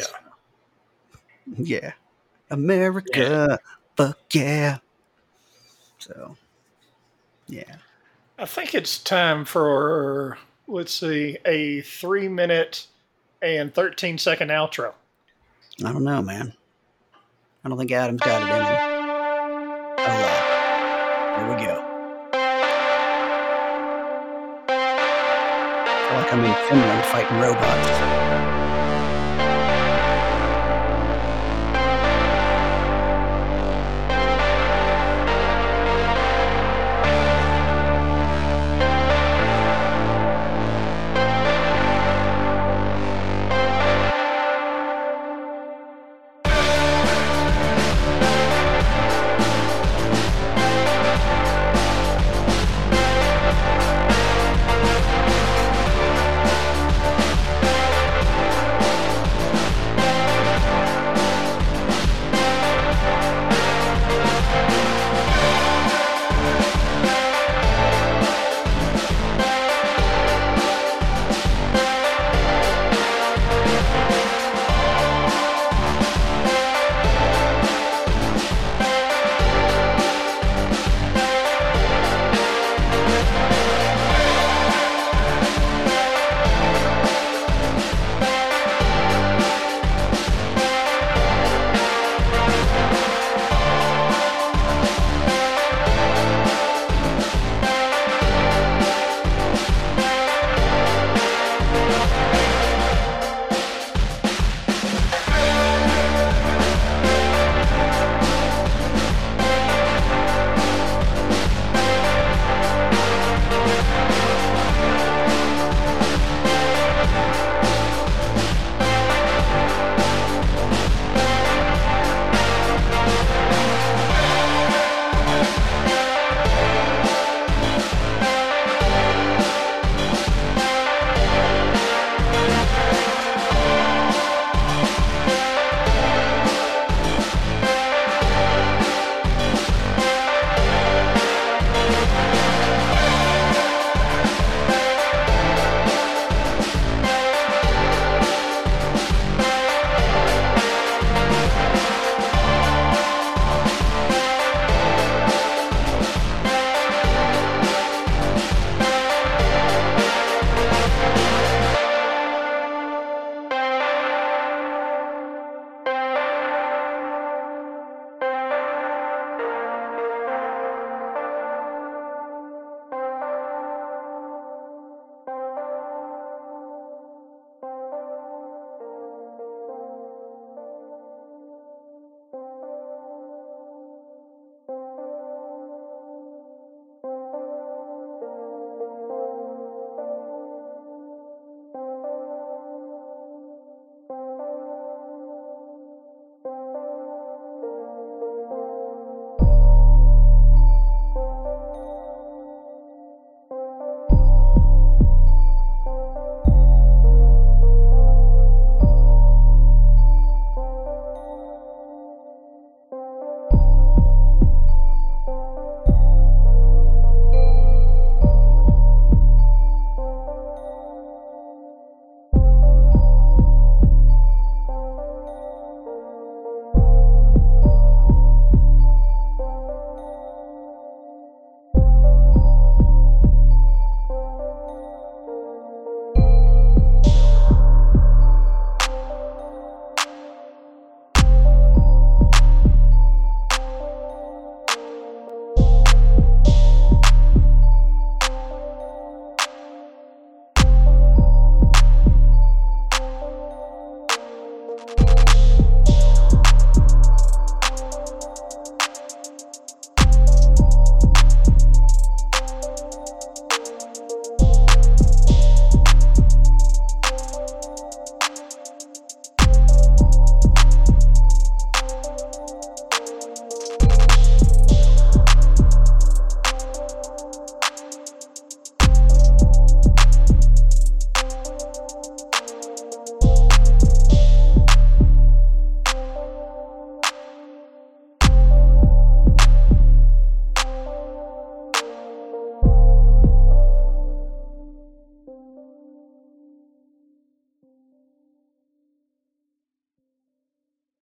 Yeah. 1.58 1.92
America. 2.50 3.60
Fuck 3.98 4.20
yeah. 4.34 4.78
So 6.00 6.38
yeah. 7.48 7.76
I 8.40 8.46
think 8.46 8.74
it's 8.74 8.98
time 8.98 9.46
for, 9.46 10.38
let's 10.68 10.92
see, 10.94 11.38
a 11.46 11.82
three 11.82 12.28
minute 12.28 12.88
and 13.42 13.74
13 13.74 14.18
second 14.18 14.50
outro. 14.50 14.94
I 15.80 15.92
don't 15.92 16.04
know, 16.04 16.22
man. 16.22 16.54
I 17.64 17.70
don't 17.70 17.78
think 17.80 17.92
Adam's 17.92 18.22
got 18.22 18.42
it 18.42 18.46
in 18.46 18.64
him. 18.64 18.76
Oh 19.98 20.20
yeah. 20.20 21.38
Here 21.40 21.48
we 21.50 21.66
go. 21.66 21.76
I 24.70 25.92
feel 26.10 26.18
like 26.20 26.34
I'm 26.34 26.44
in 26.46 26.54
Finland 26.70 27.06
fighting 27.06 27.40
robots. 27.40 28.13